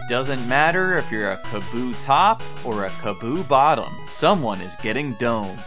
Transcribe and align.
It 0.00 0.08
doesn't 0.08 0.48
matter 0.48 0.96
if 0.96 1.12
you're 1.12 1.32
a 1.32 1.36
Kaboo 1.36 2.02
top 2.02 2.42
or 2.64 2.86
a 2.86 2.88
Kaboo 2.88 3.46
bottom, 3.46 3.92
someone 4.06 4.60
is 4.62 4.74
getting 4.76 5.12
dome. 5.14 5.58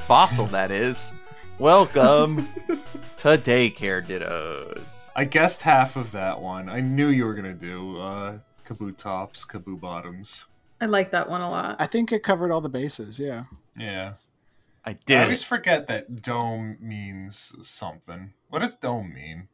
Fossil, 0.00 0.46
that 0.46 0.70
is. 0.72 1.12
Welcome 1.60 2.48
to 3.18 3.28
Daycare 3.38 4.04
Dittos. 4.04 5.10
I 5.14 5.24
guessed 5.24 5.62
half 5.62 5.94
of 5.96 6.10
that 6.12 6.40
one. 6.40 6.68
I 6.68 6.80
knew 6.80 7.06
you 7.06 7.24
were 7.24 7.34
gonna 7.34 7.54
do 7.54 8.00
uh, 8.00 8.38
Kaboo 8.66 8.96
tops, 8.96 9.46
Kaboo 9.46 9.80
bottoms. 9.80 10.46
I 10.80 10.86
like 10.86 11.12
that 11.12 11.30
one 11.30 11.40
a 11.40 11.48
lot. 11.48 11.76
I 11.78 11.86
think 11.86 12.10
it 12.10 12.24
covered 12.24 12.50
all 12.50 12.60
the 12.60 12.68
bases. 12.68 13.20
Yeah. 13.20 13.44
Yeah. 13.78 14.14
I 14.84 14.94
did. 15.06 15.18
I 15.18 15.22
always 15.22 15.44
forget 15.44 15.86
that 15.86 16.20
dome 16.22 16.78
means 16.80 17.54
something. 17.62 18.32
What 18.48 18.58
does 18.58 18.74
dome 18.74 19.14
mean? 19.14 19.48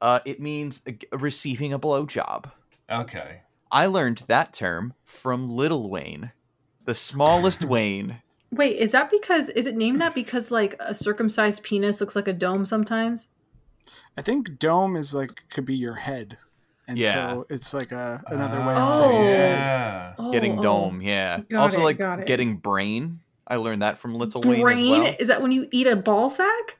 Uh, 0.00 0.20
it 0.24 0.40
means 0.40 0.82
uh, 0.86 0.92
receiving 1.18 1.72
a 1.72 1.78
blowjob. 1.80 2.50
Okay. 2.88 3.40
I 3.76 3.84
learned 3.86 4.22
that 4.26 4.54
term 4.54 4.94
from 5.04 5.50
Little 5.50 5.90
Wayne, 5.90 6.32
the 6.86 6.94
smallest 6.94 7.62
Wayne. 7.74 8.22
Wait, 8.50 8.78
is 8.78 8.92
that 8.92 9.10
because 9.10 9.50
is 9.50 9.66
it 9.66 9.76
named 9.76 10.00
that 10.00 10.14
because 10.14 10.50
like 10.50 10.76
a 10.80 10.94
circumcised 10.94 11.62
penis 11.62 12.00
looks 12.00 12.16
like 12.16 12.26
a 12.26 12.32
dome 12.32 12.64
sometimes? 12.64 13.28
I 14.16 14.22
think 14.22 14.58
dome 14.58 14.96
is 14.96 15.12
like 15.12 15.42
could 15.50 15.66
be 15.66 15.76
your 15.76 15.96
head, 15.96 16.38
and 16.88 16.96
Yeah. 16.96 17.12
so 17.12 17.46
it's 17.50 17.74
like 17.74 17.92
a 17.92 18.22
another 18.28 18.60
way 18.60 18.74
Oh. 18.78 18.84
of 18.84 18.90
saying 18.90 19.22
head. 19.24 19.58
yeah. 19.58 20.14
Oh, 20.18 20.32
getting 20.32 20.58
oh. 20.58 20.62
dome, 20.62 21.02
yeah. 21.02 21.40
Got 21.50 21.60
also, 21.60 21.86
it, 21.86 21.98
like 21.98 22.26
getting 22.26 22.56
brain. 22.56 23.20
I 23.46 23.56
learned 23.56 23.82
that 23.82 23.98
from 23.98 24.14
Little 24.14 24.40
Wayne 24.40 24.54
as 24.56 24.62
Brain 24.62 25.02
well. 25.02 25.14
is 25.18 25.28
that 25.28 25.42
when 25.42 25.52
you 25.52 25.68
eat 25.70 25.86
a 25.86 25.96
ball 25.96 26.30
sack? 26.30 26.78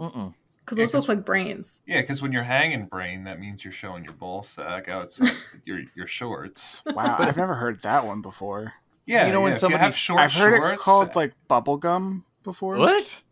Mm-mm. 0.00 0.32
Because 0.64 0.78
Yeah, 0.78 0.84
those 0.84 0.92
'cause- 0.92 1.08
look 1.08 1.16
like 1.18 1.24
brains. 1.26 1.82
Yeah, 1.86 2.00
because 2.02 2.22
when 2.22 2.32
you're 2.32 2.44
hanging 2.44 2.86
brain, 2.86 3.24
that 3.24 3.40
means 3.40 3.64
you're 3.64 3.72
showing 3.72 4.04
your 4.04 4.12
ball 4.12 4.42
sack 4.42 4.88
outside 4.88 5.32
your 5.64 5.82
your 5.96 6.06
shorts. 6.06 6.82
Wow, 6.86 7.16
I've 7.18 7.36
never 7.36 7.54
heard 7.56 7.82
that 7.82 8.06
one 8.06 8.22
before. 8.22 8.74
Yeah, 9.04 9.26
You 9.26 9.32
know 9.32 9.40
when 9.40 9.50
yeah, 9.50 9.54
if 9.54 9.60
somebody- 9.60 9.82
have 9.82 9.96
short 9.96 10.20
I've 10.20 10.32
heard 10.32 10.56
shorts, 10.56 10.80
it 10.80 10.84
called 10.84 11.16
like 11.16 11.32
bubblegum 11.50 12.22
before. 12.44 12.76
What? 12.76 13.22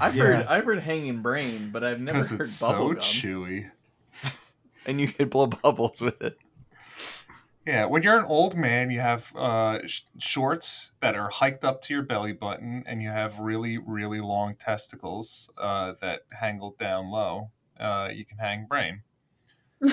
I've 0.00 0.14
Yeah. 0.16 0.24
heard 0.24 0.46
I've 0.46 0.64
heard 0.64 0.78
hanging 0.80 1.20
brain, 1.20 1.70
but 1.70 1.84
I've 1.84 2.00
never 2.00 2.18
because 2.18 2.30
heard 2.30 2.40
it's 2.40 2.52
so 2.52 2.72
bubblegum. 2.94 2.98
chewy. 3.00 3.70
and 4.86 5.00
you 5.00 5.08
could 5.08 5.28
blow 5.30 5.46
bubbles 5.46 6.00
with 6.00 6.20
it. 6.22 6.38
Yeah, 7.68 7.84
when 7.84 8.02
you're 8.02 8.18
an 8.18 8.24
old 8.24 8.56
man, 8.56 8.88
you 8.90 9.00
have 9.00 9.30
uh, 9.36 9.86
sh- 9.86 10.00
shorts 10.18 10.90
that 11.00 11.14
are 11.14 11.28
hiked 11.28 11.64
up 11.64 11.82
to 11.82 11.92
your 11.92 12.02
belly 12.02 12.32
button, 12.32 12.82
and 12.86 13.02
you 13.02 13.10
have 13.10 13.38
really, 13.38 13.76
really 13.76 14.20
long 14.22 14.54
testicles 14.56 15.50
uh, 15.58 15.92
that 16.00 16.22
hangle 16.40 16.74
down 16.78 17.10
low. 17.10 17.50
Uh, 17.78 18.08
you 18.10 18.24
can 18.24 18.38
hang 18.38 18.64
brain, 18.66 19.02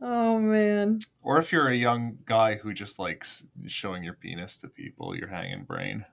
Oh 0.00 0.38
man. 0.38 1.00
or 1.22 1.38
if 1.38 1.50
you're 1.50 1.66
a 1.68 1.74
young 1.74 2.18
guy 2.24 2.56
who 2.56 2.72
just 2.72 2.98
likes 2.98 3.44
showing 3.66 4.04
your 4.04 4.14
penis 4.14 4.56
to 4.58 4.68
people, 4.68 5.16
you're 5.16 5.28
hanging 5.28 5.64
brain. 5.64 6.04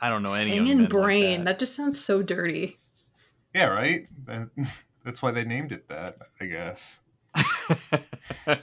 I 0.00 0.08
don't 0.08 0.22
know 0.22 0.32
any 0.34 0.50
Hanging 0.52 0.66
men 0.78 0.78
like 0.84 0.88
brain. 0.90 1.38
that. 1.40 1.44
that. 1.44 1.58
just 1.58 1.74
sounds 1.74 2.02
so 2.02 2.22
dirty. 2.22 2.78
Yeah, 3.54 3.66
right. 3.66 4.08
That's 5.04 5.22
why 5.22 5.30
they 5.30 5.44
named 5.44 5.72
it 5.72 5.88
that, 5.88 6.16
I 6.40 6.46
guess. 6.46 7.00
the 8.46 8.62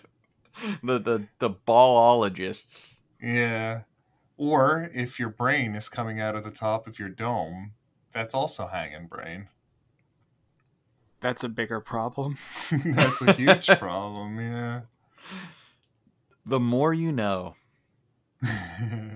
the 0.99 1.27
the 1.39 1.49
ballologists. 1.49 2.99
Yeah. 3.21 3.81
Or 4.37 4.89
if 4.93 5.19
your 5.19 5.29
brain 5.29 5.75
is 5.75 5.87
coming 5.89 6.19
out 6.19 6.35
of 6.35 6.43
the 6.43 6.51
top 6.51 6.87
of 6.87 6.97
your 6.97 7.09
dome, 7.09 7.73
that's 8.13 8.33
also 8.33 8.67
hanging 8.67 9.07
brain. 9.07 9.49
That's 11.19 11.43
a 11.43 11.49
bigger 11.49 11.79
problem. 11.79 12.37
that's 12.85 13.21
a 13.21 13.33
huge 13.33 13.67
problem, 13.79 14.39
yeah. 14.39 14.81
The 16.45 16.59
more 16.59 16.93
you 16.93 17.11
know. 17.11 17.55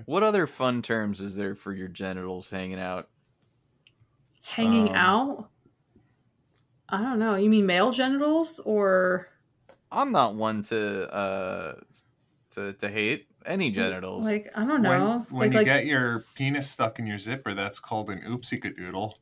What 0.04 0.22
other 0.22 0.46
fun 0.46 0.82
terms 0.82 1.20
is 1.20 1.34
there 1.34 1.56
for 1.56 1.72
your 1.72 1.88
genitals 1.88 2.48
hanging 2.50 2.78
out? 2.78 3.08
Hanging 4.42 4.90
Um, 4.90 4.94
out? 4.94 5.50
I 6.88 7.02
don't 7.02 7.18
know. 7.18 7.34
You 7.34 7.50
mean 7.50 7.66
male 7.66 7.90
genitals 7.90 8.60
or 8.60 9.28
I'm 9.92 10.12
not 10.12 10.34
one 10.34 10.62
to 10.62 11.12
uh 11.14 11.74
to 12.50 12.72
to 12.74 12.88
hate 12.88 13.28
any 13.44 13.70
genitals. 13.70 14.24
like 14.26 14.50
I 14.54 14.64
don't 14.64 14.82
know. 14.82 15.24
When, 15.30 15.38
when 15.38 15.48
like 15.48 15.52
you 15.52 15.56
like 15.58 15.66
get 15.66 15.86
your 15.86 16.24
penis 16.34 16.70
stuck 16.70 16.98
in 16.98 17.06
your 17.06 17.18
zipper, 17.18 17.54
that's 17.54 17.78
called 17.80 18.10
an 18.10 18.22
oopsie 18.22 18.60
cadoodle. 18.60 19.18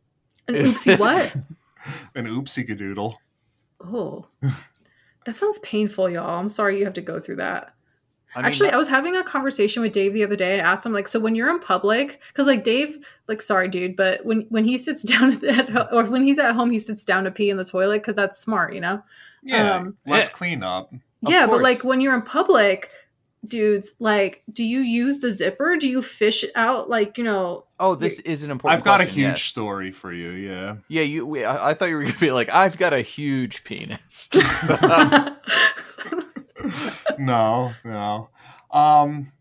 an 0.49 0.55
oopsie 0.55 0.99
what? 0.99 1.35
An 2.15 2.25
oopsie 2.27 2.67
cadoodle. 2.67 3.19
Oh. 3.85 4.27
That 5.27 5.37
sounds 5.37 5.59
painful, 5.59 6.09
y'all. 6.09 6.41
I'm 6.41 6.49
sorry 6.49 6.79
you 6.79 6.85
have 6.87 6.95
to 6.95 7.03
go 7.03 7.21
through 7.21 7.37
that. 7.37 7.75
I 8.35 8.39
mean, 8.39 8.47
Actually, 8.47 8.69
that- 8.71 8.75
I 8.75 8.79
was 8.79 8.89
having 8.89 9.17
a 9.17 9.23
conversation 9.23 9.83
with 9.83 9.93
Dave 9.93 10.15
the 10.15 10.25
other 10.25 10.35
day 10.37 10.53
and 10.59 10.63
asked 10.67 10.87
him 10.87 10.93
like, 10.95 11.09
so 11.09 11.21
when 11.21 11.35
you're 11.35 11.51
in 11.51 11.61
public, 11.61 12.23
because 12.29 12.47
like 12.47 12.65
Dave, 12.65 13.07
like, 13.29 13.43
sorry, 13.43 13.69
dude, 13.69 13.97
but 13.97 14.25
when 14.25 14.47
when 14.49 14.65
he 14.65 14.79
sits 14.79 15.03
down 15.13 15.45
at 15.45 15.69
ho- 15.69 15.89
or 15.93 16.05
when 16.05 16.25
he's 16.27 16.39
at 16.39 16.55
home, 16.55 16.71
he 16.71 16.79
sits 16.79 17.05
down 17.05 17.25
to 17.25 17.31
pee 17.31 17.51
in 17.51 17.59
the 17.59 17.65
toilet 17.67 17.99
because 18.01 18.17
that's 18.17 18.39
smart, 18.39 18.75
you 18.75 18.81
know. 18.81 19.03
Yeah, 19.45 19.77
Um, 19.77 19.97
less 20.07 20.29
Yeah. 20.29 20.35
cleanup. 20.37 20.93
Of 20.93 21.31
yeah, 21.31 21.47
but 21.47 21.63
like 21.63 21.85
when 21.85 22.01
you're 22.01 22.15
in 22.15 22.23
public, 22.23 22.91
dudes, 23.47 23.95
like, 23.99 24.43
do 24.51 24.65
you 24.65 24.81
use 24.81 25.21
the 25.21 25.31
zipper? 25.31 25.77
Do 25.77 25.89
you 25.89 26.01
fish 26.03 26.45
it 26.45 26.53
out? 26.55 26.89
Like, 26.89 27.19
you 27.19 27.25
know, 27.25 27.65
oh, 27.79 27.95
this 27.95 28.19
is 28.21 28.45
an 28.45 28.51
important. 28.51 28.79
I've 28.79 28.85
got 28.85 29.01
a 29.01 29.05
huge 29.05 29.25
yes. 29.27 29.43
story 29.43 29.93
for 29.93 30.13
you, 30.13 30.31
yeah. 30.31 30.77
Yeah, 30.89 31.03
you. 31.03 31.27
We, 31.27 31.45
I, 31.45 31.71
I 31.71 31.75
thought 31.75 31.89
you 31.91 31.97
were 31.97 32.05
gonna 32.05 32.19
be 32.19 32.31
like, 32.31 32.51
I've 32.51 32.79
got 32.79 32.93
a 32.93 33.03
huge 33.03 33.65
penis. 33.65 34.29
No, 37.19 37.75
no. 37.85 38.31
Um, 38.71 39.33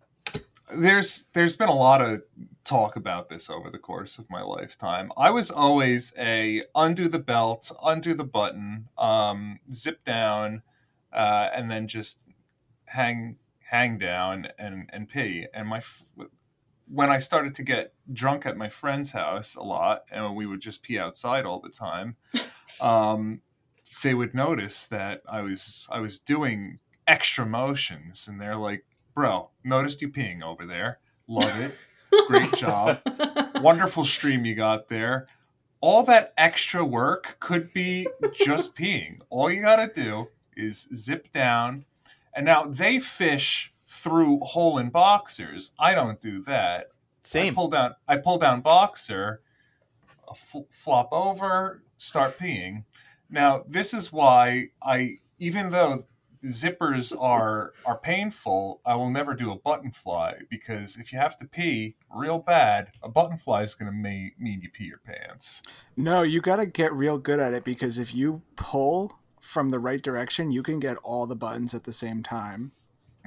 there's 0.75 1.25
there's 1.33 1.55
been 1.55 1.69
a 1.69 1.75
lot 1.75 2.01
of 2.01 2.21
talk 2.63 2.95
about 2.95 3.29
this 3.29 3.49
over 3.49 3.69
the 3.69 3.77
course 3.77 4.17
of 4.17 4.29
my 4.29 4.41
lifetime. 4.41 5.11
I 5.17 5.29
was 5.31 5.51
always 5.51 6.13
a 6.17 6.63
undo 6.75 7.07
the 7.07 7.19
belt, 7.19 7.71
undo 7.83 8.13
the 8.13 8.23
button, 8.23 8.89
um, 8.97 9.59
zip 9.71 10.03
down, 10.03 10.63
uh, 11.11 11.49
and 11.53 11.69
then 11.69 11.87
just 11.87 12.21
hang 12.85 13.37
hang 13.69 13.97
down 13.97 14.47
and 14.57 14.89
and 14.91 15.09
pee. 15.09 15.47
And 15.53 15.67
my 15.67 15.77
f- 15.77 16.03
when 16.87 17.09
I 17.09 17.17
started 17.17 17.55
to 17.55 17.63
get 17.63 17.93
drunk 18.11 18.45
at 18.45 18.57
my 18.57 18.69
friend's 18.69 19.11
house 19.11 19.55
a 19.55 19.63
lot, 19.63 20.03
and 20.11 20.35
we 20.35 20.45
would 20.45 20.61
just 20.61 20.83
pee 20.83 20.99
outside 20.99 21.45
all 21.45 21.59
the 21.59 21.69
time. 21.69 22.15
Um, 22.81 23.41
they 24.01 24.15
would 24.15 24.33
notice 24.33 24.87
that 24.87 25.21
I 25.29 25.41
was 25.41 25.87
I 25.91 25.99
was 25.99 26.17
doing 26.17 26.79
extra 27.05 27.45
motions, 27.45 28.27
and 28.27 28.41
they're 28.41 28.57
like, 28.57 28.83
"Bro, 29.13 29.51
noticed 29.63 30.01
you 30.01 30.09
peeing 30.09 30.41
over 30.41 30.65
there. 30.65 30.99
Love 31.27 31.59
it. 31.59 31.77
Great 32.27 32.53
job. 32.57 32.99
Wonderful 33.61 34.05
stream 34.05 34.45
you 34.45 34.55
got 34.55 34.87
there. 34.89 35.27
All 35.81 36.05
that 36.05 36.33
extra 36.37 36.85
work 36.85 37.37
could 37.39 37.73
be 37.73 38.07
just 38.33 38.75
peeing. 38.77 39.19
All 39.29 39.51
you 39.51 39.61
got 39.61 39.77
to 39.77 39.91
do 40.01 40.29
is 40.55 40.87
zip 40.95 41.31
down. 41.33 41.85
And 42.35 42.45
now 42.45 42.65
they 42.65 42.99
fish 42.99 43.73
through 43.85 44.39
hole 44.39 44.77
in 44.77 44.89
boxers. 44.89 45.73
I 45.77 45.93
don't 45.93 46.19
do 46.21 46.41
that. 46.43 46.87
I 46.87 46.89
Same. 47.21 47.55
pull 47.55 47.67
down. 47.69 47.95
I 48.07 48.17
pull 48.17 48.37
down 48.37 48.61
boxer, 48.61 49.41
fl- 50.35 50.67
flop 50.71 51.09
over, 51.11 51.83
start 51.97 52.39
peeing. 52.39 52.85
Now 53.29 53.63
this 53.67 53.93
is 53.93 54.11
why 54.11 54.67
I, 54.81 55.19
even 55.37 55.69
though 55.71 56.03
zippers 56.45 57.13
are 57.19 57.73
are 57.85 57.97
painful, 57.97 58.81
I 58.85 58.95
will 58.95 59.09
never 59.09 59.33
do 59.33 59.51
a 59.51 59.57
button 59.57 59.91
fly 59.91 60.39
because 60.49 60.97
if 60.97 61.11
you 61.13 61.19
have 61.19 61.37
to 61.37 61.45
pee 61.45 61.95
real 62.13 62.39
bad, 62.39 62.91
a 63.01 63.09
button 63.09 63.37
fly 63.37 63.61
is 63.63 63.75
going 63.75 63.91
to 63.91 63.95
ma- 63.97 64.29
mean 64.37 64.61
you 64.61 64.69
pee 64.69 64.85
your 64.85 64.99
pants. 65.05 65.61
No, 65.97 66.21
you 66.23 66.41
got 66.41 66.57
to 66.57 66.65
get 66.65 66.93
real 66.93 67.17
good 67.17 67.39
at 67.39 67.53
it 67.53 67.63
because 67.63 67.97
if 67.97 68.13
you 68.13 68.41
pull 68.55 69.19
from 69.41 69.69
the 69.69 69.79
right 69.79 70.01
direction, 70.01 70.51
you 70.51 70.63
can 70.63 70.79
get 70.79 70.97
all 71.03 71.25
the 71.27 71.35
buttons 71.35 71.73
at 71.73 71.83
the 71.83 71.93
same 71.93 72.23
time. 72.23 72.71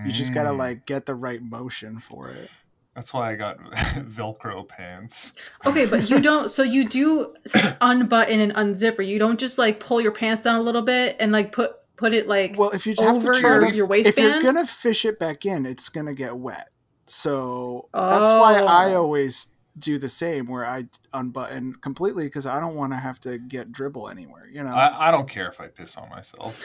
You 0.05 0.13
just 0.13 0.35
got 0.35 0.43
to 0.43 0.51
Mm. 0.51 0.59
like 0.59 0.87
get 0.87 1.07
the 1.07 1.15
right 1.15 1.43
motion 1.43 1.99
for 1.99 2.29
it. 2.29 2.51
That's 2.95 3.13
why 3.15 3.33
I 3.33 3.35
got 3.37 3.59
Velcro 3.95 4.67
pants. 4.69 5.33
okay, 5.65 5.87
but 5.87 6.09
you 6.11 6.21
don't. 6.21 6.51
So 6.51 6.63
you 6.63 6.87
do 6.89 7.35
unbutton 7.81 8.41
and 8.41 8.53
unzip, 8.55 8.99
or 8.99 9.03
you 9.03 9.19
don't 9.19 9.39
just 9.41 9.59
like 9.59 9.81
pull 9.81 10.01
your 10.01 10.13
pants 10.13 10.45
down 10.45 10.57
a 10.57 10.63
little 10.63 10.83
bit 10.83 11.17
and 11.21 11.33
like 11.33 11.53
put 11.53 11.73
put 11.97 12.15
it 12.15 12.27
like 12.29 12.57
Well, 12.59 12.71
if 12.71 12.87
you 12.87 12.95
have 12.99 13.19
to 13.21 13.29
over 13.29 13.39
try 13.39 13.51
your, 13.51 13.71
to, 13.71 13.77
your 13.77 13.95
if 13.95 14.19
you're 14.19 14.43
gonna 14.43 14.67
fish 14.67 15.05
it 15.05 15.19
back 15.19 15.45
in, 15.47 15.67
it's 15.67 15.89
gonna 15.89 16.15
get 16.15 16.37
wet. 16.37 16.69
So 17.07 17.89
that's 17.95 18.31
why 18.33 18.61
I 18.61 18.93
Oh. 18.95 19.03
always 19.05 19.49
do 19.79 19.99
the 19.99 20.09
same, 20.09 20.47
where 20.47 20.65
I 20.65 20.87
unbutton 21.13 21.75
completely 21.75 22.25
because 22.25 22.47
I 22.47 22.59
don't 22.61 22.75
want 22.77 22.93
to 22.95 22.97
have 22.97 23.21
to 23.21 23.37
get 23.39 23.71
dribble 23.73 24.09
anywhere. 24.09 24.49
You 24.51 24.63
know. 24.65 24.71
I, 24.75 25.09
I 25.09 25.11
don't 25.11 25.29
care 25.29 25.49
if 25.49 25.61
I 25.61 25.69
piss 25.69 25.97
on 25.99 26.09
myself. 26.09 26.59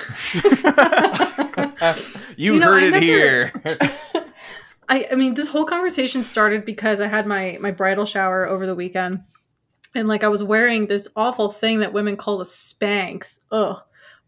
you, 2.38 2.54
You 2.54 2.60
know, 2.60 2.68
heard 2.68 2.84
I 2.84 2.88
it 2.88 2.92
never- 2.92 3.06
here. 3.06 3.52
I, 4.90 5.08
I 5.12 5.16
mean, 5.16 5.36
this 5.36 5.48
whole 5.48 5.66
conversation 5.66 6.22
started 6.22 6.66
because 6.66 7.00
I 7.00 7.08
had 7.08 7.26
my 7.26 7.58
my 7.62 7.72
bridal 7.72 8.06
shower 8.06 8.46
over 8.48 8.66
the 8.66 8.76
weekend, 8.76 9.22
and 9.96 10.08
like 10.08 10.24
I 10.24 10.28
was 10.28 10.44
wearing 10.44 10.88
this 10.88 11.08
awful 11.16 11.52
thing 11.52 11.80
that 11.80 11.94
women 11.94 12.18
call 12.18 12.42
a 12.42 12.46
Spanx. 12.46 13.40
Ugh. 13.52 13.82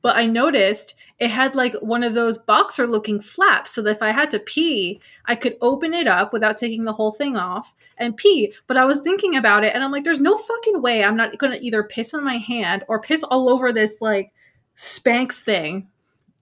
But 0.04 0.16
I 0.16 0.28
noticed 0.28 0.96
it 1.20 1.30
had 1.32 1.56
like 1.56 1.74
one 1.82 2.04
of 2.04 2.14
those 2.14 2.38
boxer 2.38 2.86
looking 2.86 3.20
flaps 3.22 3.72
so 3.72 3.82
that 3.82 3.92
if 3.92 4.02
I 4.04 4.12
had 4.12 4.30
to 4.32 4.40
pee, 4.40 5.00
I 5.26 5.36
could 5.36 5.58
open 5.62 5.94
it 5.94 6.08
up 6.08 6.34
without 6.34 6.58
taking 6.58 6.84
the 6.84 6.94
whole 6.94 7.12
thing 7.12 7.36
off 7.38 7.74
and 7.98 8.16
pee. 8.18 8.54
But 8.68 8.78
I 8.78 8.86
was 8.86 9.02
thinking 9.02 9.36
about 9.36 9.64
it 9.64 9.74
and 9.74 9.84
I'm 9.84 9.92
like, 9.92 10.04
there's 10.04 10.20
no 10.20 10.38
fucking 10.38 10.82
way 10.82 11.04
I'm 11.04 11.16
not 11.16 11.38
gonna 11.40 11.58
either 11.62 11.84
piss 11.84 12.14
on 12.14 12.24
my 12.24 12.38
hand 12.38 12.84
or 12.88 13.00
piss 13.02 13.24
all 13.24 13.50
over 13.50 13.72
this 13.74 14.02
like 14.02 14.32
Spanx 14.76 15.40
thing. 15.42 15.88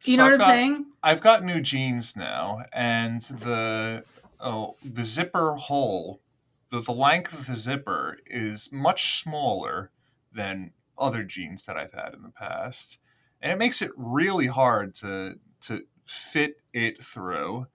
You 0.04 0.18
know 0.18 0.24
So 0.30 0.32
what 0.32 0.34
I've 0.34 0.42
I'm 0.42 0.48
got- 0.48 0.54
saying? 0.56 0.86
I've 1.04 1.22
got 1.22 1.44
new 1.44 1.62
jeans 1.62 2.16
now, 2.16 2.64
and 2.72 3.22
the 3.22 4.04
oh 4.40 4.76
the 4.84 5.04
zipper 5.04 5.54
hole, 5.56 6.22
the 6.70 6.80
the 6.80 6.92
length 6.92 7.34
of 7.34 7.48
the 7.48 7.56
zipper 7.56 8.18
is 8.28 8.72
much 8.72 9.20
smaller 9.22 9.92
than 10.32 10.72
other 10.98 11.24
jeans 11.24 11.66
that 11.66 11.76
I've 11.78 11.94
had 11.94 12.14
in 12.14 12.22
the 12.22 12.30
past, 12.30 13.00
and 13.42 13.52
it 13.52 13.58
makes 13.58 13.82
it 13.82 13.92
really 13.96 14.48
hard 14.48 14.94
to 14.96 15.40
to 15.62 15.84
fit 16.06 16.58
it 16.74 17.04
through. 17.04 17.68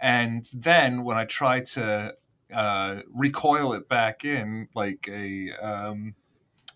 And 0.00 0.44
then 0.54 1.04
when 1.04 1.16
I 1.16 1.24
try 1.24 1.60
to 1.60 2.14
uh, 2.52 2.96
recoil 3.12 3.72
it 3.72 3.88
back 3.88 4.24
in 4.24 4.68
like 4.74 5.08
a 5.10 5.52
um, 5.60 6.14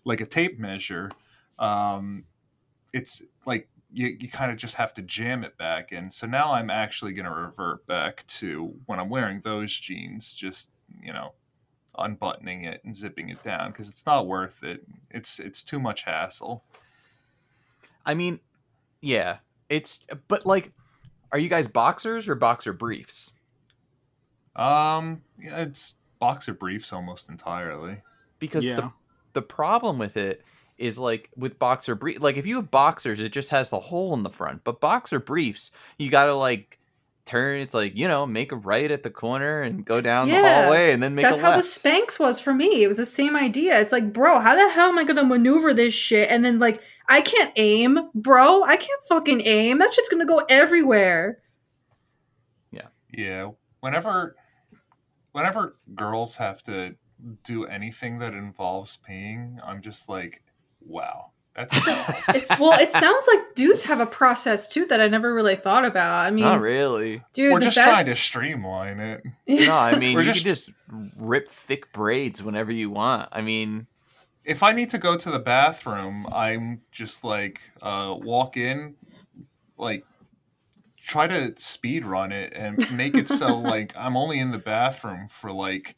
like 0.05 0.21
a 0.21 0.25
tape 0.25 0.59
measure, 0.59 1.11
um, 1.57 2.25
it's 2.91 3.23
like 3.45 3.69
you, 3.93 4.17
you 4.19 4.29
kind 4.29 4.51
of 4.51 4.57
just 4.57 4.75
have 4.75 4.93
to 4.95 5.01
jam 5.01 5.43
it 5.43 5.57
back 5.57 5.91
in. 5.91 6.09
So 6.09 6.27
now 6.27 6.53
I'm 6.53 6.69
actually 6.69 7.13
going 7.13 7.25
to 7.25 7.31
revert 7.31 7.85
back 7.85 8.25
to 8.27 8.75
when 8.85 8.99
I'm 8.99 9.09
wearing 9.09 9.41
those 9.41 9.77
jeans, 9.77 10.33
just, 10.33 10.71
you 11.01 11.13
know, 11.13 11.33
unbuttoning 11.97 12.63
it 12.63 12.81
and 12.83 12.95
zipping 12.95 13.29
it 13.29 13.43
down 13.43 13.71
because 13.71 13.87
it's 13.89 14.05
not 14.05 14.27
worth 14.27 14.63
it. 14.63 14.81
It's 15.11 15.39
it's 15.39 15.63
too 15.63 15.79
much 15.79 16.03
hassle. 16.03 16.63
I 18.05 18.13
mean, 18.13 18.39
yeah, 19.01 19.37
it's 19.69 20.05
but 20.27 20.45
like, 20.45 20.71
are 21.31 21.39
you 21.39 21.49
guys 21.49 21.67
boxers 21.67 22.27
or 22.27 22.35
boxer 22.35 22.73
briefs? 22.73 23.31
Um, 24.55 25.23
yeah, 25.39 25.61
it's 25.61 25.95
boxer 26.19 26.53
briefs 26.53 26.93
almost 26.93 27.29
entirely. 27.29 28.01
Because 28.39 28.65
Yeah. 28.65 28.75
the 28.75 28.91
the 29.33 29.41
problem 29.41 29.97
with 29.97 30.15
it 30.15 30.43
is 30.77 30.99
like 30.99 31.29
with 31.35 31.57
boxer 31.57 31.95
brief, 31.95 32.21
like 32.21 32.37
if 32.37 32.45
you 32.45 32.57
have 32.57 32.69
boxers, 32.71 33.19
it 33.19 33.31
just 33.31 33.49
has 33.49 33.69
the 33.69 33.79
hole 33.79 34.13
in 34.13 34.23
the 34.23 34.29
front. 34.29 34.63
But 34.63 34.79
boxer 34.79 35.19
briefs, 35.19 35.71
you 35.97 36.09
gotta 36.09 36.33
like 36.33 36.79
turn. 37.25 37.59
It's 37.61 37.73
like 37.73 37.95
you 37.95 38.07
know, 38.07 38.25
make 38.25 38.51
a 38.51 38.55
right 38.55 38.89
at 38.91 39.03
the 39.03 39.09
corner 39.09 39.61
and 39.61 39.85
go 39.85 40.01
down 40.01 40.27
the 40.27 40.35
hallway, 40.63 40.91
and 40.91 41.01
then 41.01 41.15
make 41.15 41.25
a- 41.25 41.29
That's 41.29 41.39
a 41.39 41.41
how 41.41 41.55
the. 41.57 41.63
Spanx 41.63 42.19
was 42.19 42.39
for 42.39 42.53
me. 42.53 42.83
It 42.83 42.87
was 42.87 42.97
the 42.97 43.05
same 43.05 43.35
idea. 43.35 43.79
It's 43.79 43.91
like, 43.91 44.13
bro, 44.13 44.39
how 44.39 44.55
the 44.55 44.69
hell 44.73 44.89
am 44.89 44.99
I 44.99 45.03
gonna 45.03 45.23
maneuver 45.25 45.73
this 45.73 45.93
shit? 45.93 46.29
And 46.29 46.43
then 46.45 46.59
like, 46.59 46.81
I 47.07 47.21
can't 47.21 47.51
aim, 47.55 48.09
bro. 48.13 48.63
I 48.63 48.77
can't 48.77 49.01
fucking 49.07 49.41
aim. 49.45 49.77
That 49.79 49.93
shit's 49.93 50.09
gonna 50.09 50.25
go 50.25 50.43
everywhere. 50.49 51.39
Yeah. 52.71 52.87
Yeah, 53.13 53.51
whenever 53.79 54.35
whenever 55.31 55.75
girls 55.95 56.35
have 56.37 56.61
to 56.63 56.95
do 57.43 57.65
anything 57.65 58.19
that 58.19 58.33
involves 58.33 58.97
peeing, 59.09 59.57
I'm 59.65 59.81
just 59.81 60.09
like, 60.09 60.43
wow, 60.81 61.31
that's. 61.55 61.73
It's 62.35 62.59
well, 62.59 62.79
it 62.79 62.91
sounds 62.91 63.27
like 63.27 63.55
dudes 63.55 63.83
have 63.83 63.99
a 63.99 64.05
process 64.05 64.67
too 64.67 64.85
that 64.87 64.99
I 64.99 65.07
never 65.07 65.33
really 65.33 65.55
thought 65.55 65.85
about. 65.85 66.25
I 66.25 66.31
mean, 66.31 66.45
Not 66.45 66.61
really. 66.61 67.23
dude, 67.33 67.53
We're 67.53 67.59
just 67.59 67.75
best. 67.77 67.87
trying 67.87 68.05
to 68.05 68.15
streamline 68.15 68.99
it. 68.99 69.23
No, 69.47 69.75
I 69.75 69.95
mean 69.97 70.15
We're 70.15 70.21
you 70.23 70.33
just- 70.33 70.43
can 70.45 70.53
just 70.53 70.69
rip 71.15 71.47
thick 71.47 71.91
braids 71.93 72.41
whenever 72.41 72.71
you 72.71 72.89
want. 72.89 73.29
I 73.31 73.41
mean, 73.41 73.87
if 74.43 74.63
I 74.63 74.71
need 74.73 74.89
to 74.91 74.97
go 74.97 75.15
to 75.15 75.29
the 75.31 75.39
bathroom, 75.39 76.25
I'm 76.31 76.81
just 76.91 77.23
like 77.23 77.59
uh, 77.81 78.15
walk 78.19 78.57
in, 78.57 78.95
like 79.77 80.05
try 81.05 81.27
to 81.27 81.53
speed 81.57 82.05
run 82.05 82.31
it 82.31 82.53
and 82.55 82.77
make 82.95 83.15
it 83.15 83.27
so 83.27 83.57
like 83.59 83.93
I'm 83.95 84.15
only 84.17 84.39
in 84.39 84.51
the 84.51 84.57
bathroom 84.57 85.27
for 85.27 85.51
like 85.51 85.95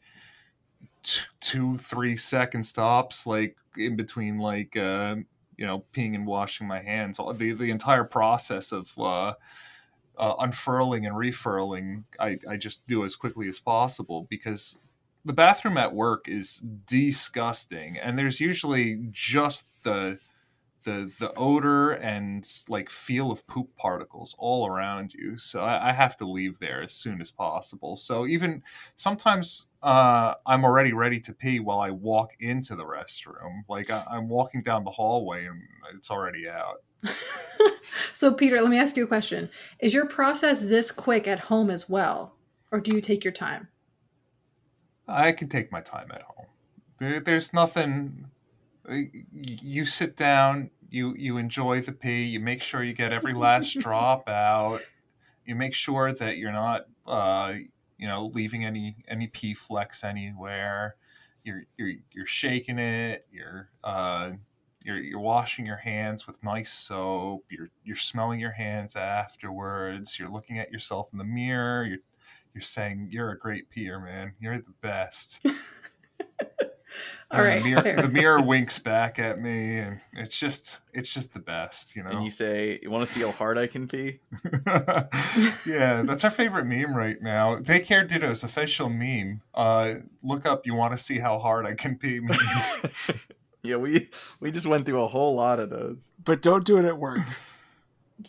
t- 1.02 1.22
two, 1.40 1.78
three 1.78 2.16
second 2.16 2.64
stops, 2.64 3.26
like 3.26 3.56
in 3.78 3.96
between 3.96 4.38
like 4.38 4.76
uh, 4.76 5.16
you 5.56 5.66
know 5.66 5.84
peeing 5.92 6.14
and 6.14 6.26
washing 6.26 6.66
my 6.66 6.82
hands. 6.82 7.18
The 7.18 7.52
the 7.52 7.70
entire 7.70 8.04
process 8.04 8.72
of 8.72 8.92
uh, 8.98 9.34
uh, 10.16 10.34
unfurling 10.38 11.06
and 11.06 11.16
refurling, 11.16 12.04
I 12.18 12.38
I 12.48 12.56
just 12.56 12.86
do 12.86 13.04
as 13.04 13.16
quickly 13.16 13.48
as 13.48 13.58
possible 13.58 14.26
because 14.28 14.78
the 15.24 15.32
bathroom 15.32 15.76
at 15.76 15.92
work 15.92 16.28
is 16.28 16.58
disgusting 16.86 17.98
and 17.98 18.16
there's 18.16 18.40
usually 18.40 19.08
just 19.10 19.66
the 19.82 20.20
the 20.86 21.12
the 21.20 21.32
odor 21.36 21.90
and 21.90 22.44
like 22.68 22.88
feel 22.88 23.30
of 23.30 23.46
poop 23.46 23.76
particles 23.76 24.34
all 24.38 24.66
around 24.66 25.12
you 25.12 25.36
so 25.36 25.60
i, 25.60 25.90
I 25.90 25.92
have 25.92 26.16
to 26.18 26.26
leave 26.26 26.58
there 26.58 26.82
as 26.82 26.94
soon 26.94 27.20
as 27.20 27.30
possible 27.30 27.96
so 27.96 28.26
even 28.26 28.62
sometimes 28.96 29.68
uh, 29.82 30.34
i'm 30.46 30.64
already 30.64 30.92
ready 30.92 31.20
to 31.20 31.34
pee 31.34 31.60
while 31.60 31.80
i 31.80 31.90
walk 31.90 32.30
into 32.40 32.74
the 32.74 32.84
restroom 32.84 33.64
like 33.68 33.90
I, 33.90 34.04
i'm 34.08 34.28
walking 34.28 34.62
down 34.62 34.84
the 34.84 34.92
hallway 34.92 35.44
and 35.44 35.60
it's 35.94 36.10
already 36.10 36.48
out 36.48 36.82
so, 38.12 38.32
Peter, 38.32 38.60
let 38.60 38.70
me 38.70 38.78
ask 38.78 38.96
you 38.96 39.04
a 39.04 39.08
question: 39.08 39.50
Is 39.80 39.94
your 39.94 40.06
process 40.06 40.62
this 40.62 40.90
quick 40.90 41.28
at 41.28 41.40
home 41.40 41.70
as 41.70 41.88
well, 41.88 42.34
or 42.72 42.80
do 42.80 42.94
you 42.94 43.00
take 43.00 43.24
your 43.24 43.32
time? 43.32 43.68
I 45.08 45.32
can 45.32 45.48
take 45.48 45.70
my 45.70 45.80
time 45.80 46.10
at 46.12 46.22
home. 46.22 46.46
There, 46.98 47.20
there's 47.20 47.52
nothing. 47.52 48.30
You 48.88 49.86
sit 49.86 50.16
down. 50.16 50.70
You 50.96 51.14
you 51.18 51.36
enjoy 51.36 51.82
the 51.82 51.92
pee. 51.92 52.24
You 52.24 52.40
make 52.40 52.62
sure 52.62 52.82
you 52.82 52.94
get 52.94 53.12
every 53.12 53.34
last 53.46 53.78
drop 53.78 54.28
out. 54.30 54.80
You 55.44 55.54
make 55.54 55.74
sure 55.74 56.10
that 56.12 56.38
you're 56.38 56.52
not, 56.52 56.86
uh, 57.06 57.52
you 57.98 58.08
know, 58.08 58.30
leaving 58.32 58.64
any 58.64 58.96
any 59.06 59.26
pee 59.26 59.52
flecks 59.52 60.02
anywhere. 60.02 60.96
You're 61.44 61.64
you're 61.76 61.92
you're 62.12 62.26
shaking 62.26 62.78
it. 62.78 63.26
You're 63.30 63.68
uh, 63.84 64.30
you're 64.82 64.96
you're 64.96 65.20
washing 65.20 65.66
your 65.66 65.76
hands 65.76 66.26
with 66.26 66.42
nice 66.42 66.72
soap. 66.72 67.44
You're 67.50 67.68
you're 67.84 67.96
smelling 67.96 68.40
your 68.40 68.52
hands 68.52 68.96
afterwards. 68.96 70.18
You're 70.18 70.32
looking 70.32 70.58
at 70.58 70.72
yourself 70.72 71.10
in 71.12 71.18
the 71.18 71.24
mirror. 71.24 71.84
You're 71.84 71.98
you're 72.54 72.62
saying 72.62 73.08
you're 73.10 73.30
a 73.30 73.38
great 73.38 73.68
peer, 73.68 74.00
man. 74.00 74.32
You're 74.40 74.58
the 74.58 74.74
best. 74.80 75.44
All 77.30 77.40
And 77.40 77.46
right, 77.48 77.62
the 77.62 77.68
mirror, 77.82 78.02
the 78.02 78.08
mirror 78.08 78.40
winks 78.42 78.78
back 78.78 79.18
at 79.18 79.40
me, 79.40 79.78
and 79.78 80.00
it's 80.12 80.38
just 80.38 80.80
it's 80.92 81.12
just 81.12 81.34
the 81.34 81.40
best, 81.40 81.96
you 81.96 82.02
know. 82.04 82.10
and 82.10 82.24
you 82.24 82.30
say, 82.30 82.78
"You 82.82 82.90
want 82.90 83.04
to 83.06 83.12
see 83.12 83.20
how 83.22 83.32
hard 83.32 83.58
I 83.58 83.66
can 83.66 83.88
pee?" 83.88 84.20
yeah, 85.66 86.02
that's 86.02 86.24
our 86.24 86.30
favorite 86.30 86.66
meme 86.66 86.94
right 86.96 87.20
now. 87.20 87.56
Daycare 87.56 88.08
Ditto's 88.08 88.44
official 88.44 88.88
meme. 88.88 89.42
Uh, 89.54 89.94
look 90.22 90.46
up. 90.46 90.66
You 90.66 90.74
want 90.74 90.92
to 90.92 90.98
see 90.98 91.18
how 91.18 91.38
hard 91.38 91.66
I 91.66 91.74
can 91.74 91.96
pee 91.96 92.20
memes. 92.20 92.78
yeah, 93.62 93.76
we 93.76 94.08
we 94.40 94.50
just 94.50 94.66
went 94.66 94.86
through 94.86 95.02
a 95.02 95.08
whole 95.08 95.34
lot 95.34 95.60
of 95.60 95.70
those. 95.70 96.12
But 96.24 96.42
don't 96.42 96.64
do 96.64 96.78
it 96.78 96.84
at 96.84 96.98
work. 96.98 97.18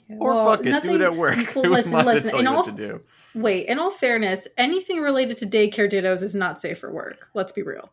Or 0.09 0.33
Well, 0.33 0.45
fuck 0.57 0.65
it, 0.65 0.83
do 0.83 0.95
it 0.95 1.01
at 1.01 1.15
work. 1.15 1.37
Well, 1.55 1.65
Who 1.65 1.71
listen, 1.71 1.93
to 1.93 2.03
listen. 2.03 2.29
tell 2.31 2.39
In 2.39 2.45
you 2.45 2.51
all, 2.51 2.57
what 2.57 2.65
to 2.65 2.71
do? 2.71 3.01
wait, 3.35 3.67
in 3.67 3.79
all 3.79 3.91
fairness, 3.91 4.47
anything 4.57 4.99
related 5.01 5.37
to 5.37 5.45
daycare 5.45 5.89
dittos 5.91 6.23
is 6.23 6.35
not 6.35 6.59
safe 6.59 6.79
for 6.79 6.91
work. 6.91 7.29
Let's 7.33 7.51
be 7.51 7.61
real. 7.61 7.89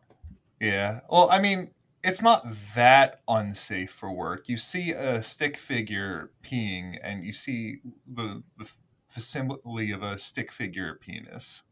Yeah. 0.59 1.01
Well, 1.09 1.29
I 1.31 1.39
mean, 1.39 1.69
it's 2.03 2.21
not 2.21 2.45
that 2.75 3.21
unsafe 3.27 3.91
for 3.91 4.11
work. 4.11 4.47
You 4.47 4.57
see 4.57 4.91
a 4.91 5.23
stick 5.23 5.57
figure 5.57 6.31
peeing, 6.43 6.97
and 7.01 7.23
you 7.23 7.33
see 7.33 7.79
the 8.07 8.43
the 8.57 8.71
facsimile 9.09 9.91
of 9.91 10.03
a 10.03 10.17
stick 10.17 10.51
figure 10.51 10.95
penis. 10.95 11.63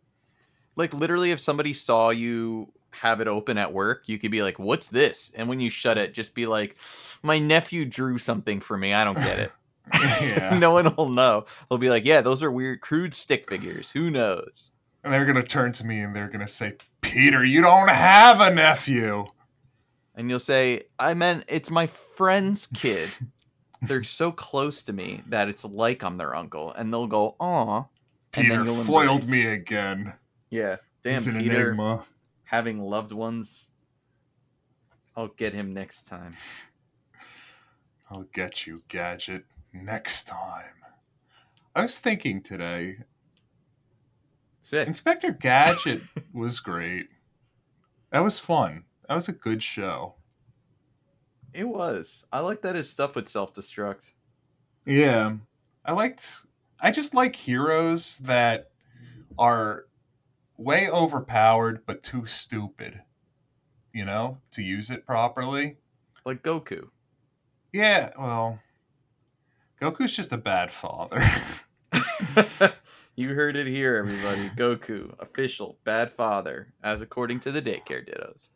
Like 0.76 0.94
literally, 0.94 1.32
if 1.32 1.40
somebody 1.40 1.74
saw 1.74 2.10
you 2.10 2.74
have 2.92 3.22
it 3.22 3.28
open 3.28 3.58
at 3.58 3.74
work, 3.74 4.04
you 4.08 4.18
could 4.18 4.32
be 4.32 4.44
like, 4.44 4.60
"What's 4.60 4.90
this?" 4.90 5.32
And 5.36 5.48
when 5.48 5.60
you 5.60 5.70
shut 5.70 5.98
it, 5.98 6.14
just 6.14 6.36
be 6.36 6.46
like, 6.48 6.78
"My 7.22 7.40
nephew 7.40 7.86
drew 7.86 8.18
something 8.18 8.60
for 8.60 8.78
me. 8.78 8.94
I 8.94 9.04
don't 9.04 9.16
get 9.16 9.40
it." 9.40 9.52
no 10.60 10.72
one 10.74 10.96
will 10.96 11.10
know. 11.10 11.46
They'll 11.70 11.78
be 11.78 11.90
like, 11.90 12.06
"Yeah, 12.06 12.22
those 12.22 12.44
are 12.44 12.52
weird, 12.52 12.82
crude 12.82 13.14
stick 13.14 13.48
figures. 13.48 13.92
Who 13.92 14.10
knows?" 14.10 14.73
And 15.04 15.12
they're 15.12 15.26
gonna 15.26 15.44
turn 15.44 15.74
to 15.74 15.86
me 15.86 16.00
and 16.00 16.16
they're 16.16 16.30
gonna 16.30 16.48
say, 16.48 16.78
"Peter, 17.02 17.44
you 17.44 17.62
don't 17.62 17.90
have 17.90 18.40
a 18.40 18.54
nephew." 18.54 19.26
And 20.16 20.30
you'll 20.30 20.40
say, 20.40 20.84
"I 21.00 21.14
meant 21.14 21.44
it's 21.48 21.70
my 21.70 21.88
friend's 21.88 22.68
kid." 22.68 23.10
They're 23.86 24.04
so 24.04 24.32
close 24.32 24.82
to 24.84 24.94
me 24.94 25.24
that 25.28 25.50
it's 25.50 25.66
like 25.66 26.04
I'm 26.06 26.18
their 26.18 26.34
uncle, 26.34 26.72
and 26.72 26.94
they'll 26.94 27.06
go, 27.08 27.36
"Aw." 27.38 27.84
And 28.36 28.50
then 28.50 28.64
Peter 28.66 28.84
foiled 28.84 29.24
embrace. 29.24 29.30
me 29.30 29.46
again. 29.48 30.14
Yeah, 30.50 30.78
damn, 31.02 31.14
He's 31.16 31.28
an 31.28 31.38
Peter. 31.40 31.72
enigma. 31.72 32.06
having 32.46 32.80
loved 32.80 33.12
ones. 33.12 33.68
I'll 35.18 35.28
get 35.28 35.54
him 35.54 35.74
next 35.74 36.04
time. 36.08 36.34
I'll 38.10 38.24
get 38.34 38.66
you, 38.66 38.84
Gadget, 38.88 39.46
next 39.74 40.26
time. 40.28 40.76
I 41.76 41.82
was 41.82 42.00
thinking 42.00 42.42
today, 42.42 43.00
Sick. 44.64 44.88
Inspector 44.88 45.30
Gadget 45.42 46.02
was 46.34 46.62
great. 46.62 47.08
That 48.14 48.22
was 48.22 48.40
fun. 48.40 48.86
That 49.10 49.16
was 49.16 49.28
a 49.28 49.34
good 49.34 49.62
show. 49.62 50.16
It 51.54 51.68
was. 51.68 52.26
I 52.32 52.40
like 52.40 52.62
that 52.62 52.76
his 52.76 52.90
stuff 52.90 53.16
would 53.16 53.28
self 53.28 53.54
destruct. 53.54 54.12
Yeah. 54.86 55.34
I 55.84 55.92
liked 55.92 56.46
I 56.80 56.92
just 56.92 57.14
like 57.14 57.36
heroes 57.36 58.20
that 58.20 58.70
are 59.38 59.88
way 60.58 60.90
overpowered 60.90 61.86
but 61.86 62.02
too 62.02 62.26
stupid, 62.26 63.02
you 63.94 64.06
know, 64.06 64.38
to 64.52 64.62
use 64.62 64.90
it 64.90 65.06
properly. 65.06 65.76
Like 66.26 66.42
Goku. 66.42 66.88
Yeah, 67.74 68.12
well, 68.18 68.62
Goku's 69.82 70.16
just 70.16 70.32
a 70.32 70.38
bad 70.38 70.72
father. 70.72 71.22
you 73.16 73.34
heard 73.34 73.56
it 73.56 73.68
here, 73.68 73.96
everybody. 73.96 74.50
Goku, 74.50 75.14
official 75.20 75.78
bad 75.84 76.12
father, 76.12 76.74
as 76.84 77.02
according 77.02 77.40
to 77.42 77.52
the 77.52 77.62
daycare 77.62 78.08
dittos. 78.08 78.50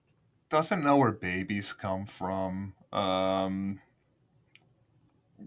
Doesn't 0.50 0.84
know 0.84 0.98
where 0.98 1.12
babies 1.12 1.74
come 1.74 2.06
from. 2.06 2.74
Um, 2.92 3.80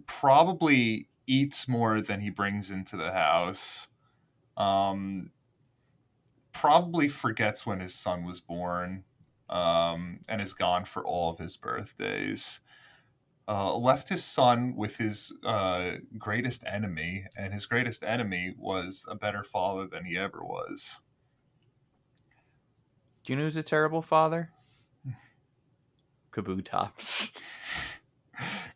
probably 0.06 1.08
eats 1.26 1.66
more 1.66 2.00
than 2.02 2.20
he 2.20 2.30
brings 2.30 2.70
into 2.70 2.96
the 2.96 3.12
house. 3.12 3.88
Um, 4.56 5.30
probably 6.52 7.08
forgets 7.08 7.66
when 7.66 7.80
his 7.80 7.94
son 7.94 8.24
was 8.24 8.40
born. 8.40 9.04
Um, 9.48 10.20
and 10.28 10.40
is 10.40 10.54
gone 10.54 10.84
for 10.84 11.04
all 11.04 11.28
of 11.28 11.38
his 11.38 11.56
birthdays 11.56 12.60
uh, 13.50 13.76
left 13.76 14.10
his 14.10 14.22
son 14.22 14.76
with 14.76 14.98
his 14.98 15.36
uh, 15.44 15.94
greatest 16.16 16.62
enemy, 16.64 17.24
and 17.36 17.52
his 17.52 17.66
greatest 17.66 18.04
enemy 18.04 18.54
was 18.56 19.04
a 19.10 19.16
better 19.16 19.42
father 19.42 19.88
than 19.88 20.04
he 20.04 20.16
ever 20.16 20.38
was. 20.40 21.00
Do 23.24 23.32
you 23.32 23.36
know 23.36 23.42
who's 23.42 23.56
a 23.56 23.64
terrible 23.64 24.02
father? 24.02 24.52
Kabutops. 26.32 27.36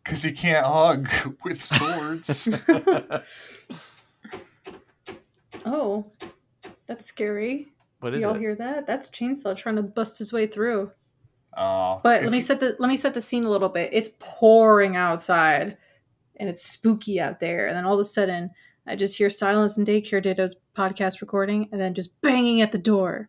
Because 0.03 0.23
he 0.25 0.33
can't 0.33 0.67
hug 0.67 1.09
with 1.45 1.63
swords. 1.63 2.49
oh, 5.65 6.11
that's 6.89 7.07
scary. 7.07 7.69
What 8.01 8.13
is 8.13 8.23
Y'all 8.23 8.35
it? 8.35 8.41
hear 8.41 8.57
that? 8.57 8.89
That's 8.89 9.09
Chainsaw 9.09 9.57
trying 9.57 9.77
to 9.77 9.83
bust 9.83 10.19
his 10.19 10.33
way 10.33 10.49
through. 10.49 10.91
Uh, 11.57 11.99
But 12.03 12.23
let 12.23 12.33
me 12.33 12.41
set 12.41 12.61
the 12.61 12.77
let 12.79 12.89
me 12.89 12.97
set 12.97 13.15
the 13.15 13.21
scene 13.21 13.45
a 13.45 13.51
little 13.51 13.69
bit. 13.69 13.91
It's 13.93 14.11
pouring 14.19 14.97
outside, 14.97 15.77
and 16.37 16.49
it's 16.49 16.65
spooky 16.67 17.21
out 17.21 17.41
there. 17.41 17.67
And 17.67 17.77
then 17.77 17.85
all 17.85 17.95
of 17.95 18.01
a 18.01 18.05
sudden, 18.05 18.51
I 18.87 18.97
just 18.97 19.17
hear 19.19 19.31
Silence 19.31 19.77
and 19.79 19.87
Daycare 19.87 20.23
Ditto's 20.23 20.57
podcast 20.77 21.21
recording, 21.21 21.69
and 21.73 21.81
then 21.81 21.95
just 21.95 22.21
banging 22.21 22.61
at 22.61 22.73
the 22.73 22.79
door. 22.79 23.29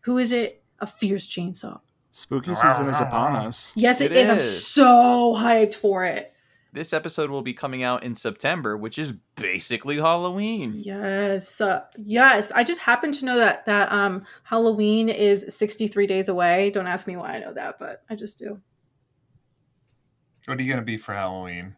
Who 0.00 0.18
is 0.18 0.32
it? 0.32 0.62
A 0.78 0.86
fierce 0.86 1.26
chainsaw. 1.26 1.80
Spooky 2.10 2.54
season 2.54 2.88
is 2.88 3.00
upon 3.00 3.34
us. 3.36 3.72
Yes, 3.76 4.00
It 4.00 4.12
it 4.12 4.16
is. 4.18 4.28
I'm 4.30 4.40
so 4.40 5.34
hyped 5.36 5.74
for 5.74 6.04
it. 6.04 6.32
This 6.76 6.92
episode 6.92 7.30
will 7.30 7.40
be 7.40 7.54
coming 7.54 7.82
out 7.82 8.02
in 8.02 8.14
September, 8.14 8.76
which 8.76 8.98
is 8.98 9.14
basically 9.34 9.96
Halloween. 9.96 10.74
Yes, 10.76 11.58
uh, 11.58 11.84
yes. 11.96 12.52
I 12.52 12.64
just 12.64 12.82
happen 12.82 13.12
to 13.12 13.24
know 13.24 13.38
that 13.38 13.64
that 13.64 13.90
um 13.90 14.26
Halloween 14.42 15.08
is 15.08 15.56
63 15.56 16.06
days 16.06 16.28
away. 16.28 16.68
Don't 16.68 16.86
ask 16.86 17.06
me 17.06 17.16
why 17.16 17.36
I 17.36 17.38
know 17.38 17.54
that, 17.54 17.78
but 17.78 18.02
I 18.10 18.14
just 18.14 18.38
do. 18.38 18.60
what 20.44 20.58
are 20.58 20.62
you 20.62 20.70
going 20.70 20.82
to 20.82 20.84
be 20.84 20.98
for 20.98 21.14
Halloween? 21.14 21.76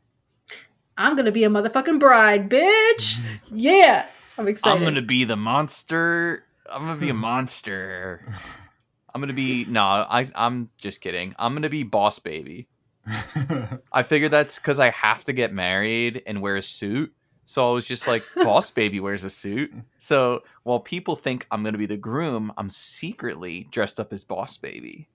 I'm 0.96 1.14
gonna 1.14 1.30
be 1.30 1.44
a 1.44 1.48
motherfucking 1.48 2.00
bride, 2.00 2.50
bitch. 2.50 3.20
yeah, 3.52 4.04
I'm 4.36 4.48
excited. 4.48 4.78
I'm 4.78 4.84
gonna 4.84 5.00
be 5.00 5.22
the 5.22 5.36
monster. 5.36 6.42
I'm 6.68 6.82
gonna 6.82 6.98
be 6.98 7.10
a 7.10 7.14
monster. 7.30 8.26
I'm 9.14 9.20
gonna 9.20 9.32
be 9.32 9.64
no. 9.66 9.80
I 9.80 10.28
I'm 10.34 10.70
just 10.76 11.00
kidding. 11.00 11.36
I'm 11.38 11.54
gonna 11.54 11.70
be 11.70 11.84
boss 11.84 12.18
baby. 12.18 12.66
I 13.92 14.02
figured 14.02 14.30
that's 14.30 14.58
because 14.58 14.80
I 14.80 14.90
have 14.90 15.24
to 15.24 15.32
get 15.32 15.52
married 15.52 16.22
and 16.26 16.42
wear 16.42 16.56
a 16.56 16.62
suit. 16.62 17.12
So 17.44 17.68
I 17.68 17.72
was 17.72 17.86
just 17.86 18.06
like, 18.06 18.22
boss 18.36 18.70
baby 18.70 19.00
wears 19.00 19.24
a 19.24 19.30
suit. 19.30 19.72
So 19.96 20.42
while 20.64 20.80
people 20.80 21.16
think 21.16 21.46
I'm 21.50 21.64
gonna 21.64 21.78
be 21.78 21.86
the 21.86 21.96
groom, 21.96 22.52
I'm 22.58 22.70
secretly 22.70 23.68
dressed 23.70 23.98
up 23.98 24.12
as 24.12 24.24
boss 24.24 24.56
baby. 24.56 25.08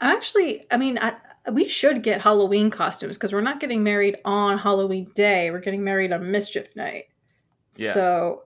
I'm 0.00 0.16
actually, 0.16 0.66
I 0.70 0.76
mean, 0.76 0.98
I, 0.98 1.14
we 1.50 1.68
should 1.68 2.02
get 2.02 2.20
Halloween 2.20 2.70
costumes 2.70 3.16
because 3.16 3.32
we're 3.32 3.40
not 3.40 3.60
getting 3.60 3.82
married 3.82 4.16
on 4.24 4.58
Halloween 4.58 5.10
day. 5.14 5.50
We're 5.50 5.60
getting 5.60 5.84
married 5.84 6.12
on 6.12 6.30
Mischief 6.30 6.74
Night. 6.74 7.04
Yeah. 7.76 7.94
So 7.94 8.42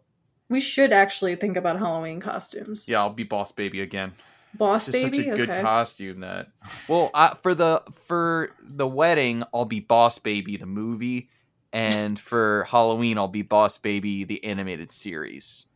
we 0.48 0.60
should 0.60 0.92
actually 0.92 1.36
think 1.36 1.56
about 1.56 1.78
Halloween 1.78 2.20
costumes. 2.20 2.88
Yeah, 2.88 3.00
I'll 3.00 3.12
be 3.12 3.24
boss 3.24 3.52
baby 3.52 3.80
again. 3.80 4.12
Boss 4.54 4.88
It's 4.88 5.00
just 5.00 5.12
baby. 5.12 5.24
such 5.24 5.34
a 5.34 5.36
good 5.36 5.50
okay. 5.50 5.62
costume 5.62 6.20
that. 6.20 6.48
Well, 6.88 7.10
I, 7.14 7.36
for 7.42 7.54
the 7.54 7.82
for 7.94 8.50
the 8.62 8.86
wedding, 8.86 9.44
I'll 9.54 9.64
be 9.64 9.80
Boss 9.80 10.18
Baby 10.18 10.56
the 10.56 10.66
movie, 10.66 11.30
and 11.72 12.18
for 12.18 12.66
Halloween, 12.68 13.18
I'll 13.18 13.28
be 13.28 13.42
Boss 13.42 13.78
Baby 13.78 14.24
the 14.24 14.44
animated 14.44 14.92
series. 14.92 15.66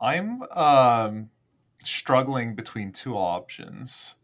I'm 0.00 0.42
um, 0.54 1.30
struggling 1.82 2.54
between 2.54 2.92
two 2.92 3.16
options. 3.16 4.14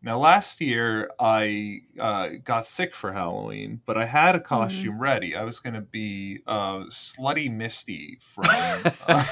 Now, 0.00 0.18
last 0.18 0.60
year 0.60 1.10
I 1.18 1.80
uh, 1.98 2.28
got 2.44 2.66
sick 2.66 2.94
for 2.94 3.12
Halloween, 3.12 3.80
but 3.84 3.98
I 3.98 4.06
had 4.06 4.36
a 4.36 4.40
costume 4.40 5.00
ready. 5.00 5.34
I 5.34 5.42
was 5.42 5.58
going 5.58 5.74
to 5.74 5.80
be 5.80 6.38
uh, 6.46 6.84
Slutty 6.84 7.52
Misty 7.52 8.18
from 8.20 8.44
uh, 9.08 9.22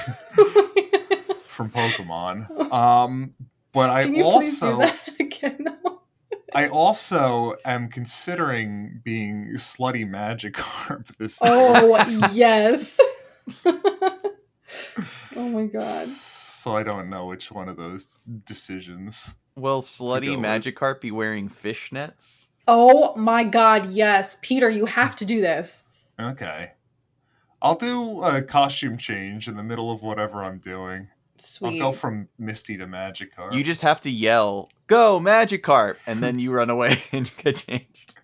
from 1.45 1.71
Pokemon. 1.71 2.71
Um, 2.71 3.33
but 3.77 3.91
I 3.91 4.05
Can 4.05 4.15
you 4.15 4.23
please 4.23 4.59
do 4.59 4.65
also 4.65 4.79
that 4.79 4.99
again? 5.19 5.67
I 6.53 6.67
also 6.67 7.53
am 7.63 7.89
considering 7.89 9.01
being 9.03 9.51
Slutty 9.57 10.03
Magikarp 10.03 11.15
this 11.17 11.37
Oh 11.43 11.95
yes. 12.33 12.99
oh 13.63 15.49
my 15.49 15.65
god. 15.67 16.07
So 16.07 16.75
I 16.75 16.81
don't 16.81 17.07
know 17.11 17.27
which 17.27 17.51
one 17.51 17.69
of 17.69 17.77
those 17.77 18.17
decisions. 18.45 19.35
Will 19.55 19.81
go 19.81 19.85
slutty 19.85 20.31
with. 20.31 20.39
Magikarp 20.39 21.01
be 21.01 21.11
wearing 21.11 21.47
fishnets? 21.47 22.47
Oh 22.67 23.15
my 23.15 23.43
god, 23.43 23.91
yes. 23.91 24.39
Peter, 24.41 24.71
you 24.71 24.87
have 24.87 25.15
to 25.17 25.25
do 25.25 25.39
this. 25.39 25.83
Okay. 26.19 26.71
I'll 27.61 27.75
do 27.75 28.23
a 28.23 28.41
costume 28.41 28.97
change 28.97 29.47
in 29.47 29.55
the 29.55 29.63
middle 29.63 29.91
of 29.91 30.01
whatever 30.01 30.43
I'm 30.43 30.57
doing. 30.57 31.09
Sweet. 31.39 31.81
I'll 31.81 31.91
go 31.91 31.97
from 31.97 32.29
Misty 32.37 32.77
to 32.77 32.85
Magikarp. 32.87 33.53
You 33.53 33.63
just 33.63 33.81
have 33.81 34.01
to 34.01 34.09
yell, 34.11 34.69
"Go 34.87 35.19
Magikarp!" 35.19 35.97
and 36.07 36.21
then 36.21 36.39
you 36.39 36.51
run 36.53 36.69
away 36.69 37.01
and 37.11 37.29
get 37.37 37.57
changed. 37.57 38.15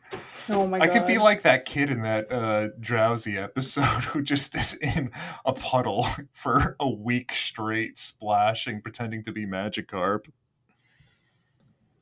oh 0.49 0.67
my 0.67 0.79
God. 0.79 0.89
I 0.89 0.91
could 0.93 1.07
be 1.07 1.17
like 1.17 1.41
that 1.43 1.65
kid 1.65 1.89
in 1.89 2.01
that 2.03 2.31
uh, 2.31 2.69
Drowzee 2.79 3.41
episode 3.41 3.83
who 4.11 4.21
just 4.21 4.55
is 4.55 4.73
in 4.75 5.11
a 5.45 5.53
puddle 5.53 6.05
for 6.31 6.75
a 6.79 6.89
week 6.89 7.31
straight, 7.33 7.97
splashing, 7.97 8.81
pretending 8.81 9.23
to 9.23 9.31
be 9.31 9.45
Magikarp. 9.45 10.27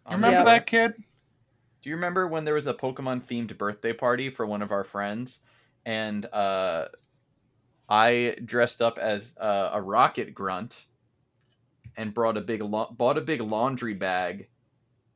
You 0.10 0.16
remember 0.16 0.40
Yeah. 0.40 0.44
that 0.46 0.66
kid? 0.66 0.94
Do 1.82 1.90
you 1.90 1.96
remember 1.96 2.28
when 2.28 2.46
there 2.46 2.54
was 2.54 2.68
a 2.68 2.74
Pokemon 2.74 3.24
themed 3.24 3.58
birthday 3.58 3.94
party 3.94 4.30
for 4.30 4.46
one 4.46 4.62
of 4.62 4.72
our 4.72 4.84
friends, 4.84 5.40
and 5.86 6.26
uh, 6.28 6.88
I 7.90 8.36
dressed 8.44 8.82
up 8.82 8.98
as 9.00 9.36
uh, 9.40 9.72
a 9.74 9.82
rocket 9.82 10.34
grunt 10.36 10.86
and 11.98 12.14
brought 12.14 12.38
a 12.38 12.42
big 12.42 12.62
la- 12.62 12.92
bought 12.92 13.18
a 13.18 13.22
big 13.22 13.42
laundry 13.42 13.94
bag 13.94 14.48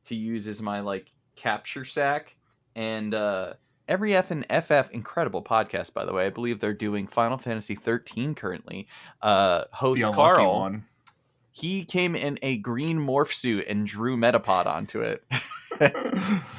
to 0.04 0.14
use 0.14 0.46
as 0.48 0.62
my 0.62 0.80
like 0.80 1.10
capture 1.34 1.84
sack, 1.84 2.36
and 2.74 3.14
uh, 3.14 3.54
every 3.88 4.14
F 4.14 4.30
and 4.30 4.44
FF 4.50 4.90
incredible 4.90 5.42
podcast 5.42 5.92
by 5.94 6.04
the 6.04 6.12
way. 6.12 6.26
I 6.26 6.30
believe 6.30 6.60
they're 6.60 6.74
doing 6.74 7.06
Final 7.06 7.38
Fantasy 7.38 7.74
13 7.74 8.34
currently. 8.34 8.88
Uh, 9.22 9.64
host 9.72 10.02
Carl 10.02 10.60
one. 10.60 10.84
he 11.52 11.84
came 11.84 12.14
in 12.14 12.38
a 12.42 12.58
green 12.58 12.98
morph 12.98 13.32
suit 13.32 13.66
and 13.68 13.86
drew 13.86 14.16
Metapod 14.16 14.66
onto 14.66 15.00
it. 15.00 15.24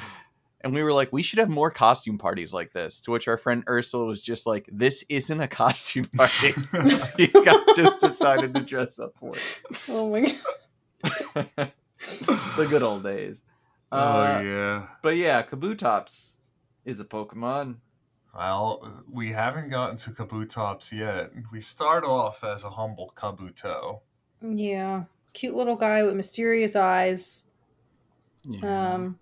and 0.62 0.74
we 0.74 0.82
were 0.82 0.92
like, 0.92 1.12
we 1.12 1.22
should 1.22 1.38
have 1.38 1.48
more 1.48 1.70
costume 1.70 2.18
parties 2.18 2.52
like 2.52 2.72
this. 2.72 3.00
To 3.02 3.10
which 3.12 3.28
our 3.28 3.36
friend 3.36 3.62
Ursula 3.68 4.04
was 4.04 4.20
just 4.20 4.46
like, 4.46 4.68
this 4.72 5.04
isn't 5.08 5.40
a 5.40 5.48
costume 5.48 6.04
party. 6.16 6.52
you 7.18 7.44
guys 7.44 7.64
just 7.76 8.00
decided 8.00 8.54
to 8.54 8.60
dress 8.62 8.98
up 8.98 9.12
for 9.18 9.34
it. 9.36 9.42
Oh 9.88 10.10
my 10.10 10.20
god. 10.22 11.72
the 12.56 12.66
good 12.68 12.82
old 12.82 13.02
days. 13.04 13.42
oh 13.92 13.98
Uh, 13.98 14.40
yeah. 14.44 14.86
But 15.02 15.16
yeah, 15.16 15.42
Kabutops 15.42 16.36
is 16.84 17.00
a 17.00 17.04
Pokemon. 17.04 17.76
Well, 18.34 19.02
we 19.10 19.30
haven't 19.32 19.70
gotten 19.70 19.96
to 19.98 20.10
Kabutops 20.10 20.92
yet. 20.92 21.32
We 21.50 21.60
start 21.60 22.04
off 22.04 22.44
as 22.44 22.62
a 22.64 22.70
humble 22.70 23.12
Kabuto. 23.16 24.00
Yeah. 24.42 25.04
Cute 25.32 25.54
little 25.56 25.76
guy 25.76 26.02
with 26.02 26.14
mysterious 26.14 26.76
eyes. 26.76 27.44
Yeah. 28.44 28.94
Um 28.94 29.18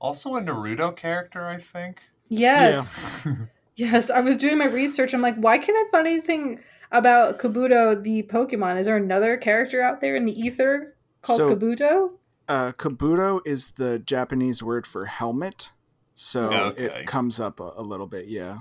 Also 0.00 0.34
a 0.36 0.40
Naruto 0.40 0.96
character, 0.96 1.46
I 1.46 1.58
think. 1.58 2.00
yes. 2.28 3.26
Yes, 3.76 4.10
I 4.10 4.20
was 4.20 4.36
doing 4.36 4.58
my 4.58 4.66
research. 4.66 5.14
I'm 5.14 5.22
like, 5.22 5.36
why 5.36 5.56
can't 5.56 5.70
I 5.78 5.90
find 5.90 6.06
anything 6.06 6.60
about 6.92 7.38
Kabuto 7.38 8.02
the 8.02 8.24
Pokemon? 8.24 8.78
Is 8.78 8.84
there 8.84 8.96
another 8.98 9.38
character 9.38 9.80
out 9.80 10.02
there 10.02 10.16
in 10.16 10.26
the 10.26 10.38
ether 10.38 10.94
called 11.22 11.38
So- 11.38 11.56
Kabuto? 11.56 12.10
uh, 12.46 12.72
Kabuto 12.72 13.40
is 13.46 13.70
the 13.72 13.98
Japanese 13.98 14.62
word 14.62 14.86
for 14.86 15.06
helmet, 15.06 15.70
so 16.12 16.42
Okay. 16.52 16.84
it 17.00 17.06
comes 17.06 17.40
up 17.40 17.58
a, 17.58 17.72
a 17.74 17.82
little 17.82 18.06
bit. 18.08 18.26
Yeah. 18.26 18.58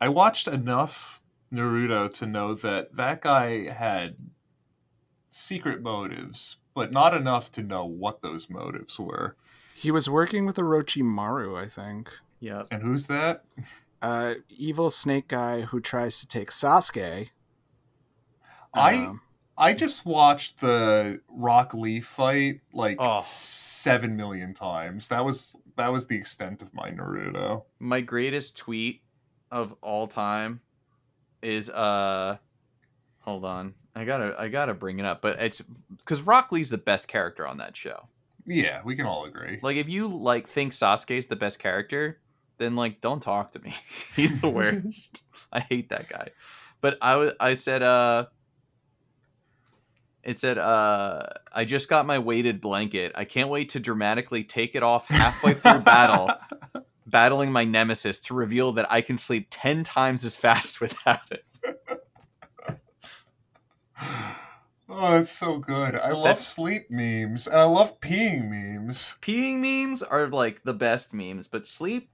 I 0.00 0.08
watched 0.08 0.48
enough 0.48 1.22
Naruto 1.52 2.12
to 2.14 2.26
know 2.26 2.54
that 2.56 2.96
that 2.96 3.20
guy 3.22 3.68
had 3.70 4.16
secret 5.30 5.82
motives, 5.82 6.56
but 6.74 6.90
not 6.90 7.14
enough 7.14 7.52
to 7.52 7.62
know 7.62 7.84
what 7.84 8.22
those 8.22 8.50
motives 8.50 8.98
were. 8.98 9.36
He 9.82 9.90
was 9.90 10.08
working 10.08 10.46
with 10.46 10.56
Orochimaru, 10.56 11.60
I 11.60 11.66
think. 11.66 12.10
Yep. 12.38 12.68
And 12.70 12.82
who's 12.82 13.08
that? 13.08 13.44
Uh, 14.00 14.34
evil 14.48 14.90
snake 14.90 15.26
guy 15.28 15.62
who 15.62 15.80
tries 15.80 16.20
to 16.20 16.26
take 16.28 16.50
Sasuke. 16.50 17.30
I 18.74 18.94
Um, 19.06 19.20
I 19.58 19.74
just 19.74 20.06
watched 20.06 20.60
the 20.60 21.20
Rock 21.28 21.74
Lee 21.74 22.00
fight 22.00 22.60
like 22.72 22.96
Oh. 23.00 23.22
seven 23.24 24.16
million 24.16 24.54
times. 24.54 25.08
That 25.08 25.24
was 25.24 25.56
that 25.76 25.92
was 25.92 26.06
the 26.06 26.16
extent 26.16 26.62
of 26.62 26.72
my 26.74 26.90
Naruto. 26.90 27.64
My 27.78 28.00
greatest 28.00 28.56
tweet 28.56 29.02
of 29.50 29.74
all 29.82 30.06
time 30.06 30.60
is 31.42 31.68
uh 31.70 32.38
hold 33.20 33.44
on. 33.44 33.74
I 33.94 34.04
gotta 34.04 34.34
I 34.38 34.48
gotta 34.48 34.74
bring 34.74 34.98
it 35.00 35.04
up. 35.06 35.20
But 35.22 35.40
it's 35.40 35.60
because 35.98 36.22
Rock 36.22 36.50
Lee's 36.52 36.70
the 36.70 36.78
best 36.78 37.08
character 37.08 37.46
on 37.46 37.58
that 37.58 37.76
show. 37.76 38.08
Yeah, 38.46 38.80
we 38.84 38.96
can 38.96 39.06
all 39.06 39.24
agree. 39.24 39.58
Like 39.62 39.76
if 39.76 39.88
you 39.88 40.08
like 40.08 40.48
think 40.48 40.72
Sasuke's 40.72 41.26
the 41.26 41.36
best 41.36 41.58
character, 41.58 42.20
then 42.58 42.76
like 42.76 43.00
don't 43.00 43.20
talk 43.20 43.52
to 43.52 43.60
me. 43.60 43.74
He's 44.16 44.40
the 44.40 44.48
worst. 44.48 45.22
I 45.52 45.60
hate 45.60 45.90
that 45.90 46.08
guy. 46.08 46.28
But 46.80 46.98
I 47.00 47.16
wa- 47.16 47.32
I 47.38 47.54
said 47.54 47.82
uh 47.82 48.26
it 50.24 50.38
said 50.38 50.58
uh 50.58 51.22
I 51.52 51.64
just 51.64 51.88
got 51.88 52.06
my 52.06 52.18
weighted 52.18 52.60
blanket. 52.60 53.12
I 53.14 53.24
can't 53.24 53.48
wait 53.48 53.70
to 53.70 53.80
dramatically 53.80 54.44
take 54.44 54.74
it 54.74 54.82
off 54.82 55.06
halfway 55.08 55.54
through 55.54 55.80
battle, 55.84 56.30
battling 57.06 57.52
my 57.52 57.64
nemesis 57.64 58.18
to 58.20 58.34
reveal 58.34 58.72
that 58.72 58.90
I 58.90 59.02
can 59.02 59.18
sleep 59.18 59.48
10 59.50 59.84
times 59.84 60.24
as 60.24 60.36
fast 60.36 60.80
without 60.80 61.30
it. 61.30 61.44
Oh, 64.94 65.16
it's 65.18 65.30
so 65.30 65.58
good. 65.58 65.94
I 65.94 66.12
love 66.12 66.24
That's- 66.24 66.46
sleep 66.46 66.90
memes 66.90 67.46
and 67.46 67.56
I 67.56 67.64
love 67.64 67.98
peeing 68.00 68.50
memes. 68.50 69.16
Peeing 69.22 69.60
memes 69.60 70.02
are 70.02 70.26
like 70.28 70.62
the 70.64 70.74
best 70.74 71.14
memes, 71.14 71.48
but 71.48 71.64
sleep 71.64 72.10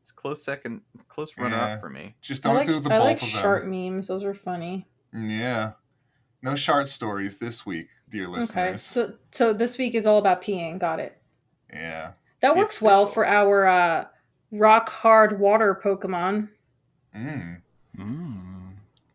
it's 0.00 0.10
close 0.12 0.42
second 0.44 0.82
close 1.08 1.36
runner 1.38 1.56
Yeah. 1.56 1.74
up 1.74 1.80
for 1.80 1.88
me. 1.90 2.16
Just 2.20 2.42
don't 2.42 2.56
like, 2.56 2.66
do 2.66 2.78
the 2.80 2.92
I 2.92 2.96
both 2.98 3.04
like 3.04 3.16
of 3.16 3.20
them. 3.20 3.28
shark 3.28 3.66
memes. 3.66 4.08
Those 4.08 4.24
are 4.24 4.34
funny. 4.34 4.86
Yeah. 5.14 5.72
No 6.42 6.56
short 6.56 6.88
stories 6.88 7.38
this 7.38 7.64
week, 7.64 7.86
dear 8.08 8.28
listeners. 8.28 8.50
Okay, 8.56 8.78
so 8.78 9.14
so 9.30 9.52
this 9.52 9.78
week 9.78 9.94
is 9.94 10.06
all 10.06 10.18
about 10.18 10.42
peeing. 10.42 10.78
Got 10.78 11.00
it. 11.00 11.16
yeah. 11.72 12.12
That 12.40 12.54
The 12.54 12.60
works 12.60 12.82
well 12.82 13.06
for 13.06 13.26
our 13.26 13.66
uh, 13.66 14.04
rock 14.50 14.88
hard 14.90 15.38
water 15.40 15.78
Pokemon. 15.82 16.48
Mm. 17.16 17.62
mm. 17.96 18.72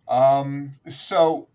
Um, 0.07 0.71
so 0.87 1.47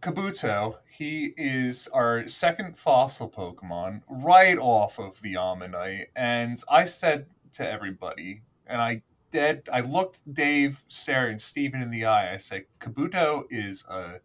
Kabuto, 0.00 0.76
he 0.96 1.34
is 1.36 1.88
our 1.92 2.26
second 2.28 2.78
fossil 2.78 3.30
Pokemon 3.30 4.02
right 4.08 4.58
off 4.58 4.98
of 4.98 5.20
the 5.20 5.34
Omanyte. 5.34 6.06
And 6.14 6.58
I 6.70 6.86
said 6.86 7.26
to 7.52 7.70
everybody, 7.70 8.42
and 8.66 8.80
I 8.80 9.02
dead 9.30 9.68
I 9.72 9.80
looked 9.80 10.22
Dave, 10.32 10.84
Sarah, 10.88 11.30
and 11.30 11.40
Steven 11.40 11.82
in 11.82 11.90
the 11.90 12.06
eye. 12.06 12.32
I 12.32 12.38
said, 12.38 12.64
Kabuto 12.80 13.44
is 13.50 13.84
a 13.88 14.20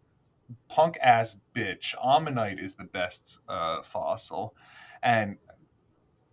punk 0.70 0.98
ass 1.02 1.40
bitch. 1.54 1.96
Omanyte 1.98 2.60
is 2.60 2.76
the 2.76 2.86
best 2.86 3.40
uh, 3.50 3.82
fossil. 3.82 4.56
And 5.04 5.38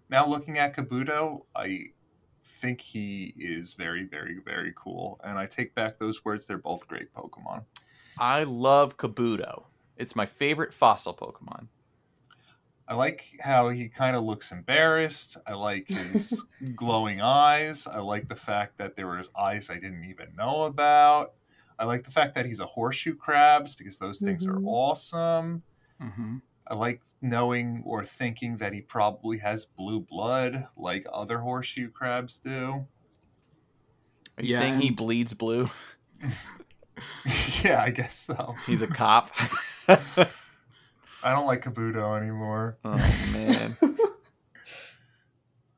now 0.08 0.26
looking 0.26 0.56
at 0.56 0.76
Kabuto, 0.76 1.46
I 1.56 1.86
think 2.44 2.80
he 2.80 3.34
is 3.36 3.74
very, 3.74 4.04
very, 4.04 4.38
very 4.44 4.72
cool. 4.76 5.20
And 5.24 5.38
I 5.38 5.46
take 5.46 5.74
back 5.74 5.98
those 5.98 6.24
words. 6.24 6.46
They're 6.46 6.58
both 6.58 6.86
great 6.86 7.12
Pokemon. 7.12 7.64
I 8.18 8.44
love 8.44 8.96
Kabuto. 8.96 9.64
It's 9.98 10.16
my 10.16 10.26
favorite 10.26 10.72
fossil 10.72 11.12
Pokemon. 11.14 11.66
I 12.86 12.94
like 12.94 13.24
how 13.42 13.68
he 13.68 13.88
kind 13.88 14.16
of 14.16 14.24
looks 14.24 14.50
embarrassed. 14.50 15.36
I 15.46 15.52
like 15.52 15.88
his 15.88 16.42
glowing 16.74 17.20
eyes. 17.20 17.86
I 17.86 17.98
like 17.98 18.28
the 18.28 18.36
fact 18.36 18.78
that 18.78 18.96
there 18.96 19.06
were 19.06 19.22
eyes 19.38 19.68
I 19.68 19.74
didn't 19.74 20.04
even 20.04 20.34
know 20.34 20.62
about. 20.62 21.34
I 21.78 21.84
like 21.84 22.04
the 22.04 22.10
fact 22.10 22.34
that 22.34 22.46
he's 22.46 22.60
a 22.60 22.66
horseshoe 22.66 23.14
crabs 23.14 23.74
because 23.74 23.98
those 23.98 24.20
things 24.20 24.46
Mhm. 24.46 24.50
are 24.50 24.60
awesome. 24.64 25.62
hmm 26.00 26.38
I 26.70 26.74
like 26.74 27.02
knowing 27.22 27.82
or 27.86 28.04
thinking 28.04 28.58
that 28.58 28.74
he 28.74 28.82
probably 28.82 29.38
has 29.38 29.64
blue 29.64 30.00
blood 30.00 30.68
like 30.76 31.06
other 31.12 31.38
horseshoe 31.40 31.90
crabs 31.90 32.38
do. 32.38 32.86
Are 34.38 34.42
you 34.42 34.50
Yeah, 34.50 34.58
saying 34.60 34.80
he 34.80 34.90
bleeds 34.90 35.34
blue? 35.34 35.70
yeah, 37.64 37.82
I 37.82 37.90
guess 37.90 38.16
so. 38.18 38.54
He's 38.66 38.82
a 38.82 38.86
cop. 38.86 39.30
I 39.88 41.32
don't 41.32 41.46
like 41.46 41.64
Kabuto 41.64 42.16
anymore. 42.20 42.78
oh 42.84 43.28
man. 43.32 43.76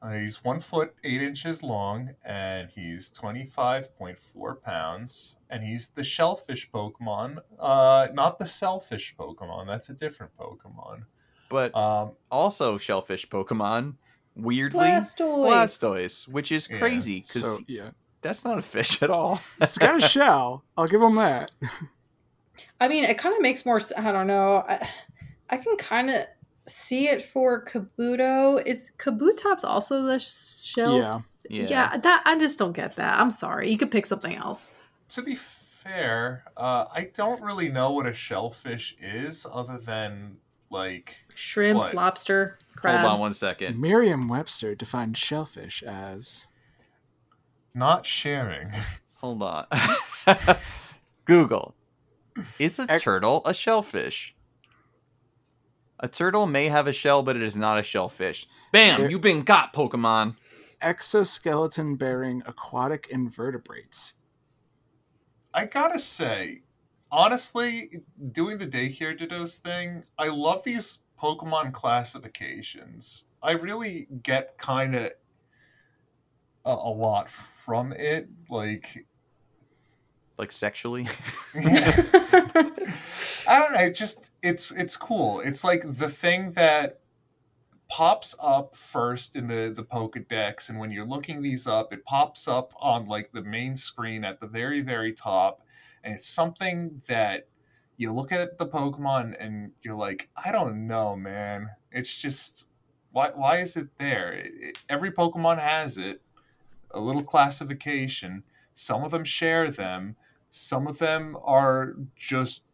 Uh, 0.02 0.12
he's 0.12 0.42
one 0.42 0.60
foot 0.60 0.94
eight 1.04 1.20
inches 1.20 1.62
long, 1.62 2.14
and 2.24 2.70
he's 2.74 3.10
twenty 3.10 3.44
five 3.44 3.94
point 3.98 4.18
four 4.18 4.54
pounds. 4.54 5.36
And 5.50 5.62
he's 5.62 5.90
the 5.90 6.02
shellfish 6.02 6.70
Pokemon, 6.70 7.40
uh, 7.58 8.08
not 8.14 8.38
the 8.38 8.46
selfish 8.48 9.14
Pokemon. 9.18 9.66
That's 9.66 9.90
a 9.90 9.92
different 9.92 10.32
Pokemon. 10.38 11.02
But 11.50 11.76
Um, 11.76 12.12
also 12.30 12.78
shellfish 12.78 13.28
Pokemon, 13.28 13.96
weirdly 14.34 14.80
Blastoise. 14.86 15.78
Blastoise, 15.78 16.28
which 16.28 16.50
is 16.50 16.66
crazy 16.66 17.16
because 17.20 17.42
So 17.42 17.58
yeah, 17.68 17.90
that's 18.22 18.42
not 18.42 18.56
a 18.56 18.62
fish 18.62 19.02
at 19.02 19.10
all. 19.10 19.38
it's 19.60 19.76
got 19.76 19.96
a 19.96 20.00
shell. 20.00 20.64
I'll 20.78 20.86
give 20.88 21.02
him 21.02 21.16
that. 21.16 21.50
I 22.80 22.88
mean, 22.88 23.04
it 23.04 23.18
kind 23.18 23.34
of 23.34 23.40
makes 23.42 23.64
more. 23.66 23.80
I 23.96 24.12
don't 24.12 24.26
know. 24.26 24.64
I, 24.68 24.88
I 25.48 25.56
can 25.56 25.76
kind 25.76 26.10
of 26.10 26.26
see 26.66 27.08
it 27.08 27.22
for 27.22 27.64
Kabuto. 27.64 28.64
Is 28.64 28.92
Kabutops 28.98 29.64
also 29.64 30.02
the 30.02 30.18
shell? 30.18 30.98
Yeah, 30.98 31.20
yeah. 31.48 31.66
Yeah, 31.68 31.96
that 31.98 32.22
I 32.26 32.38
just 32.38 32.58
don't 32.58 32.72
get 32.72 32.96
that. 32.96 33.18
I'm 33.20 33.30
sorry. 33.30 33.70
You 33.70 33.78
could 33.78 33.90
pick 33.90 34.06
something 34.06 34.36
else. 34.36 34.72
to 35.10 35.22
be 35.22 35.34
fair, 35.34 36.44
uh, 36.56 36.84
I 36.92 37.10
don't 37.14 37.42
really 37.42 37.68
know 37.68 37.90
what 37.90 38.06
a 38.06 38.12
shellfish 38.12 38.94
is, 39.00 39.46
other 39.52 39.78
than 39.78 40.36
like 40.70 41.24
Shrimp, 41.34 41.78
What? 41.78 41.94
lobster, 41.94 42.58
crabs. 42.76 43.00
Hold 43.00 43.14
on 43.14 43.20
one 43.20 43.32
second. 43.34 43.80
Merriam-Webster 43.80 44.74
defines 44.76 45.18
shellfish 45.18 45.82
as 45.82 46.46
not 47.74 48.06
sharing. 48.06 48.70
Hold 49.14 49.42
on. 49.42 49.66
Google. 51.24 51.74
Is 52.58 52.78
a 52.78 52.86
turtle 52.98 53.42
a 53.44 53.54
shellfish? 53.54 54.34
A 55.98 56.08
turtle 56.08 56.46
may 56.46 56.68
have 56.68 56.86
a 56.86 56.92
shell, 56.92 57.22
but 57.22 57.36
it 57.36 57.42
is 57.42 57.56
not 57.56 57.78
a 57.78 57.82
shellfish. 57.82 58.46
Bam! 58.72 59.00
There- 59.00 59.10
You've 59.10 59.20
been 59.20 59.42
got, 59.42 59.72
Pokemon. 59.74 60.36
exoskeleton-bearing 60.80 62.42
aquatic 62.46 63.06
invertebrates. 63.10 64.14
I 65.52 65.66
gotta 65.66 65.98
say, 65.98 66.62
honestly, 67.10 67.90
doing 68.32 68.58
the 68.58 68.66
daycare 68.66 69.18
dittos 69.18 69.58
thing, 69.58 70.04
I 70.18 70.28
love 70.28 70.64
these 70.64 71.02
Pokemon 71.20 71.72
classifications. 71.72 73.26
I 73.42 73.52
really 73.52 74.06
get 74.22 74.56
kind 74.56 74.94
of 74.94 75.10
a, 76.64 76.70
a 76.70 76.92
lot 76.92 77.28
from 77.28 77.92
it. 77.92 78.28
Like, 78.48 79.06
Like 80.40 80.52
sexually. 80.52 81.06
I 81.54 82.72
don't 83.46 83.74
know. 83.74 83.80
It 83.80 83.94
just 83.94 84.30
it's 84.42 84.72
it's 84.72 84.96
cool. 84.96 85.40
It's 85.40 85.62
like 85.62 85.82
the 85.82 86.08
thing 86.08 86.52
that 86.52 87.00
pops 87.90 88.34
up 88.42 88.74
first 88.74 89.36
in 89.36 89.48
the 89.48 89.70
the 89.70 89.84
Pokedex, 89.84 90.70
and 90.70 90.78
when 90.78 90.92
you're 90.92 91.06
looking 91.06 91.42
these 91.42 91.66
up, 91.66 91.92
it 91.92 92.06
pops 92.06 92.48
up 92.48 92.72
on 92.80 93.06
like 93.06 93.32
the 93.32 93.42
main 93.42 93.76
screen 93.76 94.24
at 94.24 94.40
the 94.40 94.46
very 94.46 94.80
very 94.80 95.12
top, 95.12 95.60
and 96.02 96.14
it's 96.14 96.26
something 96.26 97.02
that 97.06 97.46
you 97.98 98.10
look 98.10 98.32
at 98.32 98.56
the 98.56 98.66
Pokemon 98.66 99.36
and 99.38 99.72
you're 99.82 99.94
like, 99.94 100.30
I 100.42 100.52
don't 100.52 100.86
know, 100.86 101.16
man. 101.16 101.68
It's 101.92 102.16
just 102.16 102.66
why 103.12 103.32
why 103.34 103.58
is 103.58 103.76
it 103.76 103.88
there? 103.98 104.32
It, 104.32 104.78
every 104.88 105.12
Pokemon 105.12 105.58
has 105.58 105.98
it. 105.98 106.22
A 106.92 106.98
little 106.98 107.24
classification. 107.24 108.42
Some 108.72 109.04
of 109.04 109.10
them 109.10 109.24
share 109.24 109.70
them. 109.70 110.16
Some 110.50 110.86
of 110.86 110.98
them 110.98 111.36
are 111.44 111.94
just 112.16 112.64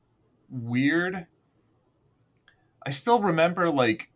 weird. 0.49 1.27
I 2.85 2.91
still 2.91 3.21
remember 3.21 3.71
like 3.71 4.11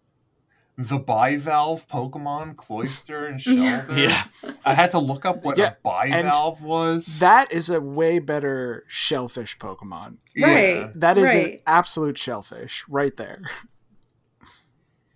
the 0.78 0.98
bivalve 0.98 1.86
Pokemon, 1.88 2.56
Cloyster 2.56 3.26
and 3.26 3.44
Yeah. 3.44 3.84
Shellder. 3.84 3.98
yeah. 4.42 4.52
I 4.64 4.72
had 4.74 4.92
to 4.92 4.98
look 4.98 5.26
up 5.26 5.44
what 5.44 5.58
Yeah, 5.58 5.72
a 5.84 5.86
bivalve 5.86 6.62
was. 6.62 7.18
That 7.18 7.52
is 7.52 7.68
a 7.68 7.80
way 7.82 8.18
better 8.18 8.84
shellfish 8.88 9.58
Pokemon. 9.58 10.16
Yeah. 10.34 10.46
Right. 10.46 10.92
That 10.94 11.18
is 11.18 11.34
an 11.34 11.58
absolute 11.66 12.16
shellfish 12.16 12.84
right 12.88 13.14
there. 13.16 13.42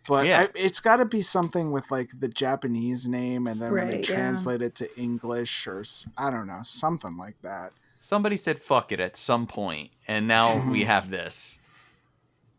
But 0.06 0.26
Yeah. 0.26 0.42
I, 0.42 0.48
it's 0.54 0.80
got 0.80 0.96
to 0.98 1.06
be 1.06 1.22
something 1.22 1.72
with 1.72 1.90
like 1.90 2.10
the 2.20 2.28
Japanese 2.28 3.08
name, 3.08 3.46
and 3.46 3.62
then 3.62 3.72
when 3.72 3.86
they 3.86 3.94
Right, 3.96 4.08
yeah. 4.10 4.14
translate 4.16 4.60
it 4.60 4.74
to 4.74 5.00
English, 5.00 5.66
or 5.66 5.82
I 6.18 6.30
don't 6.30 6.46
know, 6.46 6.58
something 6.60 7.16
like 7.16 7.36
that. 7.40 7.72
Somebody 8.04 8.36
said 8.36 8.58
fuck 8.58 8.92
it 8.92 9.00
at 9.00 9.16
some 9.16 9.46
point, 9.46 9.90
and 10.06 10.28
now 10.28 10.70
we 10.70 10.84
have 10.92 11.08
this. 11.08 11.58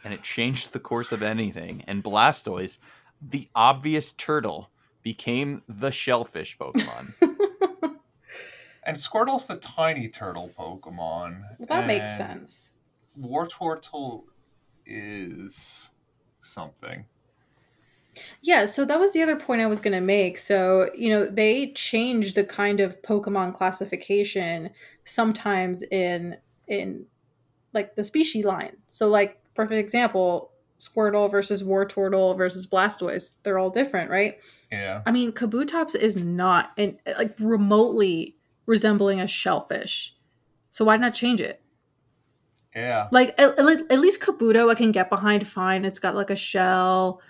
and 0.04 0.12
it 0.12 0.24
changed 0.24 0.72
the 0.72 0.80
course 0.80 1.12
of 1.12 1.22
anything. 1.22 1.84
And 1.86 2.02
Blastoise, 2.02 2.78
the 3.22 3.48
obvious 3.54 4.10
turtle, 4.10 4.70
became 5.04 5.62
the 5.68 5.92
shellfish 5.92 6.58
Pokemon. 6.58 7.14
and 8.82 8.96
Squirtle's 8.96 9.46
the 9.46 9.58
tiny 9.58 10.08
turtle 10.08 10.50
Pokemon. 10.58 11.42
Well, 11.60 11.68
that 11.68 11.86
makes 11.86 12.02
and 12.02 12.16
sense. 12.16 12.74
Wartortle 13.16 14.24
is 14.84 15.90
something. 16.40 17.04
Yeah, 18.42 18.66
so 18.66 18.84
that 18.84 18.98
was 18.98 19.12
the 19.12 19.22
other 19.22 19.36
point 19.36 19.60
I 19.60 19.66
was 19.66 19.80
going 19.80 19.94
to 19.94 20.00
make. 20.00 20.38
So, 20.38 20.90
you 20.96 21.10
know, 21.10 21.26
they 21.26 21.72
change 21.72 22.34
the 22.34 22.44
kind 22.44 22.80
of 22.80 23.00
Pokemon 23.02 23.54
classification 23.54 24.70
sometimes 25.04 25.82
in 25.82 26.36
in 26.66 27.06
like 27.72 27.94
the 27.94 28.04
species 28.04 28.44
line. 28.44 28.76
So 28.88 29.08
like 29.08 29.38
perfect 29.54 29.78
example, 29.78 30.50
Squirtle 30.78 31.30
versus 31.30 31.62
Wartortle 31.62 32.36
versus 32.36 32.66
Blastoise, 32.66 33.34
they're 33.42 33.58
all 33.58 33.70
different, 33.70 34.10
right? 34.10 34.38
Yeah. 34.70 35.02
I 35.06 35.10
mean, 35.12 35.32
Kabutops 35.32 35.94
is 35.94 36.16
not 36.16 36.72
in, 36.76 36.98
like 37.18 37.34
remotely 37.38 38.36
resembling 38.66 39.20
a 39.20 39.26
shellfish. 39.26 40.14
So 40.70 40.84
why 40.84 40.96
not 40.96 41.14
change 41.14 41.40
it? 41.40 41.62
Yeah. 42.74 43.08
Like 43.10 43.34
at, 43.38 43.58
at 43.58 43.90
at 43.90 43.98
least 43.98 44.20
Kabuto 44.20 44.70
I 44.70 44.74
can 44.74 44.92
get 44.92 45.08
behind 45.08 45.46
fine. 45.46 45.84
It's 45.84 45.98
got 45.98 46.14
like 46.14 46.30
a 46.30 46.36
shell, 46.36 47.22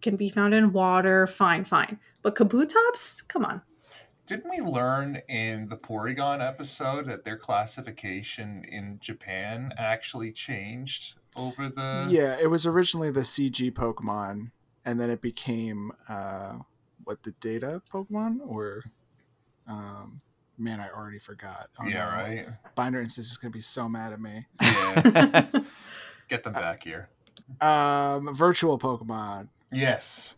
can 0.00 0.16
be 0.16 0.28
found 0.28 0.54
in 0.54 0.72
water, 0.72 1.26
fine, 1.26 1.64
fine. 1.64 1.98
But 2.22 2.34
Kabutops, 2.34 3.26
come 3.28 3.44
on. 3.44 3.62
Didn't 4.26 4.50
we 4.50 4.60
learn 4.60 5.22
in 5.28 5.68
the 5.68 5.76
Porygon 5.76 6.46
episode 6.46 7.06
that 7.06 7.24
their 7.24 7.38
classification 7.38 8.62
in 8.64 8.98
Japan 9.00 9.72
actually 9.78 10.32
changed 10.32 11.14
over 11.34 11.68
the. 11.68 12.06
yeah, 12.10 12.36
it 12.40 12.48
was 12.50 12.66
originally 12.66 13.10
the 13.10 13.20
CG 13.20 13.72
Pokemon, 13.72 14.50
and 14.84 15.00
then 15.00 15.08
it 15.08 15.22
became 15.22 15.92
uh, 16.10 16.58
what 17.04 17.22
the 17.22 17.30
data 17.40 17.80
Pokemon 17.90 18.40
or 18.46 18.84
um, 19.66 20.20
man, 20.58 20.80
I 20.80 20.90
already 20.90 21.18
forgot. 21.18 21.68
Oh, 21.80 21.86
Yeah, 21.86 22.10
no. 22.10 22.16
right? 22.16 22.46
Binder 22.74 23.00
Institute 23.00 23.30
is 23.30 23.36
gonna 23.38 23.52
be 23.52 23.60
so 23.60 23.88
mad 23.88 24.12
at 24.12 24.20
me. 24.20 24.46
Yeah. 24.60 25.46
Get 26.28 26.42
them 26.42 26.52
back 26.52 26.84
here. 26.84 27.08
Um, 27.62 28.34
virtual 28.34 28.78
Pokemon. 28.78 29.48
Yes. 29.72 30.36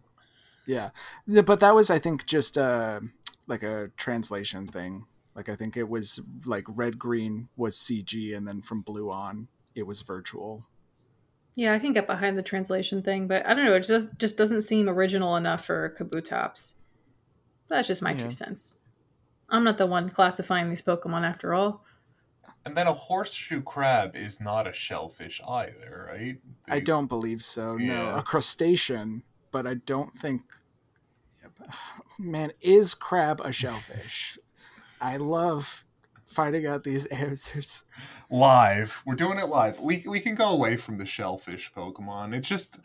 Yeah, 0.66 0.90
Yeah, 1.26 1.42
but 1.42 1.60
that 1.60 1.74
was 1.74 1.90
I 1.90 1.98
think 1.98 2.26
just 2.26 2.56
uh, 2.58 3.00
like 3.46 3.62
a 3.62 3.90
translation 3.96 4.66
thing. 4.68 5.06
Like 5.34 5.48
I 5.48 5.56
think 5.56 5.76
it 5.76 5.88
was 5.88 6.20
like 6.44 6.64
red 6.68 6.98
green 6.98 7.48
was 7.56 7.76
CG, 7.76 8.36
and 8.36 8.46
then 8.46 8.60
from 8.60 8.82
blue 8.82 9.10
on 9.10 9.48
it 9.74 9.86
was 9.86 10.02
virtual. 10.02 10.66
Yeah, 11.56 11.72
I 11.74 11.78
can 11.78 11.92
get 11.92 12.06
behind 12.06 12.38
the 12.38 12.42
translation 12.42 13.02
thing, 13.02 13.26
but 13.26 13.44
I 13.46 13.54
don't 13.54 13.64
know. 13.64 13.74
It 13.74 13.80
just 13.84 14.18
just 14.18 14.36
doesn't 14.38 14.62
seem 14.62 14.88
original 14.88 15.36
enough 15.36 15.64
for 15.64 15.94
Kabutops. 15.98 16.74
That's 17.68 17.88
just 17.88 18.02
my 18.02 18.10
Yeah. 18.12 18.18
two 18.18 18.30
cents. 18.30 18.78
I'm 19.48 19.64
not 19.64 19.78
the 19.78 19.86
one 19.86 20.10
classifying 20.10 20.68
these 20.68 20.82
Pokemon 20.82 21.22
after 21.28 21.54
all. 21.54 21.84
And 22.64 22.76
then 22.76 22.86
a 22.86 22.92
horseshoe 22.92 23.62
crab 23.62 24.14
is 24.14 24.40
not 24.40 24.66
a 24.66 24.72
shellfish 24.72 25.40
either, 25.48 26.08
right? 26.12 26.38
I 26.68 26.80
don't 26.80 27.06
believe 27.06 27.42
so. 27.42 27.76
No, 27.76 28.16
a 28.16 28.22
crustacean, 28.22 29.22
but 29.50 29.66
I 29.66 29.74
don't 29.74 30.12
think. 30.12 30.42
Man, 32.18 32.52
is 32.60 32.94
crab 32.94 33.40
a 33.42 33.52
shellfish? 33.52 34.38
I 35.00 35.16
love 35.16 35.84
finding 36.26 36.66
out 36.66 36.84
these 36.84 37.06
answers. 37.06 37.84
live. 38.30 39.02
We're 39.06 39.14
doing 39.14 39.38
it 39.38 39.46
live. 39.46 39.80
We 39.80 40.04
we 40.06 40.20
can 40.20 40.34
go 40.34 40.50
away 40.50 40.76
from 40.76 40.98
the 40.98 41.06
shellfish 41.06 41.72
Pokemon. 41.74 42.34
It's 42.34 42.48
just 42.48 42.80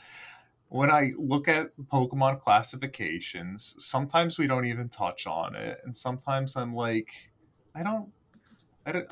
when 0.70 0.90
I 0.90 1.12
look 1.18 1.48
at 1.48 1.72
Pokemon 1.78 2.40
classifications, 2.40 3.76
sometimes 3.78 4.38
we 4.40 4.48
don't 4.48 4.66
even 4.66 4.90
touch 4.90 5.28
on 5.28 5.56
it, 5.56 5.80
and 5.84 5.96
sometimes 5.96 6.56
I'm 6.56 6.74
like, 6.74 7.10
I 7.74 7.84
don't, 7.84 8.12
I 8.86 8.92
don't. 8.94 9.08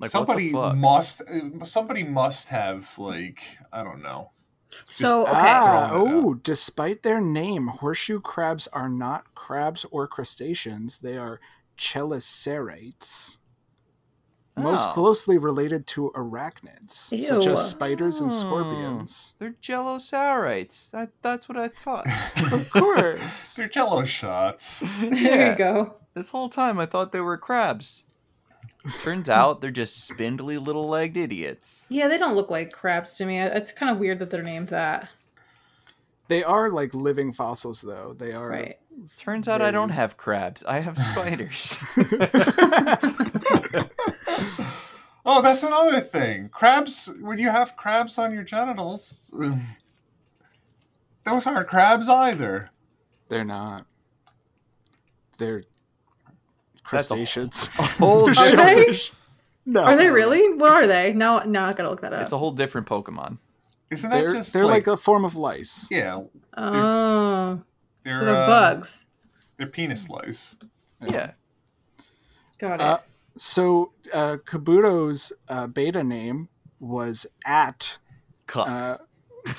Like, 0.00 0.10
somebody 0.10 0.50
must, 0.52 1.22
somebody 1.64 2.04
must 2.04 2.48
have 2.48 2.98
like, 2.98 3.40
I 3.72 3.84
don't 3.84 4.02
know. 4.02 4.30
So 4.86 5.22
okay, 5.22 5.32
Ah, 5.34 5.88
throwing 5.90 6.08
it 6.08 6.14
oh, 6.14 6.34
despite 6.34 7.02
their 7.02 7.20
name, 7.20 7.66
horseshoe 7.66 8.20
crabs 8.20 8.66
are 8.68 8.88
not 8.88 9.34
crabs 9.34 9.84
or 9.90 10.06
crustaceans. 10.08 11.00
They 11.00 11.16
are 11.18 11.40
chelicerates. 11.76 13.38
Most 14.56 14.88
Oh. 14.88 14.92
closely 14.92 15.38
related 15.38 15.86
to 15.88 16.10
arachnids, 16.14 16.90
such 17.22 17.46
as 17.46 17.68
spiders 17.70 18.20
and 18.20 18.30
Oh. 18.30 18.34
scorpions. 18.34 19.34
They're 19.38 19.52
Jellosaurites. 19.62 20.90
That, 20.90 21.10
that's 21.22 21.48
what 21.48 21.56
I 21.58 21.68
thought. 21.68 22.06
Of 22.52 22.70
course. 22.74 23.54
They're 23.54 23.68
Jello 23.68 24.04
shots. 24.04 24.80
there 25.00 25.14
Yeah. 25.14 25.52
you 25.52 25.58
go. 25.58 25.94
This 26.14 26.30
whole 26.30 26.48
time 26.48 26.78
I 26.78 26.86
thought 26.86 27.12
they 27.12 27.20
were 27.20 27.38
crabs. 27.38 28.04
Turns 29.02 29.28
out 29.28 29.60
they're 29.60 29.70
just 29.70 30.06
spindly 30.06 30.56
little 30.58 30.88
legged 30.88 31.16
idiots. 31.16 31.84
Yeah, 31.88 32.08
they 32.08 32.16
don't 32.18 32.34
look 32.34 32.50
like 32.50 32.72
crabs 32.72 33.12
to 33.14 33.26
me. 33.26 33.38
It's 33.38 33.72
kind 33.72 33.90
of 33.92 33.98
weird 33.98 34.18
that 34.20 34.30
they're 34.30 34.42
named 34.42 34.68
that. 34.68 35.08
they 36.28 36.42
are 36.42 36.70
like 36.70 36.94
living 36.94 37.32
fossils, 37.32 37.82
though. 37.82 38.14
They 38.16 38.32
are. 38.32 38.48
Right. 38.48 38.78
Turns 39.16 39.48
out 39.48 39.62
I 39.62 39.70
don't 39.70 39.90
have 39.90 40.16
crabs. 40.16 40.64
I 40.64 40.80
have 40.80 40.98
spiders. 40.98 41.78
Oh, 45.26 45.42
that's 45.42 45.62
another 45.62 46.00
thing. 46.00 46.48
Crabs. 46.48 47.12
When 47.20 47.38
you 47.38 47.50
have 47.50 47.76
crabs 47.76 48.18
on 48.18 48.32
your 48.32 48.42
genitals, 48.42 49.30
those 51.24 51.46
aren't 51.46 51.68
crabs 51.68 52.08
either. 52.08 52.70
They're 53.28 53.44
not. 53.44 53.84
They're 55.36 55.58
That's 55.58 55.66
a- 55.66 55.69
crustaceans. 56.90 57.68
whole 57.98 58.28
Are 58.28 58.34
they? 58.34 58.84
Shellfish. 58.84 59.12
No. 59.66 59.84
Are 59.84 59.96
they 59.96 60.08
really? 60.08 60.52
What 60.54 60.70
are 60.70 60.86
they? 60.86 61.12
Now, 61.12 61.40
now 61.40 61.66
I 61.68 61.72
gotta 61.72 61.90
look 61.90 62.00
that 62.00 62.12
up. 62.12 62.22
it's 62.22 62.32
a 62.32 62.38
whole 62.38 62.50
different 62.52 62.86
Pokemon. 62.86 63.38
Isn't 63.90 64.10
that 64.10 64.20
They're, 64.20 64.32
just 64.32 64.52
they're 64.52 64.64
like, 64.64 64.86
like, 64.86 64.94
a 64.94 64.96
form 64.96 65.24
of 65.24 65.34
lice. 65.36 65.88
yeah? 65.90 66.16
oh, 66.56 67.60
They're, 68.04 68.12
so 68.12 68.24
they're 68.24 68.34
uh, 68.34 68.46
bugs. 68.46 69.06
They're 69.56 69.66
penis 69.66 70.08
lice. 70.08 70.54
Yeah. 71.06 71.32
Got 72.58 72.74
it. 72.74 72.80
Uh, 72.80 72.98
So 73.36 73.92
uh, 74.12 74.36
Kabuto's 74.44 75.32
uh, 75.48 75.66
beta 75.66 76.04
name 76.04 76.48
was 76.78 77.26
At, 77.44 77.98
uh, 78.54 78.98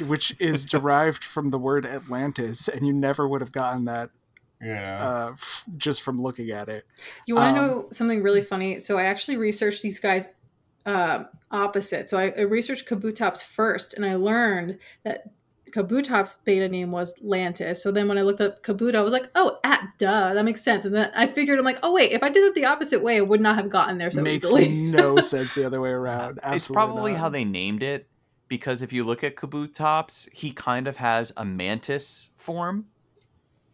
which 0.05 0.35
is 0.39 0.65
derived 0.65 1.23
from 1.23 1.49
the 1.49 1.57
word 1.59 1.85
Atlantis, 1.85 2.67
and 2.67 2.85
you 2.85 2.93
never 2.93 3.27
would 3.27 3.41
have 3.41 3.51
gotten 3.51 3.85
that 3.85 4.11
Yeah. 4.61 4.97
uh, 5.03 5.31
f- 5.33 5.65
just 5.77 6.01
from 6.01 6.21
looking 6.21 6.51
at 6.51 6.69
it. 6.69 6.85
You 7.25 7.35
want 7.35 7.55
to 7.55 7.61
Um, 7.61 7.67
know 7.67 7.87
something 7.91 8.21
really 8.21 8.41
funny? 8.41 8.79
So 8.79 8.97
I 8.97 9.03
actually 9.03 9.37
researched 9.37 9.81
these 9.81 9.99
guys 9.99 10.29
uh, 10.85 11.23
opposite. 11.51 12.09
So 12.09 12.17
I, 12.17 12.33
I 12.37 12.41
researched 12.41 12.87
Kabutops 12.87 13.43
first, 13.43 13.93
and 13.93 14.05
I 14.05 14.15
learned 14.15 14.77
that 15.03 15.31
Kabutops' 15.71 16.43
beta 16.43 16.67
name 16.67 16.91
was 16.91 17.13
Lantis. 17.23 17.77
So 17.77 17.91
then 17.91 18.07
when 18.09 18.17
I 18.17 18.23
looked 18.23 18.41
up 18.41 18.61
Kabuto, 18.61 18.95
I 18.95 19.01
was 19.01 19.13
like, 19.13 19.29
oh, 19.35 19.57
at 19.63 19.87
duh, 19.97 20.33
that 20.33 20.43
makes 20.43 20.61
sense. 20.61 20.83
And 20.83 20.93
then 20.93 21.11
I 21.15 21.27
figured, 21.27 21.57
I'm 21.59 21.63
like, 21.65 21.79
oh 21.81 21.93
wait, 21.93 22.11
if 22.11 22.23
I 22.23 22.29
did 22.29 22.43
it 22.43 22.55
the 22.55 22.65
opposite 22.65 23.01
way, 23.01 23.17
I 23.17 23.21
would 23.21 23.39
not 23.41 23.55
have 23.55 23.69
gotten 23.69 23.97
there 23.97 24.11
so 24.11 24.19
it 24.19 24.23
Makes 24.23 24.45
easily. 24.45 24.69
no 24.69 25.15
sense 25.21 25.55
the 25.55 25.65
other 25.65 25.79
way 25.79 25.91
around. 25.91 26.39
Absolutely 26.43 26.55
it's 26.57 26.67
probably 26.71 27.11
not. 27.13 27.19
how 27.21 27.29
they 27.29 27.45
named 27.45 27.83
it 27.83 28.09
because 28.49 28.81
if 28.81 28.91
you 28.91 29.05
look 29.05 29.23
at 29.23 29.37
Kabutops, 29.37 30.29
he 30.33 30.51
kind 30.51 30.87
of 30.89 30.97
has 30.97 31.31
a 31.37 31.45
mantis 31.45 32.31
form. 32.35 32.87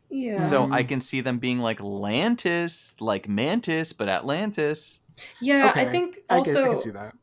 Yeah. 0.10 0.38
So 0.38 0.70
I 0.72 0.84
can 0.84 1.02
see 1.02 1.22
them 1.22 1.40
being 1.40 1.60
like 1.60 1.80
Lantis, 1.80 3.00
like 3.00 3.28
Mantis, 3.28 3.94
but 3.94 4.10
Atlantis. 4.10 5.00
yeah, 5.42 5.72
I 5.76 5.82
Okay, 5.82 5.92
think 5.92 6.20
I 6.30 6.36
can, 6.36 6.38
also 6.38 6.64
I 6.64 6.68
can 6.68 6.76
see 6.78 6.92
that. 6.92 7.14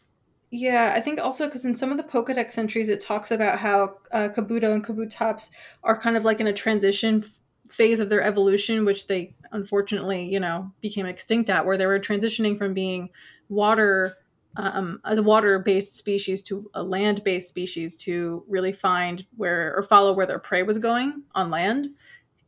Yeah, 0.51 0.92
I 0.94 1.01
think 1.01 1.20
also 1.20 1.47
because 1.47 1.64
in 1.64 1.75
some 1.75 1.90
of 1.90 1.97
the 1.97 2.05
Pokedex 2.05 2.59
entries, 2.59 2.88
it 2.88 3.01
talks 3.01 3.31
about 3.31 3.59
how 3.59 3.97
uh, 4.12 4.29
Kabuto 4.29 4.73
and 4.73 4.85
Kabutops 4.85 5.51
are 5.83 5.99
kind 5.99 6.16
of 6.16 6.25
like 6.25 6.40
in 6.40 6.47
a 6.47 6.53
transition 6.53 7.25
phase 7.70 7.99
of 7.99 8.09
their 8.09 8.23
evolution, 8.23 8.85
which 8.85 9.09
they 9.09 9.35
unfortunately, 9.51 10.25
you 10.33 10.38
know, 10.38 10.70
became 10.81 11.07
extinct 11.07 11.51
at, 11.51 11.66
where 11.66 11.77
they 11.77 11.87
were 11.87 11.99
transitioning 11.99 12.57
from 12.57 12.75
being 12.75 13.11
water 13.49 14.12
um, 14.57 15.01
as 15.05 15.18
a 15.18 15.23
water-based 15.23 15.97
species 15.97 16.40
to 16.42 16.70
a 16.75 16.83
land-based 16.83 17.49
species 17.49 17.97
to 17.97 18.44
really 18.49 18.73
find 18.73 19.27
where 19.37 19.75
or 19.77 19.83
follow 19.83 20.12
where 20.12 20.27
their 20.27 20.38
prey 20.38 20.62
was 20.62 20.79
going 20.79 21.23
on 21.35 21.51
land. 21.51 21.88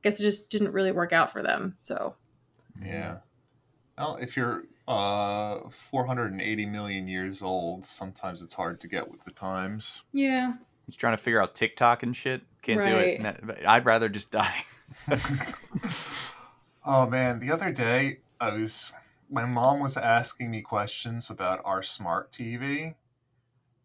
I 0.07 0.11
guess 0.11 0.21
it 0.21 0.23
just 0.23 0.51
didn't 0.51 0.71
really 0.71 0.93
work 0.93 1.13
out 1.13 1.33
for 1.33 1.43
them. 1.43 1.75
So 1.81 2.15
Yeah. 2.81 3.19
Well, 3.99 4.17
if 4.21 4.37
you're 4.37 4.63
uh 4.87 5.69
480 5.69 6.67
million 6.67 7.09
years 7.09 7.43
old. 7.43 7.85
Sometimes 7.85 8.41
it's 8.41 8.55
hard 8.55 8.81
to 8.83 8.87
get 8.87 9.11
with 9.11 9.25
the 9.25 9.33
times. 9.33 10.05
Yeah. 10.13 10.55
He's 10.87 10.95
trying 10.95 11.17
to 11.17 11.23
figure 11.23 11.43
out 11.43 11.57
TikTok 11.57 12.05
and 12.05 12.15
shit. 12.15 12.43
Can't 12.63 12.81
do 12.81 12.97
it. 12.97 13.65
I'd 13.67 13.85
rather 13.85 14.09
just 14.09 14.31
die. 14.31 14.63
oh 16.87 17.07
man, 17.07 17.41
the 17.41 17.51
other 17.51 17.73
day 17.73 18.21
I 18.41 18.53
was 18.53 18.93
my 19.29 19.45
mom 19.45 19.81
was 19.81 19.97
asking 19.97 20.53
me 20.53 20.63
questions 20.63 21.31
about 21.31 21.61
our 21.65 21.83
smart 21.83 22.31
TV 22.31 22.95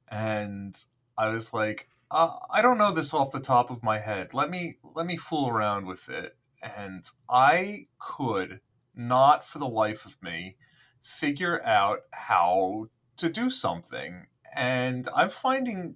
and 0.07 0.75
I 1.17 1.29
was 1.29 1.51
like, 1.51 1.87
uh, 2.11 2.35
I 2.49 2.61
don't 2.61 2.77
know 2.77 2.91
this 2.91 3.13
off 3.13 3.31
the 3.31 3.39
top 3.39 3.71
of 3.71 3.81
my 3.81 3.99
head. 3.99 4.33
Let 4.33 4.49
me 4.49 4.77
let 4.93 5.05
me 5.05 5.17
fool 5.17 5.49
around 5.49 5.85
with 5.85 6.09
it. 6.09 6.35
And 6.61 7.05
I 7.29 7.87
could 7.99 8.59
not 8.93 9.45
for 9.47 9.59
the 9.59 9.67
life 9.67 10.05
of 10.05 10.21
me 10.21 10.57
figure 11.01 11.63
out 11.65 12.01
how 12.11 12.89
to 13.17 13.29
do 13.29 13.49
something. 13.49 14.27
And 14.53 15.07
I'm 15.15 15.29
finding 15.29 15.95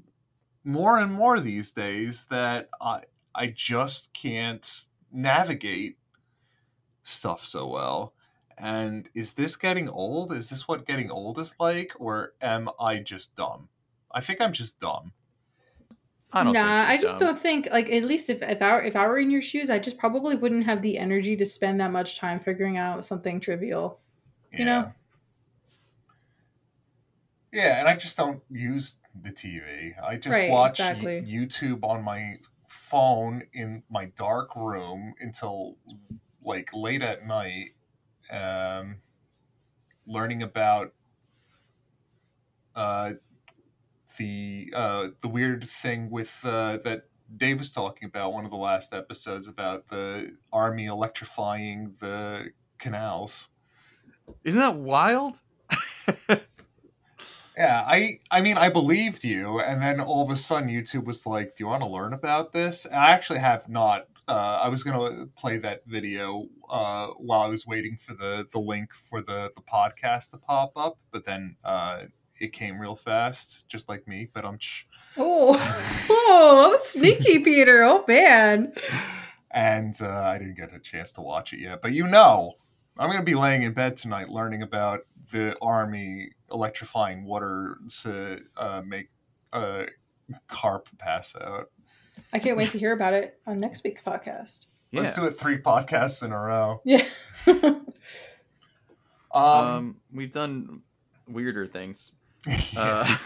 more 0.63 0.97
and 0.97 1.11
more 1.11 1.39
these 1.39 1.73
days 1.73 2.27
that 2.27 2.69
I 2.81 3.01
I 3.35 3.47
just 3.47 4.13
can't 4.13 4.85
navigate 5.11 5.97
stuff 7.03 7.45
so 7.45 7.67
well. 7.67 8.13
And 8.57 9.09
is 9.13 9.33
this 9.33 9.57
getting 9.57 9.89
old? 9.89 10.31
Is 10.31 10.49
this 10.49 10.65
what 10.65 10.85
getting 10.85 11.11
old 11.11 11.37
is 11.39 11.55
like? 11.59 11.91
Or 11.99 12.33
am 12.41 12.69
I 12.79 12.99
just 12.99 13.35
dumb? 13.35 13.67
I 14.13 14.21
think 14.21 14.39
I'm 14.39 14.53
just 14.53 14.79
dumb. 14.79 15.11
I 16.35 16.43
don't. 16.43 16.53
nah, 16.53 16.85
I 16.87 16.97
just 16.97 17.17
dumb. 17.17 17.29
don't 17.29 17.39
think 17.39 17.69
like 17.71 17.89
at 17.89 18.03
least 18.03 18.29
if 18.29 18.41
if 18.41 18.61
I 18.61 18.73
were, 18.73 18.83
if 18.83 18.95
I 18.95 19.07
were 19.07 19.17
in 19.17 19.31
your 19.31 19.41
shoes, 19.41 19.69
I 19.69 19.79
just 19.79 19.97
probably 19.97 20.35
wouldn't 20.35 20.65
have 20.65 20.81
the 20.81 20.97
energy 20.97 21.35
to 21.37 21.45
spend 21.45 21.79
that 21.79 21.91
much 21.91 22.17
time 22.17 22.39
figuring 22.39 22.77
out 22.77 23.05
something 23.05 23.39
trivial. 23.39 23.99
You 24.51 24.65
know? 24.65 24.93
Yeah, 27.53 27.79
and 27.79 27.87
I 27.87 27.95
just 27.95 28.17
don't 28.17 28.43
use 28.49 28.97
the 29.19 29.31
TV. 29.31 29.93
I 30.03 30.17
just 30.17 30.37
Right, 30.37 30.49
watch 30.49 30.71
exactly. 30.71 31.21
YouTube 31.21 31.83
on 31.83 32.03
my 32.03 32.35
phone 32.67 33.43
in 33.53 33.83
my 33.89 34.05
dark 34.17 34.55
room 34.57 35.13
until 35.21 35.77
like 36.43 36.69
late 36.73 37.01
at 37.01 37.25
night, 37.25 37.69
um, 38.29 38.97
learning 40.05 40.43
about 40.43 40.93
uh, 42.75 43.13
the 44.17 44.71
uh, 44.75 45.07
the 45.21 45.27
weird 45.27 45.67
thing 45.67 46.09
with 46.09 46.41
uh, 46.43 46.77
that 46.83 47.09
Dave 47.35 47.59
was 47.59 47.71
talking 47.71 48.07
about 48.07 48.33
one 48.33 48.45
of 48.45 48.51
the 48.51 48.57
last 48.57 48.93
episodes 48.93 49.47
about 49.47 49.87
the 49.87 50.35
army 50.51 50.85
electrifying 50.85 51.95
the 51.99 52.51
canals. 52.77 53.49
Isn't 54.43 54.59
that 54.59 54.75
wild? 54.77 55.41
Yeah, 57.57 57.83
I 57.87 58.19
I 58.29 58.41
mean 58.41 58.57
I 58.57 58.69
believed 58.69 59.23
you, 59.23 59.59
and 59.61 59.81
then 59.81 60.01
all 60.01 60.23
of 60.23 60.29
a 60.29 60.35
sudden 60.35 60.69
YouTube 60.69 61.05
was 61.05 61.25
like, 61.25 61.55
"Do 61.55 61.63
you 61.63 61.67
want 61.67 61.83
to 61.83 61.89
learn 61.89 62.11
about 62.13 62.51
this?" 62.51 62.85
And 62.85 62.95
I 62.95 63.11
actually 63.11 63.39
have 63.39 63.69
not. 63.69 64.07
Uh, 64.27 64.59
I 64.63 64.67
was 64.69 64.83
gonna 64.83 65.27
play 65.37 65.57
that 65.59 65.85
video 65.85 66.47
uh, 66.69 67.07
while 67.17 67.41
I 67.41 67.47
was 67.47 67.65
waiting 67.65 67.95
for 67.95 68.13
the 68.13 68.45
the 68.51 68.59
link 68.59 68.93
for 68.93 69.21
the 69.21 69.51
the 69.55 69.61
podcast 69.61 70.31
to 70.31 70.37
pop 70.37 70.73
up, 70.75 70.97
but 71.11 71.23
then 71.23 71.55
uh, 71.63 72.03
it 72.39 72.51
came 72.51 72.79
real 72.79 72.95
fast, 72.95 73.67
just 73.67 73.87
like 73.89 74.07
me. 74.07 74.27
But 74.31 74.45
I'm, 74.45 74.59
Oh, 75.17 75.55
oh, 76.09 76.61
that 76.61 76.77
was 76.79 76.87
sneaky, 76.89 77.39
Peter. 77.39 77.83
Oh 77.83 78.03
man. 78.07 78.73
and 79.51 79.93
uh, 80.01 80.07
I 80.09 80.37
didn't 80.37 80.55
get 80.57 80.73
a 80.73 80.79
chance 80.79 81.11
to 81.13 81.21
watch 81.21 81.53
it 81.53 81.59
yet. 81.59 81.81
But 81.81 81.93
you 81.93 82.07
know, 82.07 82.53
I'm 82.97 83.09
gonna 83.09 83.23
be 83.23 83.35
laying 83.35 83.63
in 83.63 83.73
bed 83.73 83.95
tonight 83.95 84.29
learning 84.29 84.61
about 84.61 85.01
the 85.31 85.55
army 85.61 86.31
electrifying 86.51 87.25
water 87.25 87.77
to 88.03 88.39
uh, 88.57 88.81
make 88.85 89.07
a 89.53 89.87
carp 90.47 90.87
pass 90.97 91.35
out. 91.39 91.71
I 92.33 92.39
can't 92.39 92.57
wait 92.57 92.69
to 92.71 92.79
hear 92.79 92.91
about 92.93 93.13
it 93.13 93.39
on 93.47 93.57
next 93.59 93.83
week's 93.83 94.01
podcast. 94.01 94.65
Yeah. 94.91 95.01
Let's 95.01 95.15
do 95.15 95.25
it 95.25 95.31
three 95.31 95.57
podcasts 95.57 96.23
in 96.23 96.31
a 96.31 96.39
row. 96.39 96.81
Yeah. 96.85 97.05
Um, 99.33 99.43
um, 99.43 99.95
we've 100.13 100.31
done 100.31 100.81
weirder 101.27 101.65
things. 101.65 102.13
Uh, 102.77 103.17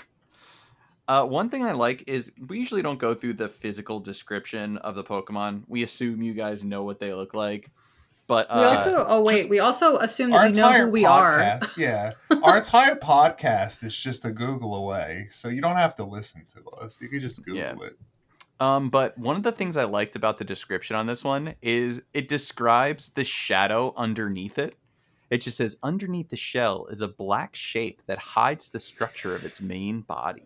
uh, 1.08 1.26
one 1.26 1.50
thing 1.50 1.64
I 1.64 1.72
like 1.72 2.04
is 2.08 2.32
we 2.48 2.60
usually 2.60 2.82
don't 2.82 3.00
go 3.00 3.14
through 3.14 3.34
the 3.34 3.50
physical 3.50 4.00
description 4.00 4.78
of 4.78 4.96
the 4.96 5.04
Pokemon. 5.04 5.64
We 5.68 5.84
assume 5.84 6.22
you 6.22 6.34
guys 6.34 6.64
know 6.64 6.84
what 6.84 7.00
they 7.00 7.14
look 7.14 7.34
like, 7.34 7.72
but 8.28 8.48
uh, 8.50 8.60
we 8.60 8.66
also 8.66 9.06
oh 9.08 9.24
wait, 9.24 9.50
we 9.50 9.60
also 9.60 9.98
assume 9.98 10.34
our 10.34 10.44
that 10.50 10.56
we 10.56 10.62
know 10.62 10.86
who 10.86 10.92
we 10.92 11.06
are. 11.06 11.60
yeah, 11.78 12.12
our 12.44 12.58
entire 12.58 12.96
podcast 12.96 13.84
is 13.84 13.98
just 13.98 14.24
a 14.24 14.32
Google 14.32 14.76
away, 14.76 15.28
so 15.32 15.50
you 15.50 15.62
don't 15.62 15.78
have 15.78 15.96
to 15.96 16.04
listen 16.04 16.46
to 16.54 16.70
us. 16.82 17.00
You 17.02 17.10
can 17.10 17.22
just 17.22 17.44
Google 17.44 17.60
Yeah. 17.60 17.88
it. 17.88 17.98
Um, 18.60 18.90
but 18.90 19.18
one 19.18 19.36
of 19.36 19.44
the 19.44 19.52
things 19.52 19.78
I 19.78 19.86
liked 19.86 20.16
about 20.16 20.38
the 20.38 20.44
description 20.44 20.96
on 20.96 21.08
this 21.08 21.24
one 21.24 21.56
is 21.62 22.02
it 22.14 22.28
describes 22.28 23.10
the 23.10 23.24
shadow 23.24 23.94
underneath 23.96 24.60
it. 24.60 24.76
It 25.30 25.42
just 25.42 25.58
says 25.58 25.78
underneath 25.84 26.30
the 26.30 26.36
shell 26.36 26.88
is 26.88 27.02
a 27.02 27.08
black 27.08 27.56
shape 27.56 28.02
that 28.08 28.18
hides 28.18 28.72
the 28.72 28.80
structure 28.80 29.36
of 29.36 29.46
its 29.46 29.62
main 29.62 30.02
body. 30.02 30.44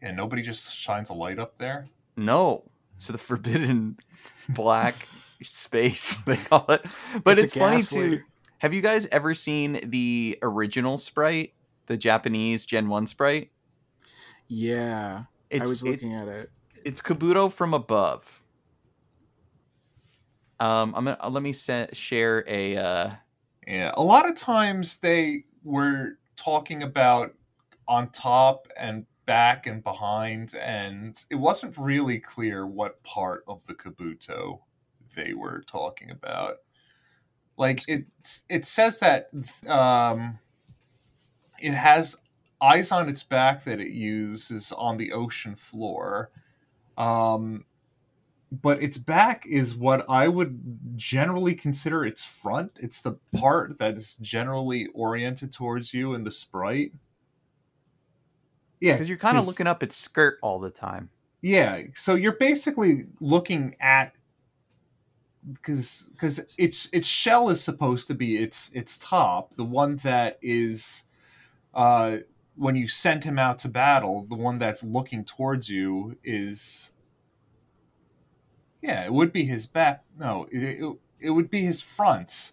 And 0.00 0.16
nobody 0.16 0.42
just 0.42 0.74
shines 0.76 1.10
a 1.10 1.14
light 1.14 1.38
up 1.38 1.56
there. 1.58 1.88
No, 2.16 2.64
so 2.98 3.12
the 3.12 3.18
forbidden 3.30 3.98
black 4.50 5.08
space 5.42 6.16
they 6.26 6.36
call 6.36 6.66
it. 6.68 6.84
But 7.24 7.32
It's 7.38 7.42
it's, 7.44 7.54
funny 7.54 7.76
gas 7.78 7.90
too. 7.90 8.20
Have 8.58 8.72
you 8.72 8.80
guys 8.80 9.06
ever 9.08 9.34
seen 9.34 9.80
the 9.84 10.38
original 10.42 10.96
sprite, 10.96 11.52
the 11.86 11.96
Japanese 11.96 12.64
Gen 12.64 12.88
One 12.88 13.06
sprite? 13.06 13.50
Yeah, 14.48 15.24
It's, 15.50 15.64
I 15.64 15.68
was 15.68 15.84
looking 15.84 16.14
at 16.14 16.28
it. 16.28 16.50
it's 16.84 17.02
Kabuto 17.02 17.52
from 17.52 17.74
above. 17.74 18.42
Um, 20.58 20.94
I'm 20.96 21.04
gonna 21.04 21.28
let 21.28 21.42
me 21.42 21.52
share 21.52 22.44
a. 22.46 22.76
Uh, 22.76 23.10
Yeah, 23.66 23.92
a 23.94 24.02
lot 24.02 24.28
of 24.28 24.36
times 24.36 24.98
they 24.98 25.44
were 25.64 26.18
talking 26.36 26.82
about 26.82 27.34
on 27.88 28.10
top 28.10 28.68
and 28.76 29.06
back 29.26 29.66
and 29.66 29.82
behind, 29.82 30.54
and 30.54 31.16
it 31.30 31.36
wasn't 31.36 31.76
really 31.76 32.20
clear 32.20 32.66
what 32.66 33.02
part 33.02 33.44
of 33.48 33.66
the 33.66 33.74
Kabuto 33.74 34.60
they 35.14 35.34
were 35.34 35.62
talking 35.66 36.10
about. 36.10 36.58
Like 37.56 37.82
it, 37.88 38.06
it 38.48 38.64
says 38.66 38.98
that 39.00 39.30
um, 39.68 40.38
it 41.58 41.72
has 41.74 42.16
eyes 42.60 42.92
on 42.92 43.08
its 43.08 43.22
back 43.22 43.64
that 43.64 43.80
it 43.80 43.90
uses 43.90 44.72
on 44.72 44.96
the 44.96 45.12
ocean 45.12 45.54
floor. 45.56 46.30
Um, 46.98 47.64
but 48.62 48.82
its 48.82 48.98
back 48.98 49.44
is 49.46 49.74
what 49.74 50.04
I 50.08 50.28
would 50.28 50.96
generally 50.96 51.54
consider 51.54 52.04
its 52.04 52.24
front. 52.24 52.72
It's 52.80 53.00
the 53.00 53.16
part 53.36 53.78
that 53.78 53.96
is 53.96 54.16
generally 54.16 54.88
oriented 54.94 55.52
towards 55.52 55.92
you 55.92 56.14
in 56.14 56.24
the 56.24 56.32
sprite. 56.32 56.92
Yeah, 58.80 58.92
because 58.92 59.08
you're 59.08 59.18
kind 59.18 59.38
of 59.38 59.46
looking 59.46 59.66
up 59.66 59.82
its 59.82 59.96
skirt 59.96 60.38
all 60.42 60.58
the 60.58 60.70
time. 60.70 61.10
Yeah, 61.40 61.82
so 61.94 62.14
you're 62.14 62.36
basically 62.36 63.06
looking 63.20 63.74
at 63.80 64.12
because 65.52 66.08
because 66.12 66.38
its 66.58 66.88
its 66.92 67.06
shell 67.06 67.48
is 67.48 67.62
supposed 67.62 68.06
to 68.08 68.14
be 68.14 68.36
its 68.36 68.70
its 68.74 68.98
top, 68.98 69.54
the 69.54 69.64
one 69.64 69.96
that 69.96 70.38
is 70.42 71.04
uh 71.74 72.18
when 72.56 72.74
you 72.74 72.88
send 72.88 73.24
him 73.24 73.38
out 73.38 73.58
to 73.60 73.68
battle, 73.68 74.24
the 74.28 74.34
one 74.34 74.58
that's 74.58 74.82
looking 74.82 75.24
towards 75.24 75.68
you 75.68 76.16
is 76.24 76.90
yeah, 78.86 79.04
it 79.04 79.12
would 79.12 79.32
be 79.32 79.44
his 79.44 79.66
back. 79.66 80.04
No, 80.18 80.46
it, 80.50 80.62
it, 80.62 80.96
it 81.20 81.30
would 81.30 81.50
be 81.50 81.62
his 81.62 81.80
front 81.82 82.52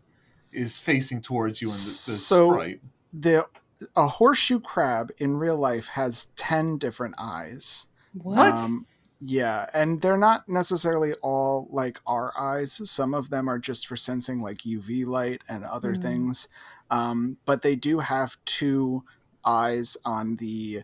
is 0.51 0.77
facing 0.77 1.21
towards 1.21 1.61
you 1.61 1.67
in 1.67 1.71
the, 1.71 1.77
the 1.77 1.79
So- 1.79 2.51
sprite. 2.51 2.81
The 3.13 3.47
a 3.95 4.07
horseshoe 4.07 4.59
crab 4.59 5.11
in 5.17 5.37
real 5.37 5.57
life 5.57 5.87
has 5.89 6.25
ten 6.35 6.77
different 6.77 7.15
eyes. 7.17 7.87
What? 8.13 8.55
Um, 8.55 8.85
yeah, 9.19 9.67
and 9.73 10.01
they're 10.01 10.17
not 10.17 10.47
necessarily 10.49 11.13
all 11.21 11.67
like 11.71 11.99
our 12.07 12.31
eyes. 12.37 12.81
Some 12.89 13.13
of 13.13 13.29
them 13.29 13.47
are 13.49 13.59
just 13.59 13.87
for 13.87 13.95
sensing 13.95 14.41
like 14.41 14.59
UV 14.59 15.05
light 15.05 15.41
and 15.49 15.63
other 15.65 15.93
Mm. 15.95 16.01
things. 16.01 16.47
Um, 16.89 17.37
but 17.45 17.61
they 17.61 17.75
do 17.75 17.99
have 17.99 18.37
two 18.45 19.03
eyes 19.45 19.97
on 20.05 20.37
the, 20.37 20.83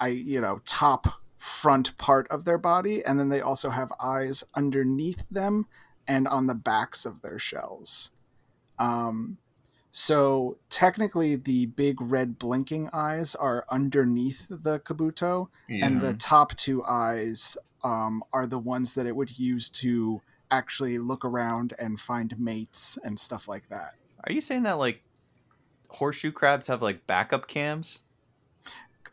I 0.00 0.08
you 0.08 0.40
know, 0.40 0.60
top 0.64 1.06
front 1.44 1.96
part 1.98 2.26
of 2.28 2.46
their 2.46 2.56
body, 2.56 3.04
and 3.04 3.20
then 3.20 3.28
they 3.28 3.40
also 3.42 3.68
have 3.68 3.92
eyes 4.00 4.44
underneath 4.54 5.28
them 5.28 5.66
and 6.08 6.26
on 6.26 6.46
the 6.46 6.54
backs 6.54 7.04
of 7.04 7.20
their 7.20 7.38
shells. 7.38 8.12
Um, 8.78 9.36
so 9.90 10.56
technically, 10.70 11.36
the 11.36 11.66
big 11.66 12.00
red 12.00 12.38
blinking 12.38 12.88
eyes 12.94 13.34
are 13.34 13.66
underneath 13.68 14.48
the 14.48 14.80
kabuto, 14.80 15.48
Yeah. 15.68 15.86
and 15.86 16.00
the 16.00 16.14
top 16.14 16.56
two 16.56 16.82
eyes 16.84 17.58
um, 17.82 18.22
are 18.32 18.46
the 18.46 18.58
ones 18.58 18.94
that 18.94 19.04
it 19.04 19.14
would 19.14 19.38
use 19.38 19.68
to 19.68 20.22
actually 20.50 20.96
look 20.98 21.26
around 21.26 21.74
and 21.78 22.00
find 22.00 22.38
mates 22.38 22.98
and 23.04 23.20
stuff 23.20 23.46
like 23.48 23.68
that. 23.68 23.96
Are 24.26 24.32
you 24.32 24.40
saying 24.40 24.62
that 24.62 24.78
like 24.78 25.02
horseshoe 25.88 26.32
crabs 26.32 26.68
have 26.68 26.80
like 26.80 27.06
backup 27.06 27.46
cams? 27.48 28.00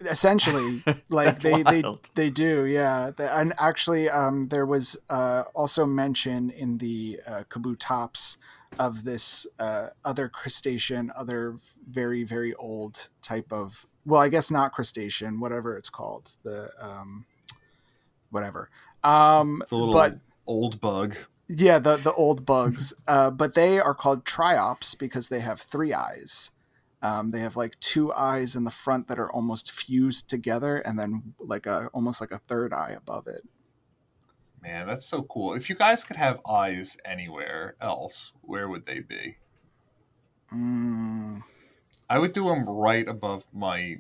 Essentially 0.02 0.82
like 1.10 1.40
they, 1.40 1.64
they 1.64 1.82
wild. 1.82 2.10
they 2.16 2.30
do 2.30 2.66
yeah 2.66 3.12
and 3.20 3.54
actually 3.58 4.10
um 4.10 4.48
there 4.50 4.66
was 4.66 4.98
uh 5.10 5.44
also 5.54 5.86
mention 5.86 6.50
in 6.50 6.78
the 6.80 7.20
uh 7.28 7.44
kabutops 7.50 8.38
of 8.80 9.04
this 9.04 9.46
uh 9.60 9.88
other 10.04 10.28
crustacean 10.30 11.12
other 11.16 11.58
very 11.90 12.24
very 12.24 12.54
old 12.56 13.10
type 13.22 13.52
of 13.52 13.86
well 14.06 14.22
i 14.22 14.30
guess 14.30 14.50
not 14.50 14.72
crustacean 14.72 15.40
whatever 15.40 15.78
it's 15.78 15.90
called 15.90 16.36
the 16.44 16.70
um 16.80 17.26
whatever 18.30 18.70
um 19.04 19.62
The 19.70 19.76
little 19.76 19.94
but 19.94 20.18
old 20.48 20.80
bug. 20.80 21.16
yeah 21.48 21.80
the 21.80 21.98
the 21.98 22.14
old 22.14 22.46
bugs 22.46 22.94
uh 23.08 23.30
but 23.30 23.56
they 23.56 23.80
are 23.80 23.94
called 23.94 24.26
triops 24.26 24.98
because 24.98 25.30
they 25.30 25.42
have 25.42 25.60
three 25.60 25.94
eyes 25.94 26.52
um, 27.02 27.32
they 27.32 27.40
have 27.40 27.56
like 27.56 27.80
two 27.80 28.14
eyes 28.14 28.56
in 28.56 28.64
the 28.64 28.72
front 28.72 29.08
that 29.08 29.18
are 29.18 29.32
almost 29.32 29.72
fused 29.72 30.30
together, 30.30 30.78
and 30.78 31.00
then 31.00 31.34
like 31.40 31.66
a 31.66 31.90
almost 31.94 32.22
like 32.22 32.32
a 32.32 32.38
third 32.38 32.74
eye 32.74 32.96
above 32.96 33.28
it. 33.28 33.42
Man, 34.62 34.86
that's 34.86 35.06
so 35.06 35.24
cool. 35.24 35.56
If 35.56 35.70
you 35.70 35.76
guys 35.76 36.04
could 36.04 36.18
have 36.18 36.40
eyes 36.48 36.98
anywhere 37.04 37.76
else, 37.82 38.32
where 38.42 38.70
would 38.70 38.86
they 38.86 39.00
be? 39.00 39.38
Mm, 40.54 41.42
I 42.08 42.20
would 42.20 42.34
do 42.34 42.46
them 42.46 42.70
right 42.70 43.08
above 43.08 43.46
my 43.52 43.98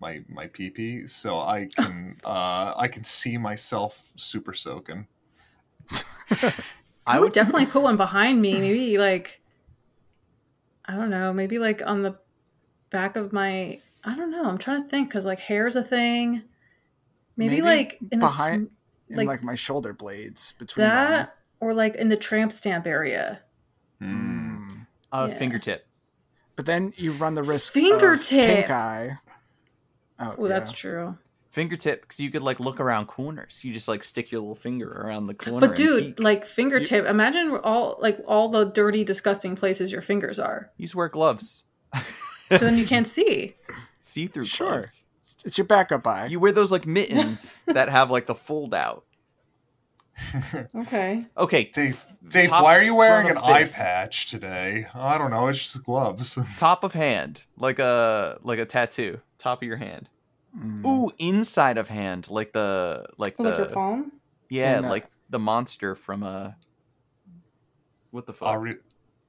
my 0.00 0.24
my 0.28 0.48
pee 0.48 0.70
pee, 0.70 1.06
so 1.06 1.38
I 1.38 1.68
can 1.76 2.16
uh 2.24 2.74
I 2.76 2.88
can 2.88 3.04
see 3.04 3.38
myself 3.38 4.12
super 4.16 4.54
soaking. 4.54 5.06
I 7.06 7.20
would 7.20 7.32
definitely 7.32 7.66
put 7.66 7.82
one 7.82 7.96
behind 7.96 8.42
me. 8.42 8.58
Maybe 8.58 8.98
like 8.98 9.40
I 10.84 10.96
don't 10.96 11.10
know, 11.10 11.32
maybe 11.32 11.60
like 11.60 11.82
on 11.86 12.02
the 12.02 12.18
back 12.90 13.16
of 13.16 13.32
my 13.32 13.80
I 14.04 14.16
don't 14.16 14.30
know. 14.30 14.44
I'm 14.46 14.58
trying 14.58 14.82
to 14.82 14.88
think 14.88 15.08
because 15.08 15.26
like 15.26 15.40
hair 15.40 15.66
is 15.66 15.76
a 15.76 15.82
thing. 15.84 16.42
Maybe, 17.36 17.56
Maybe 17.56 17.62
like 17.62 17.98
in 18.10 18.18
the 18.18 18.26
behind- 18.26 18.68
sm- 18.68 18.72
in 19.12 19.16
Like- 19.18 19.26
like, 19.28 19.42
my 19.42 19.54
shoulder 19.56 19.92
blades 19.92 20.52
between 20.52 20.86
them. 20.86 20.94
that 21.10 21.36
or 21.60 21.74
like 21.74 21.96
in 21.96 22.08
the 22.08 22.16
tramp 22.16 22.52
stamp 22.52 22.86
area. 22.86 23.40
Mm. 24.00 24.86
Uh, 25.12 25.26
Yeah. 25.30 25.36
fingertip. 25.38 25.86
But 26.56 26.66
then 26.66 26.92
you 26.96 27.12
run 27.12 27.34
the 27.34 27.42
risk 27.42 27.74
of 27.76 27.82
Fingertip! 27.82 28.44
pink 28.44 28.70
eye. 28.70 29.18
Oh, 30.18 30.34
Well, 30.38 30.48
that's 30.48 30.70
true. 30.72 31.16
Fingertip, 31.48 32.02
because 32.02 32.20
you 32.20 32.30
could 32.30 32.42
like 32.42 32.60
look 32.60 32.78
around 32.80 33.06
corners. 33.06 33.64
You 33.64 33.72
just 33.72 33.88
like 33.88 34.04
stick 34.04 34.30
your 34.30 34.40
little 34.40 34.54
finger 34.54 34.88
around 34.90 35.26
the 35.26 35.34
corner. 35.34 35.66
But 35.66 35.74
dude, 35.76 36.04
peek. 36.16 36.20
like 36.20 36.44
fingertip. 36.46 37.06
Imagine 37.06 37.56
all 37.64 37.96
like 38.00 38.18
all 38.26 38.48
the 38.48 38.64
dirty, 38.66 39.02
disgusting 39.04 39.56
places 39.56 39.90
your 39.90 40.02
fingers 40.02 40.38
are. 40.38 40.70
you 40.76 40.84
just 40.86 40.94
wear 40.94 41.08
gloves, 41.08 41.64
So 42.50 42.58
then 42.58 42.76
you 42.78 42.86
can't 42.86 43.06
see. 43.08 43.54
see-through 44.00 44.44
Sure. 44.46 44.68
gloves. 44.80 45.06
it's 45.44 45.56
your 45.58 45.66
backup 45.66 46.06
eye. 46.06 46.26
You 46.26 46.40
wear 46.40 46.52
those 46.52 46.72
like 46.72 46.86
mittens 46.86 47.62
that 47.66 47.88
have 47.88 48.10
like 48.10 48.26
the 48.26 48.34
fold 48.34 48.74
out. 48.74 49.04
Okay. 50.74 51.24
Okay, 51.36 51.70
Dave, 51.72 52.04
Dave, 52.28 52.50
why 52.50 52.76
are 52.76 52.82
you 52.82 52.94
wearing 52.94 53.28
an 53.28 53.36
front 53.36 53.46
of 53.48 53.54
eye 53.54 53.64
patch 53.64 54.26
today? 54.26 54.86
I 54.94 55.16
don't 55.16 55.30
know. 55.30 55.48
It's 55.48 55.58
just 55.72 55.82
gloves. 55.84 56.36
top 56.58 56.84
of 56.84 56.92
hand, 56.92 57.44
like 57.56 57.78
a 57.78 58.38
like 58.42 58.58
a 58.58 58.66
tattoo, 58.66 59.20
top 59.38 59.62
of 59.62 59.66
your 59.68 59.78
hand. 59.78 60.08
Mm. 60.58 60.84
Ooh, 60.84 61.10
inside 61.18 61.78
of 61.78 61.88
hand, 61.88 62.28
like 62.28 62.52
the 62.52 63.06
like 63.16 63.36
the. 63.38 63.42
Like 63.44 63.58
your 63.58 63.66
the 63.68 63.72
palm. 63.72 64.12
yeah, 64.50 64.76
And, 64.76 64.86
uh, 64.86 64.90
like 64.90 65.06
the 65.30 65.38
monster 65.38 65.94
from 65.94 66.22
uh 66.22 66.50
what 68.10 68.26
the 68.26 68.32
fuck? 68.34 68.48
Ari- 68.48 68.78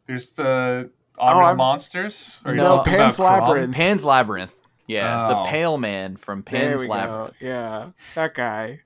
there's 0.07 0.31
the 0.31 0.91
Oh, 1.17 1.39
Ariel 1.39 1.55
monsters. 1.55 2.39
Are 2.45 2.51
you 2.51 2.57
No, 2.57 2.79
Pan's 2.81 3.19
about 3.19 3.37
Crumb? 3.37 3.49
Labyrinth. 3.49 3.75
Pan's 3.75 4.05
Labyrinth. 4.05 4.55
Yeah, 4.87 5.27
Oh. 5.27 5.29
the 5.43 5.49
Pale 5.49 5.77
Man 5.77 6.17
from 6.17 6.41
there 6.49 6.69
Pan's 6.69 6.81
we 6.81 6.87
Labyrinth. 6.87 7.39
go. 7.39 7.45
Yeah, 7.47 7.89
that 8.15 8.33
guy. 8.33 8.81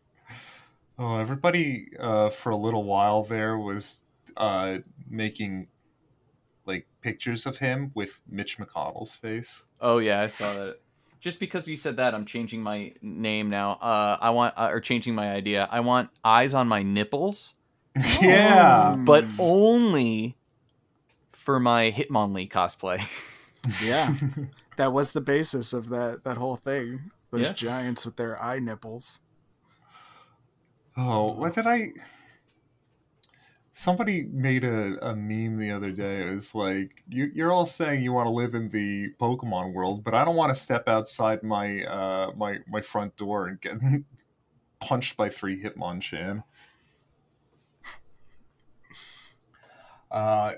Oh, 0.98 1.18
everybody 1.20 1.88
uh, 2.00 2.30
for 2.30 2.52
a 2.52 2.56
little 2.56 2.84
while 2.84 3.24
there 3.24 3.58
was 3.58 4.02
uh, 4.38 4.80
making 5.10 5.68
like 6.66 6.88
pictures 7.02 7.46
of 7.46 7.58
him 7.58 7.92
with 7.96 8.22
Mitch 8.30 8.58
McConnell's 8.58 9.14
face. 9.16 9.64
Oh 9.82 9.98
yeah, 9.98 10.22
I 10.22 10.28
saw 10.28 10.54
that. 10.54 10.78
Just 11.20 11.40
because 11.40 11.68
you 11.68 11.76
said 11.76 11.98
that, 11.98 12.14
I'm 12.14 12.26
changing 12.26 12.62
my 12.62 12.94
name 13.02 13.50
now. 13.50 13.72
Uh, 13.82 14.18
I 14.22 14.30
want 14.30 14.54
uh, 14.58 14.70
or 14.72 14.80
changing 14.80 15.16
my 15.16 15.32
idea. 15.32 15.68
I 15.72 15.80
want 15.80 16.10
eyes 16.24 16.54
on 16.54 16.68
my 16.68 16.84
nipples, 16.84 17.56
yeah. 18.22 18.96
but 18.98 19.24
Mm. 19.24 19.36
only 19.40 20.38
for 21.46 21.60
my 21.60 21.92
Hitmonlee 21.96 22.50
cosplay. 22.50 23.02
Yeah, 23.84 24.14
that 24.78 24.94
was 24.94 25.12
the 25.14 25.22
basis 25.22 25.74
of 25.74 25.90
that 25.90 26.24
that 26.24 26.38
whole 26.38 26.56
thing. 26.56 27.10
Those 27.32 27.48
Yeah. 27.48 27.54
giants 27.54 28.06
with 28.06 28.16
their 28.16 28.40
eye 28.40 28.60
nipples. 28.60 29.22
Oh, 30.96 31.32
what 31.32 31.56
did 31.56 31.66
I? 31.66 31.88
Somebody 33.72 34.22
made 34.22 34.64
a, 34.64 35.04
a 35.04 35.16
meme 35.16 35.58
the 35.58 35.72
other 35.72 35.92
day. 35.92 36.22
It 36.22 36.32
was 36.34 36.54
like, 36.54 37.04
you, 37.10 37.32
you're 37.34 37.52
all 37.52 37.66
saying 37.66 38.04
you 38.04 38.14
want 38.14 38.28
to 38.28 38.32
live 38.32 38.54
in 38.54 38.70
the 38.70 39.14
Pokemon 39.20 39.74
world, 39.74 40.04
but 40.04 40.14
I 40.14 40.24
don't 40.24 40.36
want 40.36 40.54
to 40.54 40.60
step 40.62 40.88
outside 40.88 41.42
my 41.42 41.84
uh, 41.84 42.32
my 42.38 42.60
my 42.68 42.82
front 42.82 43.18
door 43.18 43.48
and 43.48 43.60
get 43.60 43.80
punched 44.80 45.18
by 45.18 45.30
three 45.30 45.64
Hitmonchan. 45.64 46.44
Uh, 50.12 50.54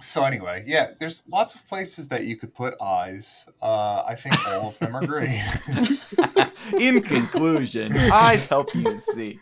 so 0.00 0.24
anyway, 0.24 0.64
yeah, 0.66 0.90
there's 0.98 1.22
lots 1.30 1.54
of 1.54 1.66
places 1.68 2.08
that 2.08 2.24
you 2.24 2.36
could 2.36 2.54
put 2.54 2.74
eyes. 2.80 3.46
Uh, 3.62 4.02
I 4.06 4.14
think 4.14 4.34
all 4.44 4.68
of 4.68 4.78
them 4.78 4.94
are 4.96 5.02
great. 5.04 5.40
In 6.78 7.02
conclusion, 7.02 7.92
eyes 7.96 8.46
help 8.46 8.74
you 8.74 8.92
see. 8.96 9.40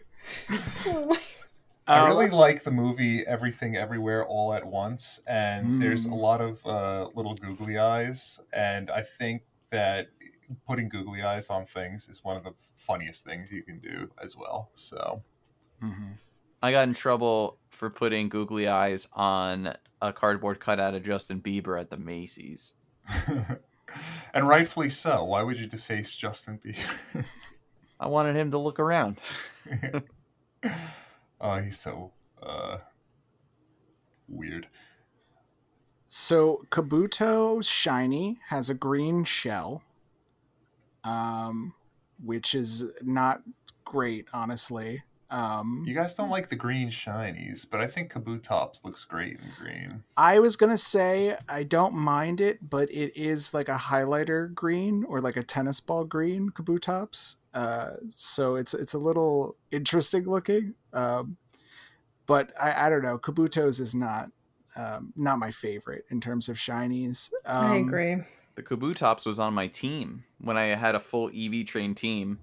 I 1.87 2.01
Uh, 2.01 2.07
really 2.07 2.29
like 2.29 2.65
the 2.65 2.71
movie 2.71 3.27
Everything 3.27 3.75
Everywhere 3.77 4.25
All 4.27 4.53
at 4.53 4.67
Once, 4.67 5.21
and 5.27 5.81
there's 5.81 6.05
a 6.05 6.11
Mm. 6.11 6.21
lot 6.21 6.41
of 6.43 6.65
uh, 6.67 7.09
little 7.15 7.35
googly 7.35 7.79
eyes, 7.79 8.41
and 8.53 8.91
I 8.91 9.01
think 9.03 9.43
that 9.71 10.09
putting 10.67 10.89
googly 10.91 11.23
eyes 11.23 11.49
on 11.51 11.65
things 11.65 12.09
is 12.09 12.23
one 12.23 12.37
of 12.37 12.45
the 12.45 12.53
funniest 12.75 13.25
things 13.25 13.51
you 13.51 13.63
can 13.63 13.79
do 13.79 14.11
as 14.23 14.37
well. 14.37 14.71
So, 14.75 15.23
mhm. 15.83 16.19
I 16.63 16.73
got 16.73 16.89
in 16.89 16.95
trouble 16.95 17.59
for 17.71 17.91
putting 17.91 18.29
googly 18.29 18.67
eyes 18.67 19.07
on 19.13 19.75
a 20.03 20.13
cardboard 20.13 20.61
cutout 20.61 20.95
of 20.95 21.05
Justin 21.05 21.41
Bieber 21.41 21.81
at 21.81 21.91
the 21.91 21.97
Macy's. 21.97 22.73
and 24.35 24.49
rightfully 24.49 24.91
so. 24.91 25.25
Why 25.25 25.43
would 25.43 25.59
you 25.59 25.67
deface 25.67 26.15
Justin 26.15 26.59
Bieber? 26.65 27.25
I 28.01 28.09
wanted 28.09 28.37
him 28.37 28.51
to 28.51 28.59
look 28.59 28.81
around. 28.81 29.21
oh, 31.41 31.57
he's 31.59 31.79
so 31.79 32.13
uh, 32.43 32.79
weird. 34.29 34.69
So 36.07 36.65
Kabuto 36.71 37.65
Shiny 37.65 38.39
has 38.49 38.71
a 38.71 38.75
green 38.75 39.25
shell, 39.25 39.83
um, 41.05 41.75
which 42.25 42.55
is 42.55 42.85
not 43.03 43.43
great, 43.85 44.27
honestly. 44.33 45.03
Um, 45.31 45.85
You 45.87 45.95
guys 45.95 46.15
don't 46.15 46.31
like 46.31 46.49
the 46.49 46.57
green 46.57 46.89
shinies, 46.89 47.67
but 47.71 47.81
I 47.81 47.87
think 47.87 48.13
Kabutops 48.13 48.85
looks 48.85 49.05
great 49.05 49.35
in 49.35 49.51
green. 49.59 50.05
I 50.17 50.39
was 50.39 50.57
gonna 50.57 50.79
say 50.79 51.37
I 51.49 51.65
don't 51.65 51.95
mind 51.95 52.41
it, 52.41 52.71
but 52.71 52.91
it 52.91 53.15
is 53.15 53.53
like 53.53 53.69
a 53.69 53.77
highlighter 53.77 54.53
green 54.55 55.05
or 55.05 55.21
like 55.21 55.37
a 55.37 55.43
tennis 55.43 55.81
ball 55.81 56.05
green 56.05 56.51
Kabutops. 56.51 57.37
Uh, 57.53 57.91
so 58.09 58.57
it's 58.57 58.73
it's 58.73 58.95
a 58.95 58.99
little 58.99 59.57
interesting 59.71 60.25
looking. 60.25 60.75
Um, 60.93 61.37
but 62.27 62.53
I, 62.61 62.87
I 62.87 62.91
don't 62.91 63.03
know. 63.03 63.19
Kabuto's 63.19 63.81
is 63.81 63.95
not 63.95 64.31
um, 64.77 65.13
not 65.17 65.39
my 65.39 65.51
favorite 65.51 66.05
in 66.09 66.21
terms 66.21 66.49
of 66.49 66.57
shinies. 66.57 67.33
Um, 67.45 67.73
I 67.73 67.77
agree. 67.77 68.17
The 68.55 68.63
Kabutops 68.63 69.27
was 69.27 69.39
on 69.39 69.55
my 69.55 69.67
team 69.67 70.25
when 70.41 70.57
I 70.57 70.67
had 70.67 70.95
a 70.95 71.01
full 71.01 71.31
EV 71.35 71.67
train 71.67 71.95
team. 71.95 72.41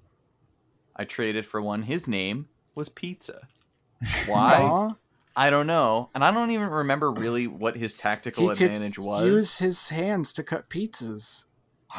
I 0.95 1.03
traded 1.03 1.45
for 1.45 1.61
one. 1.61 1.83
His 1.83 2.07
name 2.07 2.47
was 2.75 2.89
Pizza. 2.89 3.47
Why? 4.27 4.59
aw, 4.61 4.93
I 5.35 5.49
don't 5.49 5.67
know, 5.67 6.09
and 6.13 6.23
I 6.23 6.31
don't 6.31 6.51
even 6.51 6.69
remember 6.69 7.11
really 7.11 7.47
what 7.47 7.75
his 7.77 7.93
tactical 7.93 8.49
he 8.49 8.55
could 8.55 8.71
advantage 8.71 8.99
was. 8.99 9.25
use 9.25 9.57
his 9.59 9.89
hands 9.89 10.31
to 10.33 10.43
cut 10.43 10.69
pizzas. 10.69 11.45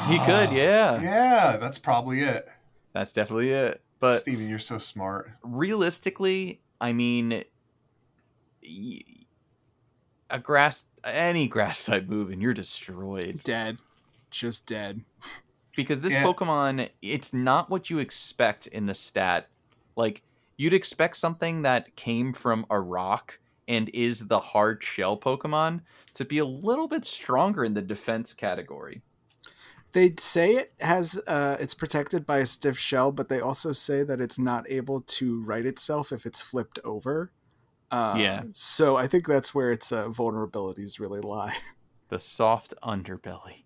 He 0.08 0.18
could, 0.18 0.52
yeah. 0.52 1.00
Yeah, 1.00 1.56
that's 1.58 1.78
probably 1.78 2.20
it. 2.20 2.48
That's 2.92 3.12
definitely 3.12 3.50
it. 3.50 3.82
But 3.98 4.20
Steven, 4.20 4.48
you're 4.48 4.58
so 4.58 4.78
smart. 4.78 5.32
realistically, 5.42 6.60
I 6.80 6.92
mean, 6.92 7.44
a 10.30 10.38
grass, 10.42 10.84
any 11.04 11.46
grass 11.48 11.84
type 11.84 12.06
move, 12.08 12.30
and 12.30 12.42
you're 12.42 12.54
destroyed. 12.54 13.40
Dead, 13.42 13.78
just 14.30 14.66
dead. 14.66 15.02
Because 15.76 16.00
this 16.00 16.12
Yeah. 16.12 16.24
Pokemon, 16.24 16.88
it's 17.02 17.32
not 17.34 17.68
what 17.70 17.90
you 17.90 17.98
expect 17.98 18.66
in 18.66 18.86
the 18.86 18.94
stat. 18.94 19.48
Like, 19.94 20.22
you'd 20.56 20.74
expect 20.74 21.16
something 21.16 21.62
that 21.62 21.94
came 21.96 22.32
from 22.32 22.66
a 22.70 22.80
rock 22.80 23.38
and 23.68 23.88
is 23.90 24.28
the 24.28 24.38
hard 24.38 24.82
shell 24.82 25.18
Pokemon 25.18 25.80
to 26.14 26.24
be 26.24 26.38
a 26.38 26.44
little 26.44 26.88
bit 26.88 27.04
stronger 27.04 27.64
in 27.64 27.74
the 27.74 27.82
defense 27.82 28.32
category. 28.32 29.02
They 29.92 30.14
say 30.18 30.52
it 30.56 30.72
has 30.80 31.20
uh, 31.26 31.56
it's 31.58 31.74
protected 31.74 32.26
by 32.26 32.38
a 32.38 32.46
stiff 32.46 32.78
shell, 32.78 33.12
but 33.12 33.28
they 33.28 33.40
also 33.40 33.72
say 33.72 34.02
that 34.02 34.20
it's 34.20 34.38
not 34.38 34.70
able 34.70 35.00
to 35.00 35.42
right 35.42 35.64
itself 35.64 36.12
if 36.12 36.26
it's 36.26 36.42
flipped 36.42 36.78
over. 36.84 37.32
Uh, 37.90 38.14
Yeah. 38.18 38.42
So 38.52 38.96
I 38.96 39.06
think 39.06 39.26
that's 39.26 39.54
where 39.54 39.72
its 39.72 39.92
uh, 39.92 40.08
vulnerabilities 40.08 41.00
really 41.00 41.20
lie. 41.20 41.56
The 42.08 42.20
soft 42.20 42.72
underbelly. 42.84 43.64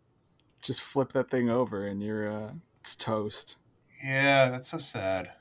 Just 0.62 0.80
flip 0.80 1.12
that 1.12 1.28
thing 1.28 1.50
over 1.50 1.86
and 1.86 2.02
you're 2.02 2.32
uh, 2.32 2.52
it's 2.80 2.96
toast. 2.96 3.58
Yeah, 4.02 4.48
that's 4.48 4.70
so 4.70 4.78
sad. 4.78 5.32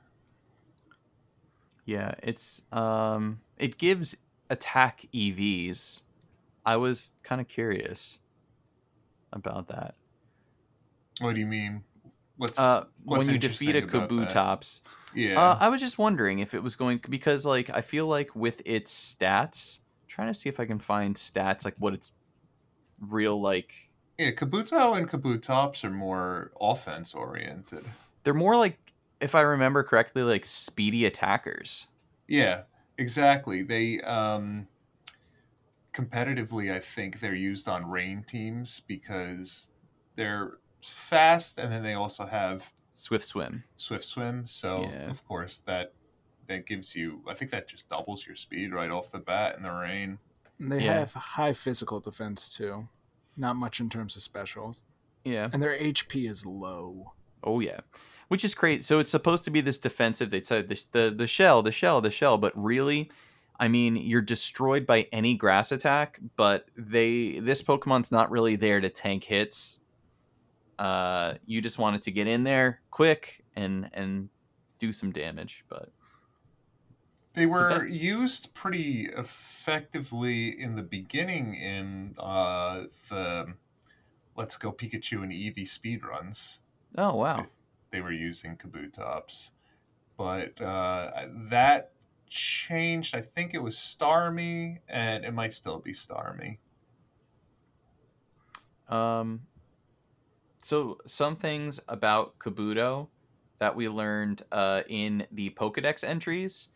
Yeah, 1.90 2.14
it's 2.22 2.62
um 2.72 3.42
it 3.58 3.80
gives 3.80 4.16
attack 4.52 5.06
EVs. 5.12 6.04
I 6.64 6.76
was 6.78 7.14
kind 7.24 7.42
of 7.42 7.48
curious 7.48 8.20
about 9.34 9.70
that. 9.70 9.96
What 11.20 11.34
do 11.34 11.40
you 11.42 11.48
mean? 11.48 11.84
What's 12.38 12.60
Uh 12.60 12.86
what's 13.04 13.26
when 13.26 13.34
you 13.34 13.40
defeat 13.40 13.76
a? 13.76 13.82
Kabutops, 13.82 14.82
Yeah. 15.16 15.42
uh, 15.42 15.58
I 15.60 15.70
was 15.70 15.82
just 15.82 15.98
wondering 15.98 16.40
if 16.40 16.54
it 16.54 16.62
was 16.62 16.76
going 16.76 17.02
because 17.10 17.44
like 17.44 17.72
I 17.72 17.82
feel 17.82 18.06
like 18.06 18.36
with 18.36 18.62
its 18.66 18.92
stats, 19.16 19.80
trying 20.08 20.28
to 20.28 20.34
see 20.36 20.48
if 20.48 20.60
I 20.60 20.66
can 20.66 20.78
find 20.78 21.16
stats 21.16 21.66
like 21.66 21.76
what 21.80 21.96
its 21.96 22.12
real 23.02 23.42
like 23.42 23.74
yeah, 24.20 24.32
Kabuto 24.32 24.96
and 24.96 25.10
Kabutops 25.10 25.84
are 25.84 25.90
more 25.90 26.52
offense 26.62 27.16
oriented. 27.16 27.86
they're 28.24 28.34
more 28.36 28.58
like 28.58 28.78
if 29.22 29.36
I 29.36 29.41
remember 29.41 29.84
correctly 29.84 30.24
like 30.24 30.45
speedy 30.45 31.05
attackers. 31.05 31.88
Yeah, 32.28 32.63
exactly. 32.97 33.63
They 33.63 33.99
um 34.01 34.67
competitively 35.93 36.72
I 36.74 36.80
think 36.80 37.20
they're 37.20 37.34
used 37.36 37.67
on 37.67 37.89
rain 37.89 38.24
teams 38.28 38.82
because 38.82 39.72
they're 40.15 40.57
fast 40.84 41.57
and 41.57 41.72
then 41.72 41.84
they 41.84 41.93
also 41.93 42.26
have 42.26 42.72
Swift 42.91 43.26
swim. 43.26 43.63
swift 43.78 44.03
swim, 44.05 44.45
so 44.47 44.84
Yeah. 44.84 45.09
of 45.09 45.26
course 45.26 45.59
that 45.61 45.93
that 46.47 46.65
gives 46.65 46.95
you 46.95 47.22
I 47.28 47.34
think 47.34 47.51
that 47.51 47.67
just 47.67 47.89
doubles 47.89 48.26
your 48.26 48.36
speed 48.36 48.74
right 48.74 48.91
off 48.91 49.11
the 49.11 49.20
bat 49.20 49.55
in 49.57 49.63
the 49.63 49.72
rain. 49.72 50.20
And 50.59 50.72
they 50.72 50.84
Yeah. 50.84 50.99
have 50.99 51.13
high 51.13 51.53
physical 51.53 51.99
defense 51.99 52.49
too. 52.49 52.89
Not 53.38 53.55
much 53.55 53.80
in 53.80 53.89
terms 53.89 54.15
of 54.15 54.22
specials. 54.24 54.84
Yeah. 55.24 55.49
And 55.51 55.61
their 55.61 55.74
HP 55.78 56.28
is 56.28 56.45
low. 56.45 57.13
Oh 57.43 57.59
yeah, 57.61 57.82
which 58.30 58.43
is 58.45 58.55
great. 58.55 58.84
So 58.84 58.97
it's 58.99 59.09
supposed 59.11 59.43
to 59.43 59.51
be 59.51 59.61
this 59.61 59.77
defensive. 59.77 60.30
They 60.32 60.41
said 60.41 60.69
the, 60.69 60.84
the 60.93 61.11
the 61.15 61.27
shell, 61.27 61.61
the 61.61 61.71
shell, 61.71 61.99
the 62.01 62.09
shell, 62.09 62.38
but 62.38 62.53
really, 62.55 63.11
I 63.59 63.67
mean, 63.67 63.95
you're 63.97 64.21
destroyed 64.21 64.86
by 64.88 65.07
any 65.11 65.36
grass 65.36 65.71
attack. 65.71 66.19
But 66.38 66.65
they 66.77 67.39
this 67.39 67.61
Pokemon's 67.61 68.11
not 68.11 68.32
really 68.32 68.55
there 68.55 68.80
to 68.82 68.89
tank 68.89 69.25
hits. 69.25 69.82
Uh, 70.80 71.34
you 71.45 71.61
just 71.61 71.77
wanted 71.77 72.01
to 72.03 72.11
get 72.11 72.25
in 72.27 72.43
there 72.45 72.82
quick 72.89 73.43
and 73.55 73.89
and 73.93 74.30
do 74.80 74.93
some 74.93 75.11
damage. 75.11 75.65
But 75.67 75.91
They 77.34 77.45
were 77.45 77.80
that- 77.86 77.89
used 77.91 78.53
pretty 78.53 79.09
effectively 79.17 80.47
in 80.57 80.75
the 80.75 80.84
beginning 80.84 81.53
in 81.55 82.15
uh, 82.17 82.84
the 83.09 83.55
Let's 84.38 84.55
Go 84.55 84.71
Pikachu 84.71 85.21
and 85.21 85.34
Eevee 85.34 85.67
speedruns. 85.67 86.59
oh 86.97 87.15
wow, 87.15 87.47
They 87.92 88.02
were 88.02 88.12
using 88.12 88.58
Kabutops. 88.58 89.52
But 90.18 90.62
uh, 90.62 91.28
that 91.50 91.92
changed. 92.30 93.16
I 93.16 93.22
think 93.22 93.54
it 93.54 93.64
was 93.64 93.76
Starmie, 93.76 94.80
and 94.88 95.26
it 95.26 95.34
might 95.34 95.54
still 95.54 95.80
be 95.80 95.94
Starmie. 95.94 96.58
Um, 98.90 99.42
so 100.62 100.98
some 101.06 101.36
things 101.36 101.80
about 101.88 102.38
Kabuto 102.40 103.08
that 103.60 103.76
we 103.76 103.88
learned 103.88 104.44
uh, 104.52 104.84
in 104.88 105.26
the 105.32 105.52
Pokedex 105.52 106.04
entries 106.04 106.70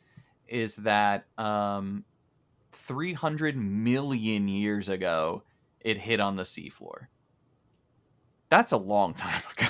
is 0.48 0.76
that 0.78 1.26
um, 1.38 2.04
300 2.74 3.56
million 3.56 4.48
years 4.48 4.90
ago 4.90 5.44
it 5.82 5.98
hit 5.98 6.20
on 6.20 6.36
the 6.36 6.44
seafloor. 6.44 7.08
That's 8.50 8.72
a 8.72 8.78
long 8.78 9.14
time 9.14 9.42
ago. 9.58 9.68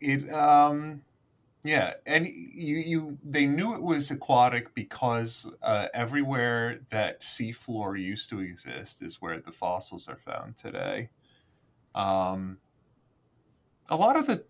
It 0.00 0.28
um 0.30 1.02
yeah, 1.64 1.94
and 2.06 2.26
you 2.26 2.76
you 2.76 3.18
they 3.24 3.46
knew 3.46 3.74
it 3.74 3.82
was 3.82 4.10
aquatic 4.10 4.74
because 4.74 5.46
uh, 5.62 5.88
everywhere 5.94 6.80
that 6.90 7.22
seafloor 7.22 8.00
used 8.00 8.30
to 8.30 8.40
exist 8.40 9.02
is 9.02 9.20
where 9.20 9.40
the 9.40 9.52
fossils 9.52 10.08
are 10.08 10.18
found 10.18 10.56
today. 10.56 11.10
Um, 11.94 12.58
a 13.88 13.96
lot 13.96 14.16
of 14.16 14.26
the 14.26 14.44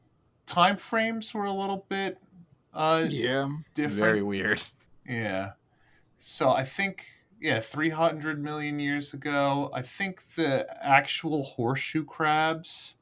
time 0.46 0.76
frames 0.76 1.34
were 1.34 1.44
a 1.44 1.52
little 1.52 1.86
bit 1.88 2.18
uh, 2.72 3.08
Yeah. 3.08 3.48
different. 3.74 3.96
Very 4.00 4.22
weird. 4.22 4.62
Yeah. 5.06 5.52
So 6.18 6.50
I 6.50 6.64
think 6.64 7.04
yeah, 7.40 7.60
300 7.60 8.42
million 8.42 8.80
years 8.80 9.14
ago, 9.14 9.70
I 9.74 9.82
think 9.82 10.34
the 10.36 10.68
actual 10.84 11.44
horseshoe 11.44 12.04
crabs 12.04 12.97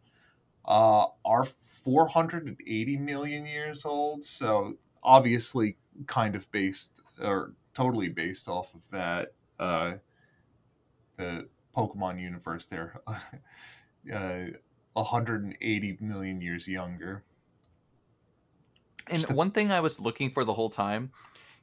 uh, 0.66 1.06
are 1.24 1.44
480 1.44 2.96
million 2.96 3.46
years 3.46 3.84
old. 3.84 4.24
So 4.24 4.76
obviously 5.02 5.76
kind 6.06 6.34
of 6.34 6.50
based 6.50 7.00
or 7.20 7.54
totally 7.74 8.08
based 8.08 8.48
off 8.48 8.74
of 8.74 8.90
that 8.90 9.32
uh, 9.58 9.94
the 11.16 11.48
Pokemon 11.76 12.20
universe 12.20 12.66
there. 12.66 13.00
uh, 14.12 14.46
180 14.94 15.98
million 16.00 16.40
years 16.40 16.66
younger. 16.66 17.22
And 19.08 19.18
Just 19.18 19.30
a- 19.30 19.34
one 19.34 19.50
thing 19.50 19.70
I 19.70 19.80
was 19.80 20.00
looking 20.00 20.30
for 20.30 20.44
the 20.44 20.54
whole 20.54 20.70
time, 20.70 21.12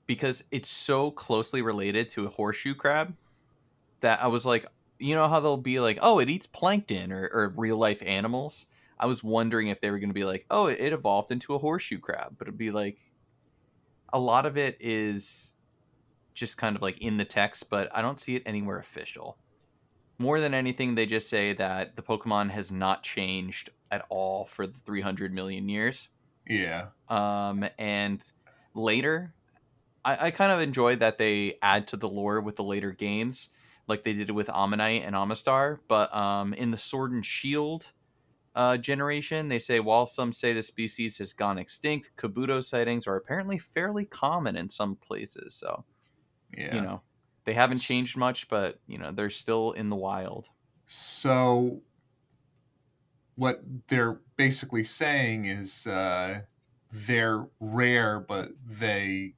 because 0.05 0.43
it's 0.51 0.69
so 0.69 1.11
closely 1.11 1.61
related 1.61 2.09
to 2.09 2.25
a 2.25 2.29
horseshoe 2.29 2.75
crab, 2.75 3.15
that 4.01 4.21
I 4.21 4.27
was 4.27 4.45
like, 4.45 4.65
you 4.99 5.15
know 5.15 5.27
how 5.27 5.39
they'll 5.39 5.57
be 5.57 5.79
like, 5.79 5.97
oh, 6.01 6.19
it 6.19 6.29
eats 6.29 6.45
plankton 6.45 7.11
or, 7.11 7.29
or 7.33 7.53
real 7.57 7.77
life 7.77 8.01
animals. 8.05 8.67
I 9.03 9.05
was 9.05 9.23
wondering 9.23 9.67
if 9.67 9.81
they 9.81 9.91
were 9.91 9.99
going 9.99 10.09
to 10.09 10.13
be 10.13 10.23
like, 10.23 10.45
oh, 10.49 10.67
it, 10.67 10.93
evolved 10.93 11.31
into 11.31 11.53
a 11.53 11.59
horseshoe 11.59 11.99
crab, 11.99 12.35
but 12.37 12.47
it'd 12.47 12.57
be 12.57 12.71
like, 12.71 12.97
a 14.13 14.19
lot 14.19 14.45
of 14.45 14.57
it 14.57 14.77
is 14.79 15.55
just 16.33 16.57
kind 16.57 16.75
of 16.75 16.81
like 16.81 17.01
in 17.01 17.17
the 17.17 17.25
text, 17.25 17.69
but 17.69 17.95
I 17.95 18.01
don't 18.01 18.19
see 18.19 18.35
it 18.35 18.43
anywhere 18.45 18.79
official. 18.79 19.37
More 20.17 20.39
than 20.39 20.53
anything, 20.53 20.95
they 20.95 21.05
just 21.05 21.29
say 21.29 21.53
that 21.53 21.97
the 21.97 22.01
Pokemon 22.01 22.51
has 22.51 22.71
not 22.71 23.03
changed 23.03 23.71
at 23.91 24.05
all 24.09 24.45
for 24.45 24.65
the 24.65 24.79
300 24.79 25.33
million 25.33 25.69
years 25.69 26.09
Yeah. 26.47 26.87
um, 27.09 27.63
and 27.77 28.23
later 28.73 29.35
I, 30.03 30.27
I 30.27 30.31
kind 30.31 30.51
of 30.51 30.61
enjoy 30.61 30.95
that 30.95 31.17
they 31.19 31.59
add 31.61 31.87
to 31.89 31.97
the 31.97 32.09
lore 32.09 32.41
with 32.41 32.55
the 32.55 32.63
later 32.63 32.91
games 32.91 33.49
like 33.87 34.03
they 34.03 34.13
did 34.13 34.31
with 34.31 34.47
Omanyte 34.47 35.05
and 35.05 35.15
Omastar 35.15 35.77
but 35.87 36.13
um, 36.15 36.53
in 36.53 36.71
the 36.71 36.77
Sword 36.77 37.11
and 37.11 37.23
Shield 37.23 37.91
uh, 38.55 38.77
generation 38.77 39.47
they 39.49 39.59
say 39.59 39.79
while 39.79 40.05
some 40.05 40.31
say 40.31 40.53
the 40.53 40.61
species 40.63 41.17
has 41.17 41.33
gone 41.33 41.57
extinct 41.57 42.11
Kabuto 42.17 42.63
sightings 42.63 43.07
are 43.07 43.15
apparently 43.15 43.57
fairly 43.57 44.05
common 44.05 44.55
in 44.55 44.69
some 44.69 44.95
places 44.95 45.55
so 45.55 45.83
Yeah. 46.57 46.75
you 46.75 46.81
know 46.81 47.01
they 47.45 47.53
haven't 47.53 47.79
changed 47.79 48.15
much 48.17 48.47
but 48.47 48.79
you 48.87 48.97
know 48.97 49.11
they're 49.11 49.29
still 49.29 49.71
in 49.71 49.89
the 49.89 49.95
wild 49.95 50.49
So, 50.85 51.81
what 53.35 53.61
they're 53.87 54.19
basically 54.37 54.83
saying 54.83 55.45
is 55.45 55.87
uh, 55.87 56.41
they're 56.91 57.47
rare, 57.59 58.19
but 58.19 58.49
they 58.63 59.33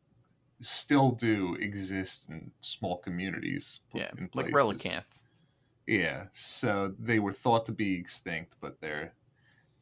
still 0.59 1.11
do 1.11 1.55
exist 1.55 2.28
in 2.30 2.51
small 2.59 2.97
communities. 2.97 3.80
yeah 3.93 4.09
in 4.18 4.30
like. 4.34 4.47
Relicanth 4.51 5.20
Yeah, 5.88 6.26
so 6.32 6.94
they 7.00 7.20
were 7.20 7.32
thought 7.32 7.66
to 7.68 7.72
be 7.72 7.94
extinct, 7.96 8.56
but 8.60 8.82
they're 8.82 9.14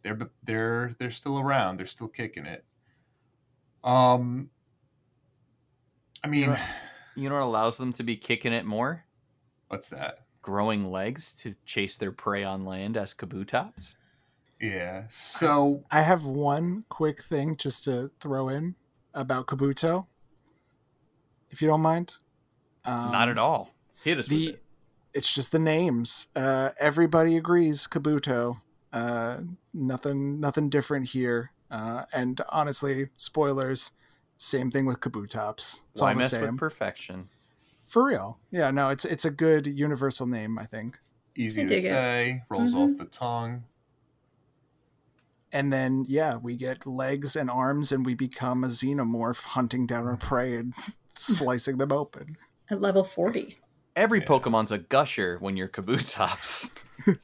they're 0.01 0.19
they're 0.43 0.95
they're 0.97 1.11
still 1.11 1.39
around. 1.39 1.77
They're 1.77 1.85
still 1.85 2.09
kicking 2.09 2.45
it. 2.45 2.65
Um, 3.83 4.49
I 6.23 6.27
mean, 6.27 6.49
know- 6.49 6.57
you 7.15 7.29
know 7.29 7.35
what 7.35 7.43
allows 7.43 7.77
them 7.77 7.93
to 7.93 8.03
be 8.03 8.15
kicking 8.17 8.53
it 8.53 8.65
more 8.65 9.05
what's 9.67 9.89
that? 9.89 10.19
growing 10.41 10.91
legs 10.91 11.31
to 11.31 11.53
chase 11.65 11.95
their 11.97 12.11
prey 12.11 12.43
on 12.43 12.63
land 12.65 12.97
as 12.97 13.13
kabutops. 13.13 13.95
Yeah, 14.59 15.05
so 15.09 15.83
I 15.91 16.01
have 16.01 16.25
one 16.25 16.85
quick 16.89 17.21
thing 17.21 17.55
just 17.55 17.83
to 17.85 18.11
throw 18.19 18.49
in 18.49 18.75
about 19.13 19.45
Kabuto, 19.47 20.05
if 21.49 21.61
you 21.61 21.67
don't 21.67 21.81
mind. 21.81 22.13
Um, 22.85 23.11
Not 23.11 23.29
at 23.29 23.37
all. 23.37 23.73
Hit 24.03 24.19
us 24.19 24.27
The 24.27 24.47
with 24.47 24.55
it. 24.55 24.62
It's 25.13 25.33
just 25.33 25.51
the 25.51 25.59
names. 25.59 26.27
Uh, 26.35 26.69
everybody 26.79 27.37
agrees 27.37 27.87
Kabuto. 27.87 28.61
Uh, 28.91 29.41
nothing, 29.73 30.39
nothing 30.39 30.69
different 30.69 31.09
here. 31.09 31.51
Uh, 31.71 32.05
and 32.13 32.41
honestly, 32.49 33.09
spoilers. 33.15 33.91
Same 34.37 34.69
thing 34.71 34.85
with 34.85 34.99
Kabutops. 34.99 35.83
It's 35.91 36.01
Why 36.01 36.09
all 36.09 36.13
the 36.15 36.19
mess 36.19 36.31
same. 36.31 36.41
with 36.41 36.57
perfection? 36.57 37.29
For 37.87 38.03
real. 38.03 38.39
Yeah, 38.51 38.71
no, 38.71 38.89
it's 38.89 39.05
it's 39.05 39.25
a 39.25 39.31
good 39.31 39.67
universal 39.67 40.25
name, 40.27 40.57
I 40.57 40.65
think. 40.65 40.99
Easy 41.35 41.61
I 41.61 41.65
to 41.65 41.69
dig 41.69 41.83
it. 41.85 41.87
say, 41.87 42.43
rolls 42.49 42.73
Mhm. 42.73 42.91
off 42.93 42.97
the 42.97 43.05
tongue. 43.05 43.63
And 45.51 45.71
then 45.71 46.05
yeah, 46.07 46.37
we 46.37 46.55
get 46.57 46.85
legs 46.87 47.35
and 47.35 47.49
arms 47.49 47.91
and 47.91 48.05
we 48.05 48.15
become 48.15 48.63
a 48.63 48.67
xenomorph 48.67 49.45
hunting 49.45 49.85
down 49.85 50.07
our 50.07 50.17
prey 50.17 50.55
and 50.55 50.73
slicing 51.09 51.77
them 51.77 51.91
open. 51.91 52.37
At 52.69 52.81
level 52.81 53.03
40. 53.03 53.59
Every 53.95 54.19
Yeah. 54.19 54.25
Pokemon's 54.25 54.71
a 54.71 54.77
gusher 54.79 55.37
when 55.39 55.55
you're 55.57 55.67
Kabutops. 55.69 56.75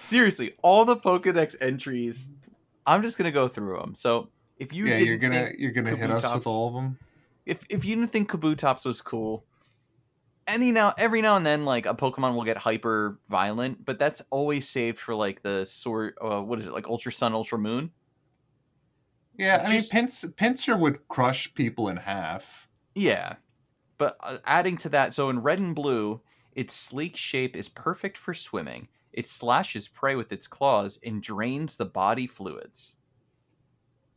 Seriously, 0.00 0.54
all 0.62 0.84
the 0.84 0.96
Pokedex 0.96 1.56
entries, 1.60 2.30
I'm 2.86 3.02
just 3.02 3.18
gonna 3.18 3.32
go 3.32 3.48
through 3.48 3.78
them. 3.78 3.94
So 3.94 4.30
if 4.58 4.72
you 4.72 4.84
yeah, 4.86 4.96
didn't 4.96 5.06
you're 5.08 5.16
gonna 5.18 5.50
you're 5.58 5.72
gonna 5.72 5.94
hit 5.96 6.10
us 6.10 6.24
Kabutops- 6.24 6.34
with 6.36 6.46
all 6.46 6.68
of 6.68 6.74
them. 6.74 6.98
if 7.44 7.64
if 7.68 7.84
you 7.84 7.96
didn't 7.96 8.10
think 8.10 8.30
Kabutops 8.30 8.86
was 8.86 9.02
cool, 9.02 9.44
any 10.46 10.70
now 10.72 10.94
every 10.96 11.20
now 11.22 11.36
and 11.36 11.44
then 11.44 11.64
like 11.64 11.84
a 11.86 11.94
Pokemon 11.94 12.34
will 12.34 12.44
get 12.44 12.56
hyper 12.56 13.18
violent, 13.28 13.84
but 13.84 13.98
that's 13.98 14.22
always 14.30 14.68
saved 14.68 14.98
for 14.98 15.14
like 15.14 15.42
the 15.42 15.64
sort 15.66 16.16
Uh, 16.22 16.40
what 16.40 16.58
is 16.60 16.68
it 16.68 16.72
like 16.72 16.86
Ultra 16.88 17.12
Sun, 17.12 17.34
Ultra 17.34 17.58
Moon? 17.58 17.90
Yeah, 19.36 19.58
I 19.66 19.68
mean, 19.70 19.78
Just- 19.80 19.92
Pinsir, 19.92 20.34
Pinsir 20.34 20.78
would 20.80 21.08
crush 21.08 21.52
people 21.52 21.88
in 21.88 21.98
half. 21.98 22.68
Yeah, 22.94 23.34
but 23.98 24.16
uh, 24.20 24.38
adding 24.44 24.76
to 24.78 24.88
that, 24.90 25.14
so 25.14 25.30
in 25.30 25.40
Red 25.42 25.58
and 25.58 25.74
Blue, 25.74 26.20
its 26.52 26.74
sleek 26.74 27.16
shape 27.16 27.56
is 27.56 27.68
perfect 27.68 28.16
for 28.18 28.34
swimming. 28.34 28.88
It 29.12 29.26
slashes 29.26 29.88
prey 29.88 30.14
with 30.14 30.32
its 30.32 30.46
claws 30.46 30.98
and 31.04 31.22
drains 31.22 31.76
the 31.76 31.86
body 31.86 32.26
fluids. 32.26 32.98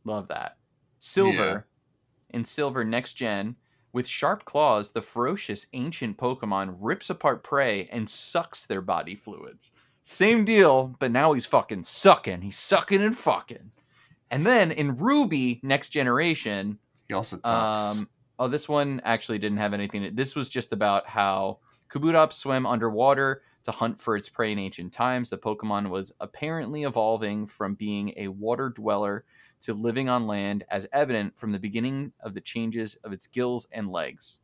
Love 0.04 0.28
that. 0.28 0.56
Silver, 0.98 1.66
in 2.30 2.44
Silver 2.44 2.84
Next 2.84 3.14
Gen, 3.14 3.56
with 3.92 4.06
sharp 4.06 4.44
claws, 4.44 4.92
the 4.92 5.02
ferocious 5.02 5.66
ancient 5.72 6.16
Pokemon 6.16 6.76
rips 6.80 7.10
apart 7.10 7.42
prey 7.42 7.88
and 7.90 8.08
sucks 8.08 8.66
their 8.66 8.82
body 8.82 9.16
fluids. 9.16 9.72
Same 10.02 10.44
deal, 10.44 10.94
but 10.98 11.10
now 11.10 11.32
he's 11.32 11.46
fucking 11.46 11.84
sucking. 11.84 12.40
He's 12.42 12.56
sucking 12.56 13.02
and 13.02 13.16
fucking. 13.16 13.72
And 14.30 14.46
then 14.46 14.70
in 14.70 14.94
Ruby 14.96 15.60
Next 15.62 15.88
Generation, 15.90 16.78
He 17.08 17.14
also 17.14 17.38
tucks. 17.38 17.98
um, 17.98 18.08
oh, 18.40 18.48
this 18.48 18.68
one 18.68 19.02
actually 19.04 19.38
didn't 19.38 19.58
have 19.58 19.74
anything. 19.74 20.14
This 20.14 20.34
was 20.34 20.48
just 20.48 20.72
about 20.72 21.06
how 21.06 21.58
Kabutops 21.90 22.32
swam 22.32 22.64
underwater 22.64 23.42
to 23.64 23.70
hunt 23.70 24.00
for 24.00 24.16
its 24.16 24.30
prey 24.30 24.52
in 24.52 24.58
ancient 24.58 24.94
times. 24.94 25.28
The 25.28 25.36
Pokemon 25.36 25.90
was 25.90 26.12
apparently 26.20 26.84
evolving 26.84 27.46
from 27.46 27.74
being 27.74 28.14
a 28.16 28.28
water 28.28 28.70
dweller 28.70 29.26
to 29.60 29.74
living 29.74 30.08
on 30.08 30.26
land, 30.26 30.64
as 30.70 30.88
evident 30.94 31.36
from 31.36 31.52
the 31.52 31.58
beginning 31.58 32.12
of 32.20 32.32
the 32.32 32.40
changes 32.40 32.94
of 33.04 33.12
its 33.12 33.26
gills 33.26 33.68
and 33.72 33.90
legs. 33.90 34.40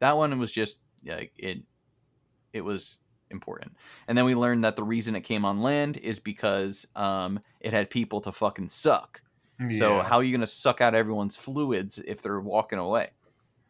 That 0.00 0.16
one 0.16 0.36
was 0.40 0.50
just 0.50 0.80
like 1.06 1.32
it. 1.36 1.58
It 2.52 2.62
was 2.62 2.98
important, 3.30 3.76
and 4.08 4.18
then 4.18 4.24
we 4.24 4.34
learned 4.34 4.64
that 4.64 4.74
the 4.74 4.82
reason 4.82 5.14
it 5.14 5.20
came 5.20 5.44
on 5.44 5.62
land 5.62 5.98
is 5.98 6.18
because 6.18 6.88
um, 6.96 7.38
it 7.60 7.72
had 7.72 7.90
people 7.90 8.20
to 8.22 8.32
fucking 8.32 8.68
suck. 8.68 9.22
So 9.70 10.02
how 10.02 10.16
are 10.16 10.22
you 10.22 10.30
going 10.30 10.40
to 10.40 10.46
suck 10.46 10.80
out 10.80 10.94
everyone's 10.94 11.36
fluids 11.36 11.98
if 11.98 12.22
they're 12.22 12.40
walking 12.40 12.78
away? 12.78 13.10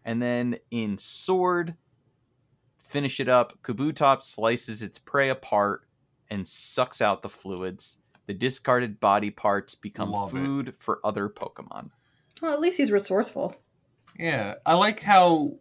And 0.05 0.21
then 0.21 0.57
in 0.71 0.99
Sword, 0.99 1.75
finish 2.79 3.21
it 3.21 3.29
up. 3.29 3.59
Kabutops 3.63 4.25
slices 4.25 4.83
its 4.83 4.99
prey 4.99 5.31
apart 5.31 5.87
and 6.31 6.47
sucks 6.47 7.01
out 7.01 7.23
the 7.23 7.29
fluids. 7.29 7.99
The 8.27 8.35
discarded 8.35 9.01
body 9.01 9.31
parts 9.31 9.75
become 9.75 10.11
Love 10.11 10.35
it. 10.35 10.39
food 10.39 10.75
for 10.79 11.01
other 11.03 11.29
Pokemon. 11.29 11.91
Well, 12.43 12.53
at 12.53 12.61
least 12.61 12.77
he's 12.77 12.93
resourceful. 12.93 13.57
Yeah, 14.19 14.57
I 14.67 14.75
like 14.75 15.01
how 15.01 15.55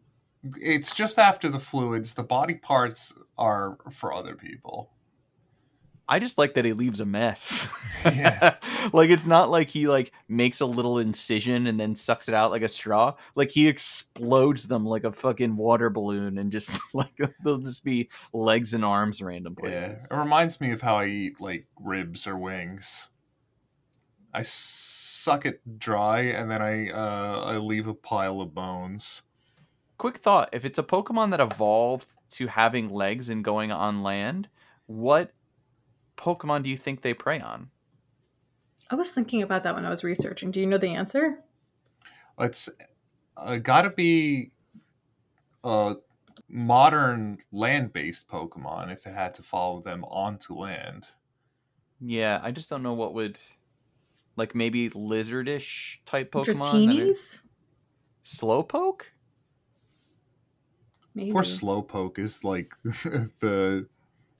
it's 0.57 0.93
just 0.93 1.17
after 1.17 1.47
the 1.49 1.59
fluids. 1.59 2.15
The 2.15 2.23
body 2.23 2.55
parts 2.55 3.13
are 3.37 3.77
for 3.91 4.13
other 4.13 4.35
people. 4.35 4.91
I 6.09 6.19
just 6.19 6.37
like 6.37 6.53
that 6.53 6.63
he 6.65 6.73
leaves 6.73 6.99
a 7.01 7.05
mess. 7.05 7.67
Yeah. 8.05 8.55
like 8.93 9.09
it's 9.09 9.25
not 9.25 9.49
like 9.49 9.67
he 9.69 9.87
like 9.87 10.13
makes 10.29 10.61
a 10.61 10.65
little 10.65 10.99
incision 10.99 11.67
and 11.67 11.77
then 11.79 11.93
sucks 11.95 12.29
it 12.29 12.35
out 12.35 12.51
like 12.51 12.61
a 12.61 12.67
straw. 12.69 13.15
Like 13.35 13.49
he 13.51 13.67
explodes 13.67 14.67
them 14.67 14.85
like 14.85 15.03
a 15.03 15.11
fucking 15.11 15.57
water 15.57 15.89
balloon 15.89 16.37
and 16.37 16.51
just 16.51 16.79
like 16.93 17.17
they'll 17.43 17.57
just 17.57 17.83
be 17.83 18.09
legs 18.31 18.73
and 18.73 18.85
arms 18.85 19.21
random 19.21 19.55
Yeah, 19.61 19.87
places. 19.87 20.09
it 20.09 20.15
reminds 20.15 20.61
me 20.61 20.71
of 20.71 20.81
how 20.81 20.95
I 20.97 21.07
eat 21.07 21.41
like 21.41 21.67
ribs 21.81 22.27
or 22.27 22.37
wings. 22.37 23.09
I 24.33 24.43
suck 24.43 25.45
it 25.45 25.79
dry 25.79 26.21
and 26.21 26.49
then 26.51 26.61
I 26.61 26.89
uh, 26.91 27.41
I 27.45 27.57
leave 27.57 27.87
a 27.87 27.93
pile 27.93 28.39
of 28.41 28.53
bones. 28.53 29.23
Quick 29.97 30.17
thought, 30.17 30.49
if 30.53 30.63
it's 30.63 30.77
a 30.79 30.83
Pokemon 30.83 31.31
that 31.31 31.39
evolved 31.39 32.09
to 32.31 32.47
having 32.47 32.89
legs 32.89 33.29
and 33.29 33.43
going 33.43 33.71
on 33.71 34.03
land, 34.03 34.47
what 34.85 35.33
Pokemon 36.17 36.63
do 36.63 36.69
you 36.69 36.77
think 36.77 37.01
they 37.01 37.13
prey 37.13 37.39
on? 37.39 37.69
I 38.89 38.95
was 38.95 39.11
thinking 39.11 39.41
about 39.41 39.63
that 39.63 39.75
when 39.75 39.85
I 39.85 39.89
was 39.89 40.03
researching. 40.03 40.51
Do 40.51 40.59
you 40.59 40.65
know 40.65 40.77
the 40.77 40.93
answer? 40.93 41.39
It's 42.39 42.69
uh, 43.35 43.57
got 43.57 43.81
to 43.83 43.89
be 43.89 44.51
a 45.63 45.95
modern 46.49 47.39
land-based 47.51 48.29
Pokemon 48.29 48.91
if 48.91 49.05
it 49.05 49.13
had 49.13 49.33
to 49.35 49.43
follow 49.43 49.81
them 49.81 50.03
onto 50.05 50.53
land. 50.53 51.05
Yeah, 51.99 52.39
I 52.43 52.51
just 52.51 52.69
don't 52.69 52.83
know 52.83 52.93
what 52.93 53.13
would 53.13 53.39
like 54.35 54.53
maybe 54.55 54.89
lizardish 54.91 55.97
type 56.05 56.31
Pokemon. 56.31 56.45
that 56.45 56.63
are- 56.63 57.05
Dratinis? 57.05 57.41
Slowpoke? 58.23 59.01
Maybe. 61.15 61.31
Poor 61.31 61.41
Slowpoke 61.43 62.19
is 62.19 62.43
like 62.43 62.73
the 62.83 63.87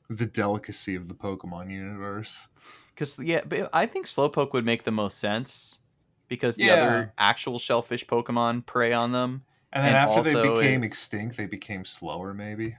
the 0.09 0.25
delicacy 0.25 0.95
of 0.95 1.07
the 1.07 1.13
Pokemon 1.13 1.71
universe. 1.71 2.47
Because 2.93 3.19
yeah, 3.19 3.41
but 3.45 3.69
I 3.73 3.85
think 3.85 4.05
Slowpoke 4.05 4.53
would 4.53 4.65
make 4.65 4.83
the 4.83 4.91
most 4.91 5.19
sense 5.19 5.79
because 6.27 6.55
the 6.55 6.65
Yeah. 6.65 6.73
other 6.73 7.13
actual 7.17 7.59
shellfish 7.59 8.05
Pokemon 8.07 8.65
prey 8.65 8.93
on 8.93 9.11
them. 9.11 9.43
And 9.73 9.83
then 9.83 9.95
And 9.95 10.09
after 10.09 10.23
they 10.23 10.41
became 10.41 10.83
it- 10.83 10.87
extinct, 10.87 11.37
they 11.37 11.45
became 11.45 11.83
slower. 11.85 12.33
Maybe. 12.33 12.77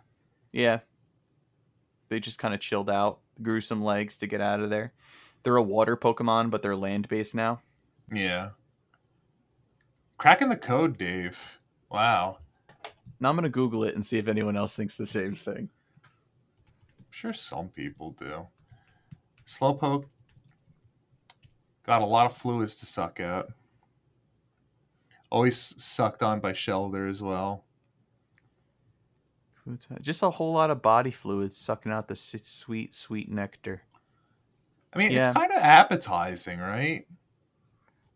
Yeah, 0.52 0.80
they 2.08 2.18
just 2.18 2.38
kind 2.38 2.54
of 2.54 2.60
chilled 2.60 2.88
out, 2.90 3.20
grew 3.42 3.60
some 3.60 3.84
legs 3.84 4.16
to 4.18 4.26
get 4.26 4.40
out 4.40 4.60
of 4.60 4.70
there. 4.70 4.92
They're 5.42 5.56
a 5.56 5.62
water 5.62 5.96
Pokemon, 5.96 6.50
but 6.50 6.62
they're 6.62 6.74
land 6.76 7.08
based 7.08 7.34
now. 7.34 7.60
Yeah. 8.10 8.50
Cracking 10.16 10.48
the 10.48 10.56
code, 10.56 10.96
Dave. 10.98 11.60
Wow. 11.90 12.38
Now 13.20 13.28
I'm 13.28 13.36
gonna 13.36 13.48
Google 13.50 13.84
it 13.84 13.94
and 13.94 14.04
see 14.04 14.18
if 14.18 14.26
anyone 14.28 14.56
else 14.56 14.74
thinks 14.74 14.96
the 14.96 15.06
same 15.06 15.34
thing. 15.34 15.68
Sure 17.18 17.32
some 17.32 17.66
people 17.70 18.12
do. 18.12 18.46
Slowpoke 19.44 20.04
got 21.84 22.00
a 22.00 22.04
lot 22.04 22.26
of 22.26 22.32
fluids 22.32 22.76
to 22.76 22.86
suck 22.86 23.18
out. 23.18 23.52
Always 25.28 25.58
sucked 25.82 26.22
on 26.22 26.38
by 26.38 26.52
Shellder 26.52 27.10
as 27.10 27.20
well. 27.20 27.64
Just 30.00 30.22
a 30.22 30.30
whole 30.30 30.52
lot 30.52 30.70
of 30.70 30.80
body 30.80 31.10
fluids 31.10 31.56
sucking 31.56 31.90
out 31.90 32.06
the 32.06 32.14
sweet, 32.14 32.94
sweet 32.94 33.28
nectar. 33.28 33.82
I 34.92 34.98
mean, 34.98 35.10
Yeah. 35.10 35.30
it's 35.30 35.36
kind 35.36 35.50
of 35.50 35.58
appetizing, 35.60 36.60
right? 36.60 37.04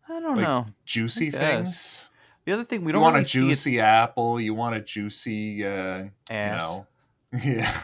I 0.07 0.19
don't 0.21 0.37
Like, 0.37 0.43
know. 0.45 0.67
Juicy 0.85 1.29
things. 1.29 2.09
The 2.45 2.53
other 2.53 2.63
thing 2.63 2.85
we 2.85 2.93
don't 2.93 3.01
want 3.01 3.15
really 3.15 3.23
a 3.23 3.25
juicy 3.25 3.81
apple. 3.81 4.39
You 4.39 4.53
want 4.53 4.75
a 4.75 4.79
juicy, 4.81 5.65
uh, 5.65 6.05
ass. 6.29 6.61
you 6.61 6.67
know, 6.69 6.87
yeah. 7.43 7.83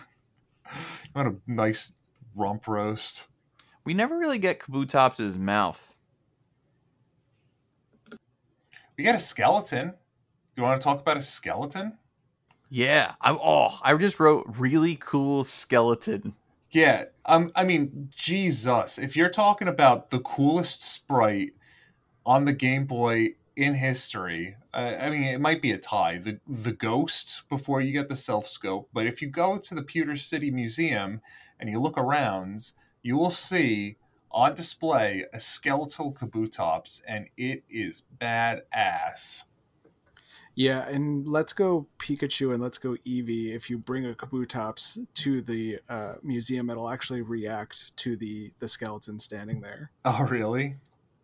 you 0.75 1.11
want 1.15 1.27
a 1.27 1.51
nice 1.51 1.93
rump 2.35 2.67
roast. 2.67 3.27
We 3.83 3.93
never 3.93 4.17
really 4.17 4.39
get 4.39 4.59
Kabutops' 4.59 5.37
mouth. 5.37 5.95
We 8.97 9.03
got 9.03 9.15
a 9.15 9.19
skeleton. 9.19 9.95
You 10.55 10.63
want 10.63 10.79
to 10.79 10.83
talk 10.83 10.99
about 10.99 11.17
a 11.17 11.21
skeleton? 11.21 11.97
Yeah, 12.69 13.13
I'm. 13.21 13.37
oh, 13.41 13.79
I 13.81 13.95
just 13.95 14.19
wrote 14.19 14.45
really 14.57 14.95
cool 14.95 15.43
skeleton. 15.43 16.35
Yeah, 16.71 17.05
um, 17.25 17.51
I 17.55 17.63
mean, 17.63 18.11
Jesus, 18.15 18.99
if 18.99 19.15
you're 19.15 19.29
talking 19.29 19.67
about 19.67 20.09
the 20.09 20.19
coolest 20.19 20.83
sprite 20.83 21.51
on 22.25 22.45
the 22.45 22.53
Game 22.53 22.85
Boy 22.85 23.29
in 23.59 23.75
history, 23.75 24.55
uh, 24.73 24.95
I 25.01 25.09
mean, 25.09 25.23
it 25.23 25.41
might 25.41 25.61
be 25.61 25.71
a 25.71 25.77
tie. 25.77 26.17
The 26.17 26.39
the 26.47 26.71
Ghost 26.71 27.43
before 27.49 27.81
you 27.81 27.91
get 27.91 28.07
the 28.07 28.15
Silph 28.15 28.47
Scope, 28.47 28.89
but 28.93 29.05
if 29.05 29.21
you 29.21 29.27
go 29.27 29.57
to 29.57 29.75
the 29.75 29.83
Pewter 29.83 30.15
City 30.17 30.49
Museum 30.49 31.21
and 31.59 31.69
you 31.69 31.81
look 31.81 31.97
around, 31.97 32.71
you 33.03 33.17
will 33.17 33.31
see 33.31 33.97
on 34.31 34.55
display 34.55 35.25
a 35.33 35.39
skeletal 35.39 36.13
Kabutops, 36.13 37.01
and 37.07 37.27
it 37.35 37.63
is 37.69 38.05
badass. 38.19 39.45
Yeah, 40.55 40.87
and 40.87 41.25
let's 41.27 41.53
go 41.53 41.87
Pikachu 41.99 42.53
and 42.53 42.61
let's 42.61 42.77
go 42.77 42.97
Eevee. 43.07 43.55
If 43.55 43.69
you 43.69 43.77
bring 43.77 44.05
a 44.05 44.13
Kabutops 44.13 45.05
to 45.15 45.41
the 45.41 45.79
uh, 45.87 46.15
museum, 46.21 46.69
it'll 46.69 46.89
actually 46.89 47.21
react 47.21 47.95
to 47.97 48.15
the 48.15 48.51
the 48.59 48.67
skeleton 48.67 49.19
standing 49.19 49.61
there. 49.61 49.91
Oh, 50.03 50.23
really? 50.23 50.75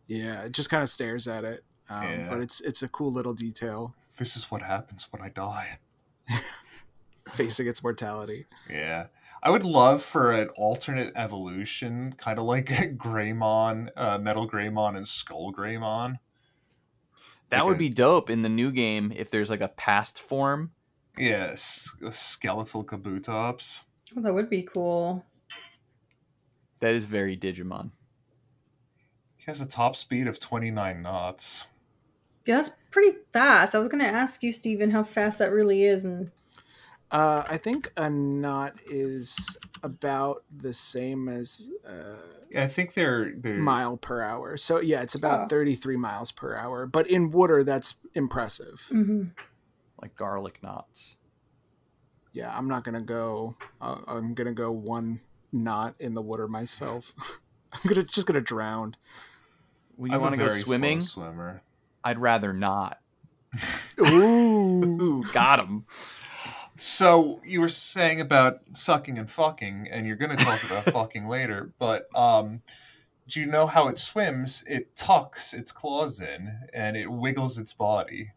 Yeah, 0.08 0.44
it 0.44 0.54
just 0.54 0.70
kind 0.70 0.84
of 0.84 0.90
stares 0.90 1.28
at 1.28 1.44
it. 1.44 1.65
Um, 1.90 2.04
Yeah. 2.04 2.30
But 2.30 2.40
it's 2.42 2.62
it's 2.62 2.82
a 2.84 2.88
cool 2.90 3.12
little 3.12 3.34
detail. 3.34 3.94
This 4.18 4.36
is 4.36 4.50
what 4.52 4.62
happens 4.62 5.08
when 5.12 5.22
I 5.22 5.30
die. 5.30 5.80
facing 7.30 7.68
its 7.68 7.84
mortality. 7.84 8.46
Yeah. 8.70 9.08
I 9.44 9.50
would 9.52 9.64
love 9.64 10.02
for 10.02 10.32
an 10.32 10.50
alternate 10.56 11.12
evolution, 11.16 12.14
kind 12.18 12.40
of 12.40 12.46
like 12.46 12.66
Greymon, 12.98 13.90
uh, 13.96 14.18
Metal 14.18 14.50
Greymon, 14.50 14.96
and 14.98 15.08
Skull 15.08 15.54
Greymon. 15.54 16.18
That 17.50 17.60
Like 17.60 17.66
would 17.68 17.76
a- 17.76 17.80
be 17.80 17.90
dope 17.90 18.30
in 18.32 18.42
the 18.42 18.50
new 18.50 18.72
game 18.72 19.12
if 19.16 19.30
there's 19.30 19.50
like 19.52 19.62
a 19.62 19.68
past 19.68 20.20
form. 20.20 20.72
Yeah, 21.18 21.50
s- 21.54 21.92
skeletal 22.12 22.84
Kabutops. 22.84 23.84
Oh, 24.18 24.22
that 24.22 24.34
would 24.34 24.50
be 24.50 24.64
cool. 24.64 25.26
That 26.80 26.96
is 26.96 27.06
very 27.06 27.38
Digimon. 27.38 27.92
He 29.38 29.44
has 29.46 29.62
a 29.62 29.68
top 29.68 29.96
speed 29.96 30.28
of 30.28 30.40
29 30.40 31.02
knots. 31.04 31.68
Yeah, 32.46 32.58
that's 32.58 32.72
pretty 32.92 33.18
fast. 33.34 33.74
I 33.76 33.80
was 33.80 33.88
gonna 33.88 34.04
ask 34.06 34.44
you, 34.44 34.52
Stephen, 34.52 34.92
how 34.92 35.04
fast 35.04 35.40
that 35.40 35.52
really 35.52 35.84
is, 35.84 36.06
and 36.06 36.32
Uh, 37.12 37.44
I 37.48 37.58
think 37.58 37.92
a 37.96 38.10
knot 38.10 38.80
is 38.88 39.58
about 39.84 40.44
the 40.56 40.74
same 40.74 41.30
as 41.30 41.70
uh, 41.88 42.18
I 42.58 42.68
think 42.68 42.94
they're 42.96 43.32
they're 43.36 43.58
mile 43.58 43.96
per 43.98 44.22
hour. 44.22 44.58
So 44.58 44.80
yeah, 44.82 45.02
it's 45.02 45.16
about 45.16 45.46
Oh. 45.46 45.48
33 45.48 45.98
miles 45.98 46.32
per 46.32 46.56
hour. 46.56 46.86
But 46.88 47.08
in 47.10 47.30
water, 47.32 47.64
that's 47.64 47.96
impressive. 48.16 48.88
Mhm. 48.92 49.32
Like 50.02 50.16
garlic 50.16 50.62
knots. 50.64 51.18
Yeah, 52.34 52.56
I'm 52.56 52.68
not 52.68 52.84
gonna 52.84 53.02
go. 53.02 53.56
Uh, 53.80 54.02
I'm 54.08 54.34
gonna 54.34 54.52
go 54.54 54.72
one 54.72 55.22
knot 55.52 55.96
in 56.00 56.16
the 56.16 56.22
water 56.22 56.48
myself. 56.48 57.14
I'm 57.72 57.82
gonna 57.88 58.04
just 58.04 58.26
gonna 58.28 58.42
drown. 58.42 58.96
When 59.96 60.12
I'm 60.12 60.18
you 60.18 60.22
want 60.22 60.34
to 60.34 60.40
go 60.40 60.48
very 60.48 60.60
slow 60.60 60.66
swimming, 60.76 61.02
swimmer. 61.02 61.62
I'd 62.06 62.20
rather 62.20 62.54
not. 62.54 63.00
Ooh. 64.00 64.84
Ooh, 65.02 65.24
got 65.34 65.60
him. 65.60 65.86
So 66.78 67.40
you 67.46 67.62
were 67.62 67.70
saying 67.70 68.20
about 68.22 68.60
sucking 68.74 69.18
and 69.18 69.30
fucking, 69.30 69.88
and 69.92 70.06
you're 70.06 70.16
going 70.18 70.36
to 70.38 70.44
talk 70.44 70.64
about 70.64 70.84
fucking 70.94 71.28
later. 71.28 71.72
But 71.80 72.08
um, 72.16 72.62
do 73.28 73.40
you 73.40 73.46
know 73.46 73.66
how 73.68 73.88
it 73.88 73.98
swims? 73.98 74.64
It 74.68 74.96
tucks 74.96 75.54
its 75.54 75.72
claws 75.72 76.20
in, 76.20 76.68
and 76.74 76.96
it 76.98 77.12
wiggles 77.12 77.58
its 77.58 77.74
body. 77.74 78.32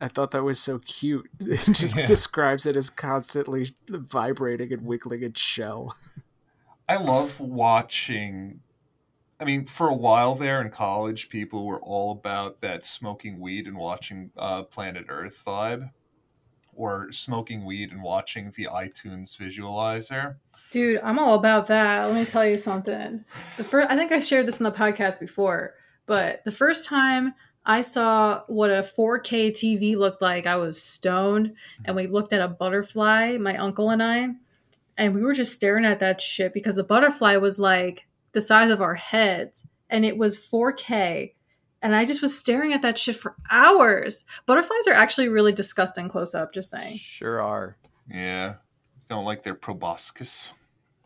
I 0.00 0.08
thought 0.08 0.30
that 0.32 0.42
was 0.42 0.60
so 0.60 0.78
cute. 0.78 1.28
It 1.40 1.64
just 1.64 1.96
Yeah. 1.96 2.04
describes 2.06 2.66
it 2.66 2.76
as 2.76 2.90
constantly 2.90 3.74
vibrating 3.88 4.70
and 4.72 4.82
wiggling 4.84 5.22
its 5.22 5.40
shell. 5.40 5.96
I 6.88 6.98
love 6.98 7.40
watching. 7.40 8.60
I 9.38 9.44
mean, 9.44 9.66
for 9.66 9.88
a 9.88 9.94
while 9.94 10.34
there 10.34 10.60
in 10.62 10.70
college, 10.70 11.28
people 11.28 11.66
were 11.66 11.80
all 11.80 12.10
about 12.12 12.60
that 12.62 12.86
smoking 12.86 13.38
weed 13.38 13.66
and 13.66 13.76
watching 13.76 14.30
uh, 14.36 14.62
Planet 14.62 15.06
Earth 15.08 15.42
vibe, 15.46 15.90
or 16.72 17.12
smoking 17.12 17.64
weed 17.64 17.90
and 17.92 18.02
watching 18.02 18.52
the 18.56 18.66
iTunes 18.72 19.36
visualizer. 19.36 20.36
dude, 20.70 21.00
I'm 21.02 21.18
all 21.18 21.34
about 21.34 21.66
that. 21.68 22.06
Let 22.06 22.14
me 22.14 22.24
tell 22.24 22.46
you 22.46 22.56
something. 22.56 23.24
The 23.56 23.64
first, 23.64 23.90
I 23.90 23.96
think 23.96 24.12
I 24.12 24.20
shared 24.20 24.46
this 24.46 24.60
in 24.60 24.64
the 24.64 24.72
podcast 24.72 25.20
before, 25.20 25.74
but 26.06 26.44
the 26.44 26.52
first 26.52 26.86
time 26.86 27.34
I 27.64 27.82
saw 27.82 28.42
what 28.46 28.70
a 28.70 28.82
4K 28.96 29.50
TV 29.50 29.96
looked 29.96 30.22
like, 30.22 30.46
I 30.46 30.56
was 30.56 30.80
stoned, 30.80 31.52
and 31.84 31.96
we 31.96 32.06
looked 32.06 32.32
at 32.32 32.40
a 32.40 32.48
butterfly, 32.48 33.36
my 33.38 33.56
uncle 33.56 33.90
and 33.90 34.02
I, 34.02 34.28
and 34.96 35.14
we 35.14 35.22
were 35.22 35.34
just 35.34 35.54
staring 35.54 35.84
at 35.84 36.00
that 36.00 36.22
shit 36.22 36.54
because 36.54 36.76
the 36.76 36.84
butterfly 36.84 37.36
was 37.36 37.58
like 37.58 38.06
the 38.36 38.42
size 38.42 38.70
of 38.70 38.82
our 38.82 38.94
heads, 38.96 39.66
and 39.88 40.04
it 40.04 40.18
was 40.18 40.36
4K. 40.36 41.32
And 41.80 41.96
I 41.96 42.04
just 42.04 42.20
was 42.20 42.38
staring 42.38 42.74
at 42.74 42.82
that 42.82 42.98
shit 42.98 43.16
for 43.16 43.34
hours. 43.50 44.26
Butterflies 44.44 44.86
are 44.86 44.92
actually 44.92 45.28
really 45.28 45.52
disgusting 45.52 46.06
close 46.10 46.34
up, 46.34 46.52
just 46.52 46.68
saying. 46.68 46.98
Sure 46.98 47.40
are. 47.40 47.78
Yeah, 48.12 48.56
don't 49.08 49.24
like 49.24 49.42
their 49.42 49.54
proboscis. 49.54 50.52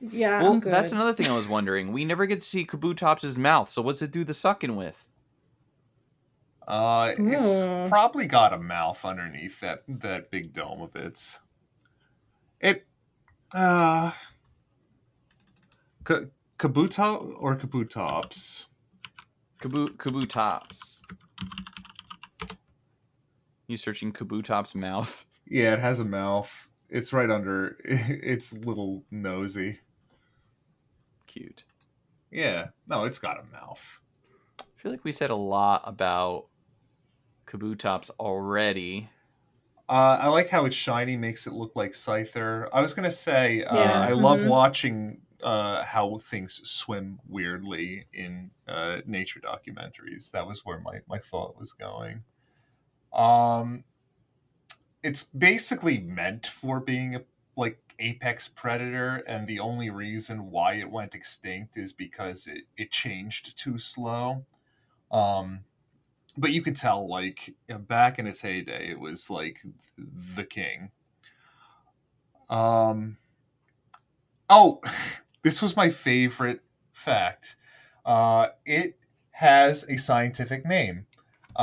Yeah, 0.01 0.43
well, 0.43 0.55
I'm 0.55 0.61
good. 0.61 0.73
that's 0.73 0.93
another 0.93 1.13
thing 1.13 1.29
I 1.29 1.37
was 1.37 1.47
wondering. 1.47 1.93
We 1.93 2.05
never 2.05 2.27
get 2.27 2.41
to 2.41 2.47
see 2.47 2.65
Kabutops' 2.67 3.39
mouth, 3.39 3.69
so 3.69 3.81
what's 3.81 4.03
it 4.03 4.11
do 4.11 4.25
the 4.25 4.35
sucking 4.35 4.75
with? 4.75 5.09
Uh, 6.67 7.13
it's 7.17 7.65
Hmm. 7.65 7.89
probably 7.89 8.27
got 8.27 8.53
a 8.53 8.59
mouth 8.59 9.05
underneath 9.05 9.61
that 9.61 9.85
that 9.87 10.33
big 10.33 10.53
dome 10.53 10.81
of 10.83 10.97
its. 10.97 11.39
It, 12.61 12.87
uh, 13.55 14.11
Ka- 16.03 16.25
Kabuto 16.61 17.37
or 17.39 17.57
Kabutops? 17.57 18.67
Kabu 19.63 19.97
Kabutops. 19.97 21.01
You 23.67 23.79
searching 23.79 24.13
Kabutops' 24.13 24.75
mouth? 24.75 25.25
Yeah, 25.53 25.73
it 25.73 25.81
has 25.81 25.99
a 25.99 26.05
mouth. 26.05 26.69
It's 26.89 27.13
right 27.13 27.29
under 27.29 27.77
its 27.85 28.53
little 28.53 29.03
nosy. 29.11 29.81
Cute. 31.27 31.65
Yeah, 32.31 32.69
no, 32.87 33.05
it's 33.05 33.19
got 33.19 33.41
a 33.41 33.43
mouth. 33.51 34.01
I 34.61 34.65
feel 34.77 34.93
like 34.93 35.03
we 35.03 35.11
said 35.11 35.31
a 35.31 35.35
lot 35.35 35.83
about 35.87 36.47
Kabutops 37.49 38.11
already. 38.21 39.11
Uh, 39.89 40.19
I 40.21 40.29
like 40.29 40.51
how 40.51 40.67
it's 40.67 40.77
shiny, 40.77 41.17
makes 41.17 41.49
it 41.49 41.53
look 41.53 41.75
like 41.75 41.93
Scyther. 41.95 42.69
I 42.73 42.81
was 42.81 42.95
gonna 42.95 43.11
say, 43.11 43.65
uh, 43.65 43.77
Yeah, 43.77 44.01
I 44.03 44.13
love 44.13 44.41
mhm. 44.43 44.47
watching 44.47 45.23
uh, 45.43 45.85
how 45.85 46.19
things 46.19 46.69
swim 46.69 47.21
weirdly 47.29 48.07
in 48.13 48.53
uh, 48.69 49.01
nature 49.07 49.41
documentaries. 49.41 50.31
That 50.31 50.47
was 50.47 50.65
where 50.65 50.81
my, 50.81 51.01
my 51.09 51.19
thought 51.19 51.59
was 51.59 51.73
going. 51.73 52.25
Um, 53.13 53.85
it's 55.03 55.25
basically 55.25 55.99
meant 55.99 56.47
for 56.47 56.81
being 56.81 57.15
a 57.15 57.23
like 57.57 57.95
apex 57.99 58.49
predator, 58.49 59.17
and 59.27 59.47
the 59.47 59.61
only 59.61 59.91
reason 59.91 60.51
why 60.51 60.75
it 60.75 60.91
went 60.91 61.15
extinct 61.15 61.77
is 61.77 61.93
because 61.93 62.47
it, 62.47 62.65
it 62.77 62.91
changed 62.91 63.57
too 63.59 63.77
slow. 63.79 64.45
Um, 65.11 65.65
but 66.37 66.53
you 66.53 66.63
could 66.63 66.77
tell 66.77 67.09
like 67.09 67.55
back 67.69 68.19
in 68.19 68.27
its 68.27 68.43
heyday 68.43 68.91
it 68.91 69.01
was 69.01 69.31
like 69.31 69.61
the 69.99 70.45
king 70.45 70.91
um 72.49 73.17
oh 74.49 74.81
this 75.43 75.63
was 75.63 75.77
my 75.77 75.91
favorite 75.91 76.61
fact 76.93 77.57
uh 78.05 78.49
it 78.65 78.99
has 79.33 79.85
a 79.85 79.97
scientific 79.97 80.65
name 80.67 81.07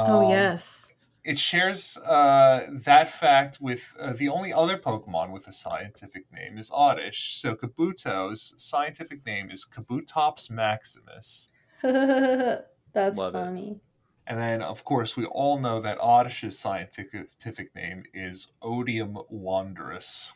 oh, 0.05 0.21
Um, 0.21 0.21
yes. 0.21 0.89
it 1.23 1.39
shares 1.39 1.97
uh, 1.97 2.67
that 2.85 3.09
fact 3.09 3.59
with 3.61 3.95
uh, 3.99 4.13
the 4.13 4.29
only 4.29 4.53
other 4.53 4.77
Pokemon 4.77 5.31
with 5.31 5.47
a 5.47 5.51
scientific 5.51 6.31
name 6.31 6.57
is 6.57 6.71
Oddish. 6.73 7.35
So 7.37 7.55
Kabuto's 7.55 8.53
scientific 8.57 9.25
name 9.25 9.51
is 9.51 9.65
Kabutops 9.65 10.49
maximus. 10.49 11.49
That's 11.81 12.65
Love 13.11 13.37
it. 13.37 13.49
funny. 13.49 13.81
And 14.27 14.39
then, 14.39 14.61
of 14.61 14.83
course, 14.83 15.17
we 15.17 15.25
all 15.25 15.59
know 15.59 15.81
that 15.81 15.99
Oddish's 15.99 16.59
scientific 16.59 17.75
name 17.75 18.03
is 18.13 18.49
Odium 18.61 19.19
wondrous, 19.29 20.33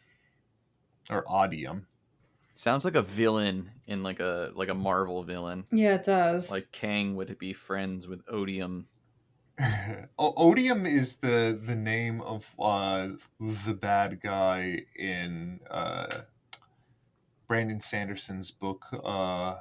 or 1.10 1.24
Odium. 1.28 1.88
Sounds 2.62 2.86
like 2.86 2.94
a 2.94 3.02
villain 3.02 3.72
in 3.88 4.04
like 4.04 4.20
a 4.20 4.52
like 4.54 4.70
a 4.70 4.76
Marvel 4.76 5.24
villain. 5.24 5.66
Yeah, 5.72 5.96
it 5.96 6.04
does. 6.04 6.52
Like 6.52 6.72
Kang 6.72 7.16
would 7.16 7.32
it 7.32 7.40
be 7.40 7.54
friends 7.54 8.08
with 8.08 8.22
Odium. 8.28 8.86
O- 10.20 10.36
Odium 10.38 10.86
is 10.86 11.16
the 11.18 11.60
the 11.60 11.76
name 11.76 12.22
of 12.22 12.52
uh, 12.60 13.08
the 13.40 13.74
bad 13.74 14.22
guy 14.22 14.82
in 14.96 15.62
uh, 15.72 16.06
Brandon 17.48 17.82
Sanderson's 17.82 18.52
book, 18.52 18.86
uh, 19.04 19.56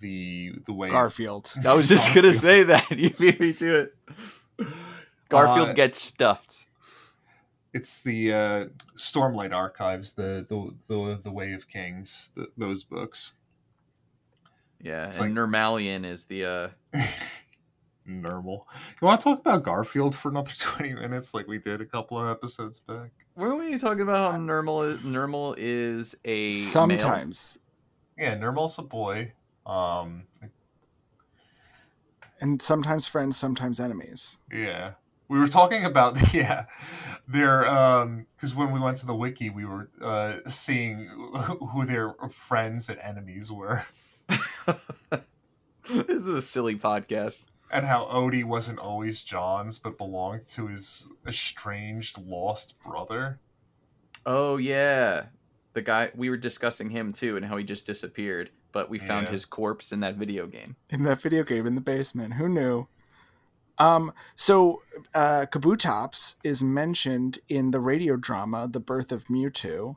the 0.00 0.52
the 0.66 0.74
way 0.74 0.90
Garfield. 0.90 1.54
I 1.66 1.72
was 1.72 1.88
just 1.88 2.14
gonna 2.14 2.32
say 2.32 2.62
that. 2.64 2.90
You 2.94 3.08
beat 3.08 3.40
me 3.40 3.54
to 3.54 3.74
it. 3.74 3.96
Garfield 5.30 5.68
Uh, 5.70 5.72
gets 5.72 6.02
stuffed. 6.02 6.66
It's 7.72 8.02
the 8.02 8.32
uh, 8.32 8.66
Stormlight 8.96 9.54
Archives, 9.54 10.12
the 10.12 10.44
the 10.48 10.74
the, 10.88 11.20
the 11.22 11.32
Way 11.32 11.52
of 11.52 11.68
Kings, 11.68 12.30
th 12.34 12.48
those 12.56 12.84
books. 12.84 13.34
Yeah, 14.80 15.06
it's 15.08 15.18
and 15.18 15.36
Nermalian 15.36 16.04
is 16.04 16.26
the 16.26 16.44
uh 16.44 16.68
Normal. 18.04 18.66
You 19.00 19.06
want 19.06 19.20
to 19.20 19.24
talk 19.24 19.40
about 19.40 19.62
Garfield 19.62 20.14
for 20.14 20.28
another 20.28 20.50
twenty 20.58 20.92
minutes, 20.92 21.32
like 21.34 21.46
we 21.46 21.58
did 21.58 21.80
a 21.80 21.86
couple 21.86 22.18
of 22.18 22.28
episodes 22.28 22.80
back? 22.80 23.12
Where 23.34 23.54
were 23.54 23.62
you 23.64 23.78
talking 23.78 24.02
about 24.02 24.32
how 24.32 24.38
Nermal 24.38 24.92
is, 24.92 25.00
Nermal 25.02 25.54
is 25.56 26.16
a 26.24 26.50
male? 26.50 26.52
Sometimes. 26.52 27.58
Yeah, 28.18 28.36
Nermal's 28.36 28.78
a 28.78 28.82
boy. 28.82 29.32
Um, 29.64 30.24
And 32.40 32.60
sometimes 32.60 33.06
friends, 33.06 33.36
sometimes 33.36 33.78
enemies. 33.78 34.38
Yeah. 34.50 34.94
We 35.32 35.38
were 35.38 35.48
talking 35.48 35.82
about 35.82 36.34
yeah, 36.34 36.66
their 37.26 37.66
um 37.66 38.26
because 38.36 38.54
when 38.54 38.70
we 38.70 38.78
went 38.78 38.98
to 38.98 39.06
the 39.06 39.14
wiki, 39.14 39.48
we 39.48 39.64
were 39.64 39.88
uh 40.02 40.40
seeing 40.46 41.06
who 41.72 41.86
their 41.86 42.12
friends 42.30 42.90
and 42.90 42.98
enemies 43.00 43.50
were. 43.50 43.82
this 45.88 46.26
is 46.26 46.28
a 46.28 46.42
silly 46.42 46.76
podcast. 46.76 47.46
and 47.70 47.86
how 47.86 48.04
Odie 48.06 48.44
wasn't 48.44 48.78
always 48.78 49.22
John's, 49.22 49.78
but 49.78 49.96
belonged 49.96 50.46
to 50.48 50.66
his 50.66 51.08
estranged, 51.26 52.18
lost 52.18 52.74
brother. 52.84 53.40
Oh 54.26 54.58
yeah, 54.58 55.26
the 55.72 55.80
guy 55.82 56.10
we 56.14 56.28
were 56.28 56.36
discussing 56.36 56.90
him 56.90 57.12
too, 57.12 57.36
and 57.38 57.46
how 57.46 57.56
he 57.56 57.64
just 57.64 57.86
disappeared. 57.86 58.50
But 58.72 58.90
we 58.90 58.98
found 58.98 59.26
Yeah. 59.26 59.32
his 59.32 59.44
corpse 59.46 59.92
in 59.92 60.00
that 60.00 60.16
video 60.16 60.46
game. 60.46 60.76
in 60.90 61.04
that 61.04 61.20
video 61.22 61.42
game 61.42 61.66
in 61.66 61.74
the 61.74 61.80
basement. 61.80 62.34
Who 62.34 62.48
knew? 62.48 62.86
Um, 63.82 64.12
so 64.34 64.78
uh, 65.14 65.46
Kabutops 65.50 66.36
is 66.44 66.62
mentioned 66.62 67.38
in 67.48 67.70
the 67.70 67.80
radio 67.80 68.16
drama 68.16 68.68
"The 68.70 68.80
Birth 68.80 69.12
of 69.12 69.24
Mewtwo," 69.24 69.96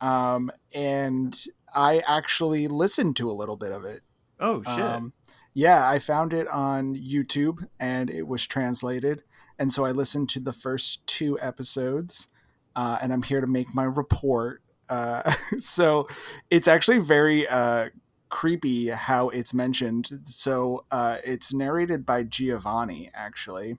um, 0.00 0.50
and 0.74 1.38
I 1.74 2.02
actually 2.06 2.68
listened 2.68 3.16
to 3.16 3.30
a 3.30 3.32
little 3.32 3.56
bit 3.56 3.72
of 3.72 3.84
it. 3.84 4.02
Oh 4.38 4.62
shit! 4.62 4.80
Um, 4.80 5.12
yeah, 5.54 5.88
I 5.88 5.98
found 5.98 6.32
it 6.32 6.48
on 6.48 6.94
YouTube 6.94 7.66
and 7.78 8.08
it 8.08 8.26
was 8.26 8.46
translated. 8.46 9.22
And 9.58 9.72
so 9.72 9.84
I 9.84 9.90
listened 9.90 10.28
to 10.30 10.40
the 10.40 10.52
first 10.52 11.06
two 11.06 11.38
episodes 11.40 12.28
uh, 12.74 12.98
and 13.02 13.12
I'm 13.12 13.22
here 13.22 13.40
to 13.40 13.46
make 13.46 13.74
my 13.74 13.84
report. 13.84 14.62
Uh, 14.88 15.30
so 15.58 16.08
it's 16.50 16.68
actually 16.68 16.98
very 16.98 17.46
uh, 17.46 17.90
creepy 18.32 18.88
how 18.88 19.28
it's 19.28 19.52
mentioned. 19.52 20.08
So 20.24 20.86
uh, 20.90 21.18
it's 21.22 21.52
narrated 21.52 22.06
by 22.06 22.24
Giovanni, 22.24 23.10
actually. 23.12 23.76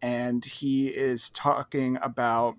And 0.00 0.44
he 0.44 0.86
is 0.86 1.28
talking 1.30 1.98
about 2.00 2.56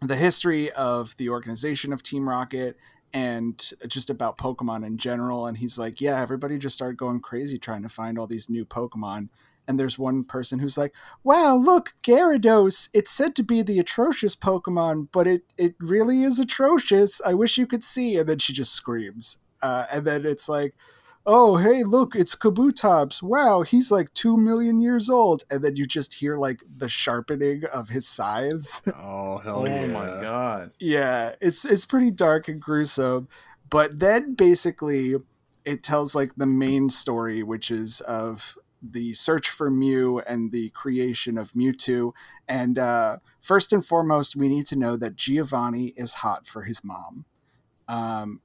the 0.00 0.14
history 0.14 0.70
of 0.70 1.16
the 1.16 1.30
organization 1.30 1.92
of 1.92 2.04
Team 2.04 2.28
Rocket 2.28 2.76
and 3.12 3.72
just 3.88 4.08
about 4.08 4.38
Pokemon 4.38 4.86
in 4.86 4.98
general. 4.98 5.48
And 5.48 5.58
he's 5.58 5.80
like, 5.80 6.00
yeah, 6.00 6.22
everybody 6.22 6.58
just 6.58 6.76
started 6.76 6.96
going 6.96 7.20
crazy 7.20 7.58
trying 7.58 7.82
to 7.82 7.88
find 7.88 8.16
all 8.16 8.28
these 8.28 8.48
new 8.48 8.64
Pokemon. 8.64 9.30
And 9.66 9.80
there's 9.80 9.98
one 9.98 10.22
person 10.22 10.60
who's 10.60 10.78
like, 10.78 10.94
wow, 11.24 11.56
look, 11.56 11.94
Gyarados. 12.04 12.88
It's 12.94 13.10
said 13.10 13.34
to 13.34 13.42
be 13.42 13.62
the 13.62 13.80
atrocious 13.80 14.36
Pokemon, 14.36 15.08
but 15.10 15.26
it, 15.26 15.42
it 15.58 15.74
really 15.80 16.22
is 16.22 16.38
atrocious. 16.38 17.20
I 17.26 17.34
wish 17.34 17.58
you 17.58 17.66
could 17.66 17.82
see. 17.82 18.16
And 18.16 18.28
then 18.28 18.38
she 18.38 18.52
just 18.52 18.72
screams. 18.72 19.42
Uh, 19.62 19.86
and 19.92 20.06
then 20.06 20.24
it's 20.24 20.48
like, 20.48 20.74
oh, 21.26 21.56
hey, 21.56 21.84
look, 21.84 22.14
it's 22.16 22.34
Kabutops. 22.34 23.22
Wow, 23.22 23.62
he's 23.62 23.90
like 23.90 24.12
two 24.14 24.36
million 24.36 24.80
years 24.80 25.10
old. 25.10 25.44
And 25.50 25.62
then 25.62 25.76
you 25.76 25.84
just 25.84 26.14
hear 26.14 26.36
like 26.36 26.62
the 26.76 26.88
sharpening 26.88 27.64
of 27.66 27.90
his 27.90 28.06
scythes. 28.06 28.82
Oh 29.00 29.38
hell 29.38 29.60
oh 29.60 29.66
yeah! 29.66 29.86
my 29.86 30.06
god! 30.22 30.72
yeah 30.78 31.34
it's 31.40 31.64
it's 31.64 31.86
pretty 31.86 32.10
dark 32.10 32.48
and 32.48 32.60
gruesome 32.60 33.28
but 33.70 34.00
then 34.00 34.34
basically 34.34 35.14
it 35.64 35.82
tells 35.82 36.14
like 36.14 36.34
the 36.36 36.46
main 36.46 36.88
story 36.88 37.42
which 37.42 37.70
is 37.70 38.00
of 38.02 38.56
the 38.82 39.12
search 39.12 39.48
for 39.50 39.70
mew 39.70 40.20
and 40.20 40.50
the 40.52 40.70
creation 40.70 41.36
of 41.38 41.52
mewtwo 41.52 42.12
and 42.48 42.78
uh, 42.78 43.18
first 43.40 43.72
and 43.72 43.84
foremost 43.84 44.36
we 44.36 44.48
need 44.48 44.66
to 44.66 44.76
know 44.76 44.96
that 44.96 45.16
giovanni 45.16 45.88
is 45.96 46.14
hot 46.14 46.46
for 46.46 46.62
his 46.62 46.84
mom 46.84 47.24
um, 47.88 48.40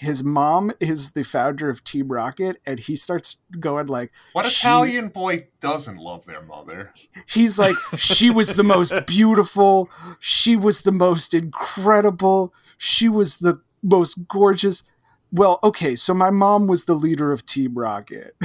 his 0.00 0.24
mom 0.24 0.72
is 0.80 1.12
the 1.12 1.22
founder 1.24 1.68
of 1.68 1.84
team 1.84 2.08
rocket 2.08 2.56
and 2.64 2.78
he 2.80 2.96
starts 2.96 3.38
going 3.60 3.86
like 3.86 4.10
What 4.32 4.46
she- 4.46 4.66
Italian 4.66 5.08
boy 5.08 5.48
doesn't 5.60 5.98
love 5.98 6.24
their 6.24 6.42
mother? 6.42 6.92
he's 7.26 7.58
like 7.58 7.76
she 7.96 8.30
was 8.30 8.54
the 8.54 8.62
most 8.64 8.94
beautiful. 9.06 9.90
She 10.20 10.56
was 10.56 10.80
the 10.82 10.92
most 10.92 11.34
incredible. 11.34 12.54
She 12.78 13.08
was 13.08 13.36
the 13.38 13.60
most 13.82 14.26
gorgeous. 14.28 14.84
Well 15.30 15.58
okay 15.62 15.94
so 15.96 16.14
my 16.14 16.30
mom 16.30 16.66
was 16.66 16.84
the 16.86 16.94
leader 16.94 17.32
of 17.32 17.44
team 17.44 17.74
rocket. 17.78 18.34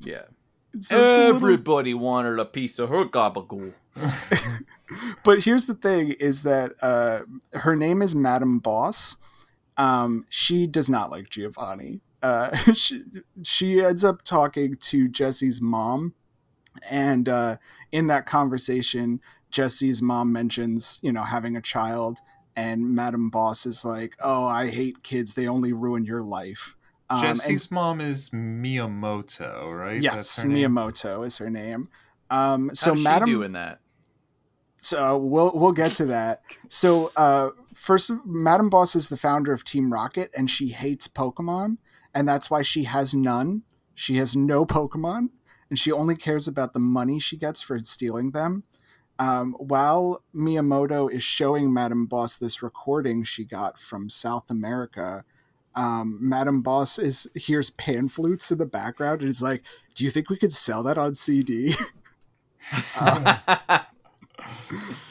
Yeah, 0.00 0.24
So 0.78 0.78
it's 0.78 0.92
a 0.92 0.98
little- 0.98 1.36
everybody 1.36 1.94
wanted 1.94 2.38
a 2.38 2.44
piece 2.44 2.78
of 2.78 2.90
her 2.90 3.06
gabagool. 3.06 3.72
but 5.24 5.44
here's 5.44 5.66
the 5.66 5.74
thing 5.74 6.12
is 6.12 6.42
that 6.42 6.72
uh, 6.82 7.20
her 7.54 7.74
name 7.76 8.02
is 8.02 8.14
madam 8.14 8.58
boss 8.58 9.16
um, 9.80 10.24
she 10.28 10.66
does 10.66 10.88
not 10.90 11.10
like 11.10 11.30
giovanni 11.30 12.00
uh, 12.22 12.54
she, 12.74 13.02
she 13.42 13.80
ends 13.82 14.04
up 14.04 14.22
talking 14.22 14.76
to 14.76 15.08
jesse's 15.08 15.60
mom 15.60 16.12
and 16.90 17.28
uh, 17.28 17.56
in 17.92 18.06
that 18.08 18.26
conversation 18.26 19.20
jesse's 19.50 20.00
mom 20.02 20.32
mentions 20.32 21.00
you 21.02 21.12
know 21.12 21.22
having 21.22 21.56
a 21.56 21.60
child 21.62 22.18
and 22.56 22.94
madam 22.94 23.30
boss 23.30 23.64
is 23.66 23.84
like 23.84 24.14
oh 24.22 24.44
i 24.44 24.68
hate 24.68 25.02
kids 25.02 25.34
they 25.34 25.46
only 25.48 25.72
ruin 25.72 26.04
your 26.04 26.22
life 26.22 26.76
um, 27.08 27.24
and- 27.24 27.38
Jesse's 27.40 27.70
mom 27.72 28.00
is 28.00 28.30
Miyamoto, 28.30 29.76
right? 29.76 30.00
yes 30.00 30.12
That's 30.36 30.44
name? 30.44 30.70
miyamoto 30.70 31.26
is 31.26 31.38
her 31.38 31.50
name 31.50 31.88
um, 32.30 32.70
so 32.74 32.90
How's 32.90 32.98
she 32.98 33.04
madam 33.04 33.28
doing 33.30 33.52
that? 33.52 33.80
so 34.76 35.16
we'll 35.18 35.52
we'll 35.54 35.72
get 35.72 35.92
to 35.96 36.06
that. 36.06 36.42
So 36.68 37.12
uh, 37.16 37.50
first, 37.74 38.10
Madam 38.24 38.70
Boss 38.70 38.96
is 38.96 39.08
the 39.08 39.16
founder 39.16 39.52
of 39.52 39.64
Team 39.64 39.92
Rocket, 39.92 40.30
and 40.36 40.50
she 40.50 40.68
hates 40.68 41.08
Pokemon, 41.08 41.78
and 42.14 42.28
that's 42.28 42.50
why 42.50 42.62
she 42.62 42.84
has 42.84 43.14
none. 43.14 43.62
She 43.94 44.16
has 44.16 44.36
no 44.36 44.64
Pokemon, 44.66 45.30
and 45.68 45.78
she 45.78 45.92
only 45.92 46.16
cares 46.16 46.48
about 46.48 46.72
the 46.72 46.80
money 46.80 47.18
she 47.18 47.36
gets 47.36 47.60
for 47.60 47.78
stealing 47.78 48.30
them. 48.32 48.64
Um, 49.18 49.54
while 49.58 50.24
Miyamoto 50.34 51.10
is 51.12 51.22
showing 51.22 51.72
Madam 51.72 52.06
Boss 52.06 52.38
this 52.38 52.62
recording 52.62 53.22
she 53.22 53.44
got 53.44 53.78
from 53.78 54.08
South 54.08 54.50
America, 54.50 55.24
um, 55.74 56.18
Madam 56.20 56.62
Boss 56.62 56.98
is 56.98 57.30
hears 57.34 57.70
pan 57.70 58.08
flutes 58.08 58.50
in 58.50 58.58
the 58.58 58.66
background 58.66 59.20
and 59.20 59.28
is 59.28 59.42
like, 59.42 59.62
"Do 59.94 60.04
you 60.04 60.10
think 60.10 60.30
we 60.30 60.38
could 60.38 60.52
sell 60.52 60.82
that 60.84 60.98
on 60.98 61.14
CD?" 61.14 61.74
S- 62.72 63.86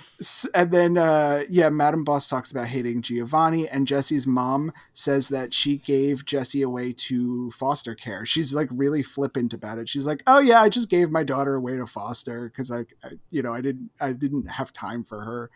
and 0.53 0.71
then 0.71 0.97
uh 0.97 1.43
yeah 1.49 1.69
madam 1.69 2.03
boss 2.03 2.27
talks 2.27 2.51
about 2.51 2.67
hating 2.67 3.01
giovanni 3.01 3.69
and 3.69 3.87
jesse's 3.87 4.27
mom 4.27 4.71
says 4.91 5.29
that 5.29 5.53
she 5.53 5.77
gave 5.77 6.25
jesse 6.25 6.61
away 6.61 6.91
to 6.91 7.49
foster 7.51 7.95
care. 7.95 8.25
She's 8.25 8.53
like 8.53 8.67
really 8.71 9.03
flippant 9.03 9.53
about 9.53 9.77
it. 9.77 9.87
She's 9.87 10.05
like 10.05 10.21
oh 10.27 10.39
yeah 10.39 10.61
i 10.61 10.69
just 10.69 10.89
gave 10.89 11.09
my 11.09 11.23
daughter 11.23 11.55
away 11.55 11.77
to 11.77 11.87
foster 11.87 12.49
because 12.49 12.71
I, 12.71 12.81
I 13.03 13.11
you 13.29 13.41
know 13.41 13.53
i 13.53 13.61
didn't 13.61 13.91
i 13.99 14.13
didn't 14.13 14.51
have 14.51 14.73
time 14.73 15.03
for 15.03 15.21
her. 15.21 15.49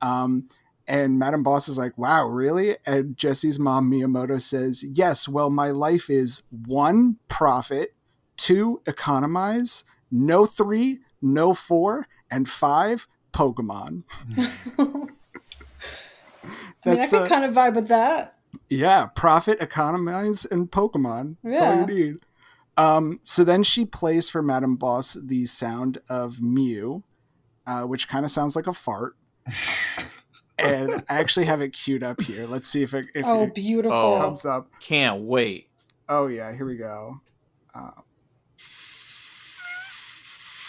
Um 0.00 0.48
and 0.86 1.18
madam 1.18 1.42
boss 1.42 1.68
is 1.68 1.78
like 1.78 1.96
wow 1.96 2.26
really? 2.26 2.76
And 2.86 3.16
jesse's 3.16 3.58
mom 3.58 3.90
miyamoto 3.90 4.40
says 4.40 4.84
yes 4.84 5.28
well 5.28 5.50
my 5.50 5.70
life 5.70 6.10
is 6.10 6.42
one 6.50 7.18
profit 7.28 7.94
two 8.36 8.82
economize 8.86 9.84
no 10.10 10.44
three 10.46 10.98
no 11.22 11.54
four 11.54 12.06
and 12.30 12.48
five 12.48 13.06
Pokemon. 13.32 14.04
I 14.78 14.82
mean, 16.90 16.98
That's 16.98 17.12
I 17.12 17.18
can 17.18 17.26
uh, 17.26 17.28
kind 17.28 17.44
of 17.44 17.54
vibe 17.54 17.74
with 17.74 17.88
that. 17.88 18.36
yeah, 18.70 19.06
profit, 19.14 19.60
economize, 19.60 20.44
and 20.44 20.70
Pokemon. 20.70 21.36
That's 21.42 21.60
all 21.60 21.74
Yeah. 21.74 21.86
you 21.86 21.94
need. 22.06 22.16
Um, 22.76 23.18
so 23.22 23.42
then 23.44 23.62
she 23.64 23.84
plays 23.84 24.28
for 24.28 24.42
Madam 24.42 24.76
Boss 24.76 25.14
the 25.14 25.46
sound 25.46 25.98
of 26.08 26.40
Mew, 26.40 27.02
uh, 27.66 27.82
which 27.82 28.08
kind 28.08 28.24
of 28.24 28.30
sounds 28.30 28.54
like 28.54 28.66
a 28.68 28.72
fart. 28.72 29.16
and 30.58 31.04
I 31.08 31.18
actually 31.18 31.46
have 31.46 31.60
it 31.60 31.70
queued 31.72 32.04
up 32.04 32.20
here. 32.22 32.46
Let's 32.46 32.68
see 32.68 32.82
if 32.82 32.94
it, 32.94 33.06
if 33.14 33.26
Oh, 33.26 33.42
it 33.42 33.54
beautiful. 33.54 33.96
Oh. 33.96 34.18
comes 34.20 34.46
up. 34.46 34.70
Can't 34.80 35.22
wait. 35.22 35.68
Oh 36.08 36.28
yeah, 36.28 36.54
here 36.54 36.66
we 36.66 36.76
go. 36.76 37.20
Uh, 37.74 37.90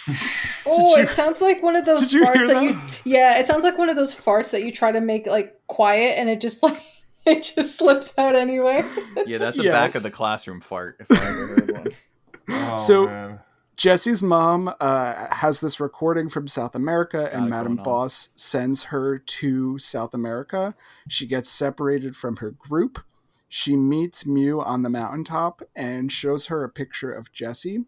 oh, 0.74 0.98
you- 0.98 1.04
it 1.04 1.10
sounds 1.10 1.42
like 1.42 1.62
one 1.64 1.76
of 1.76 1.86
those 1.86 2.00
Did 2.02 2.14
you 2.14 2.26
farts 2.26 2.36
hear 2.36 2.48
that, 2.48 2.54
that? 2.54 2.64
you. 2.64 2.80
Yeah, 3.06 3.40
it 3.40 3.46
sounds 3.48 3.64
like 3.64 3.78
one 3.78 3.90
of 3.90 3.96
those 3.96 4.16
farts 4.16 4.52
that 4.52 4.64
you 4.64 4.72
try 4.72 4.92
to 4.92 5.02
make 5.02 5.28
like 5.28 5.60
quiet, 5.68 6.18
and 6.18 6.30
it 6.30 6.42
just 6.42 6.62
like 6.64 6.82
it 7.26 7.52
just 7.56 7.78
slips 7.78 8.14
out 8.18 8.36
anyway. 8.36 8.82
Yeah, 9.26 9.38
that's 9.38 9.60
a 9.60 9.64
Yeah. 9.64 9.72
back 9.72 9.96
of 9.96 10.04
the 10.04 10.12
classroom 10.12 10.62
fart. 10.62 10.98
If 11.00 11.12
I 11.12 11.16
ever 11.16 11.48
heard 11.48 11.72
one. 11.72 11.88
Oh, 12.72 12.76
So- 12.78 13.06
man. 13.06 13.40
Jesse's 13.76 14.22
mom 14.22 14.74
uh, 14.82 15.34
has 15.36 15.62
this 15.62 15.80
recording 15.80 16.28
from 16.28 16.50
South 16.50 16.76
America, 16.76 17.30
and 17.32 17.44
Got 17.44 17.46
it 17.46 17.70
Madam. 17.70 17.76
Boss 17.78 18.28
sends 18.36 18.84
her 18.86 19.18
to 19.18 19.78
South 19.80 20.14
America. 20.14 20.76
She 21.08 21.26
gets 21.26 21.50
separated 21.50 22.18
from 22.18 22.36
her 22.38 22.52
group. 22.52 23.00
She 23.48 23.78
meets 23.78 24.26
Mew 24.26 24.60
on 24.60 24.82
the 24.84 24.90
mountaintop 24.90 25.62
and 25.78 26.12
shows 26.12 26.48
her 26.48 26.66
a 26.66 26.70
picture 26.70 27.14
of 27.14 27.32
Jesse. 27.32 27.86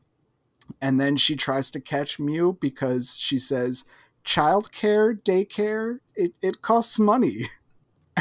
And 0.80 1.00
then 1.00 1.18
she 1.18 1.36
tries 1.36 1.70
to 1.72 1.80
catch 1.80 2.20
Mew 2.20 2.58
because 2.60 3.18
she 3.18 3.38
says, 3.38 3.86
childcare, 4.26 5.22
daycare, 5.22 6.00
it, 6.16 6.34
it 6.42 6.62
costs 6.62 7.00
money. 7.00 7.46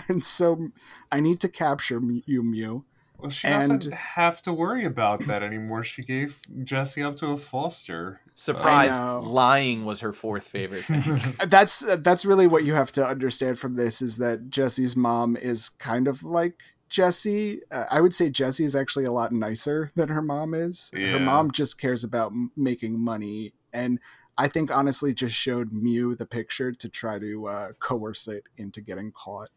And 0.08 0.22
so 0.22 0.68
I 1.10 1.18
need 1.18 1.40
to 1.40 1.48
capture 1.48 2.00
you, 2.24 2.44
Mew. 2.44 2.84
Well, 3.18 3.30
she 3.30 3.48
and- 3.48 3.80
doesn't 3.80 3.92
have 3.92 4.40
to 4.42 4.52
worry 4.52 4.84
about 4.84 5.26
that 5.26 5.42
anymore. 5.42 5.84
She 5.84 6.02
gave 6.02 6.40
Jesse 6.64 7.02
up 7.02 7.16
to 7.16 7.32
a 7.32 7.36
foster. 7.36 8.20
Surprise! 8.34 8.90
Lying 9.26 9.84
was 9.84 10.00
her 10.00 10.12
fourth 10.12 10.46
favorite 10.46 10.84
thing. 10.84 11.02
Uh, 11.40 11.46
that's 11.46 11.86
uh, 11.86 11.96
that's 11.96 12.24
really 12.24 12.46
what 12.46 12.64
you 12.64 12.74
have 12.74 12.92
to 12.92 13.04
understand 13.06 13.58
from 13.58 13.74
this 13.74 14.00
is 14.00 14.16
that 14.18 14.48
Jesse's 14.48 14.96
mom 14.96 15.36
is 15.36 15.68
kind 15.68 16.08
of 16.08 16.22
like 16.22 16.54
Jessie. 16.90 17.60
Uh, 17.70 17.84
I 17.90 18.00
would 18.00 18.12
say 18.12 18.28
Jessie 18.28 18.64
is 18.64 18.76
actually 18.76 19.06
a 19.06 19.12
lot 19.12 19.32
nicer 19.32 19.90
than 19.94 20.08
her 20.10 20.20
mom 20.20 20.52
is. 20.52 20.90
Yeah. 20.94 21.12
Her 21.12 21.20
mom 21.20 21.50
just 21.50 21.80
cares 21.80 22.04
about 22.04 22.32
m- 22.32 22.50
making 22.56 22.98
money, 23.00 23.54
and 23.72 23.98
I 24.36 24.48
think 24.48 24.70
honestly 24.70 25.14
just 25.14 25.34
showed 25.34 25.72
Mew 25.72 26.14
the 26.14 26.26
picture 26.26 26.72
to 26.72 26.88
try 26.88 27.18
to 27.18 27.46
uh, 27.46 27.72
coerce 27.78 28.28
it 28.28 28.44
into 28.56 28.80
getting 28.80 29.12
caught. 29.12 29.50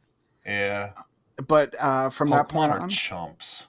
Yeah. 0.45 0.91
But 1.47 1.75
uh, 1.79 2.09
from 2.09 2.29
that 2.29 2.47
point 2.47 2.71
are 2.71 2.79
on, 2.81 2.89
chumps. 2.89 3.67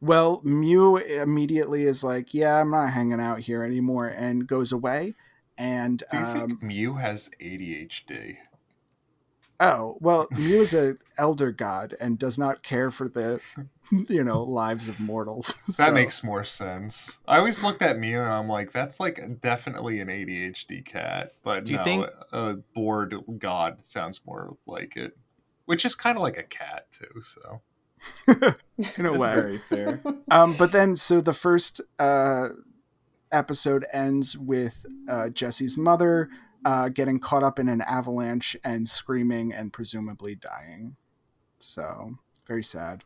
well, 0.00 0.40
Mew 0.42 0.96
immediately 0.96 1.82
is 1.82 2.02
like, 2.02 2.32
"Yeah, 2.32 2.60
I'm 2.60 2.70
not 2.70 2.90
hanging 2.90 3.20
out 3.20 3.40
here 3.40 3.62
anymore," 3.62 4.06
and 4.06 4.46
goes 4.46 4.72
away. 4.72 5.14
And 5.58 6.02
Do 6.10 6.16
you 6.16 6.24
um, 6.24 6.32
think 6.48 6.62
Mew 6.62 6.94
has 6.94 7.28
ADHD? 7.40 8.36
Oh, 9.64 9.96
well, 10.00 10.26
Mew 10.32 10.60
is 10.60 10.74
an 10.74 10.98
elder 11.16 11.52
god 11.52 11.94
and 12.00 12.18
does 12.18 12.36
not 12.36 12.64
care 12.64 12.90
for 12.90 13.08
the, 13.08 13.40
you 14.08 14.24
know, 14.24 14.42
lives 14.42 14.88
of 14.88 14.98
mortals. 14.98 15.54
That 15.78 15.92
makes 15.94 16.24
more 16.24 16.42
sense. 16.42 17.20
I 17.28 17.38
always 17.38 17.62
looked 17.62 17.80
at 17.80 17.96
Mew 17.98 18.20
and 18.20 18.32
I'm 18.32 18.48
like, 18.48 18.72
that's 18.72 18.98
like 18.98 19.20
definitely 19.40 20.00
an 20.00 20.08
ADHD 20.08 20.84
cat. 20.84 21.34
But 21.44 21.64
Do 21.66 21.72
you 21.72 21.78
no, 21.78 21.84
think- 21.84 22.06
a 22.32 22.54
bored 22.74 23.14
god 23.38 23.84
sounds 23.84 24.20
more 24.26 24.56
like 24.66 24.96
it. 24.96 25.16
Which 25.64 25.84
is 25.84 25.94
kind 25.94 26.16
of 26.18 26.22
like 26.22 26.36
a 26.36 26.42
cat 26.42 26.88
too. 26.90 27.20
So 27.22 27.60
in 28.98 29.06
a 29.06 29.12
way. 29.12 29.34
very 29.34 29.58
fair. 29.58 30.02
Um, 30.28 30.56
but 30.58 30.72
then, 30.72 30.96
so 30.96 31.20
the 31.20 31.32
first 31.32 31.80
uh, 32.00 32.48
episode 33.30 33.84
ends 33.92 34.36
with 34.36 34.84
uh, 35.08 35.28
Jesse's 35.28 35.78
mother 35.78 36.28
uh, 36.64 36.88
getting 36.88 37.18
caught 37.18 37.42
up 37.42 37.58
in 37.58 37.68
an 37.68 37.80
avalanche 37.82 38.56
and 38.64 38.88
screaming 38.88 39.52
and 39.52 39.72
presumably 39.72 40.34
dying. 40.34 40.96
So, 41.58 42.18
very 42.46 42.64
sad. 42.64 43.04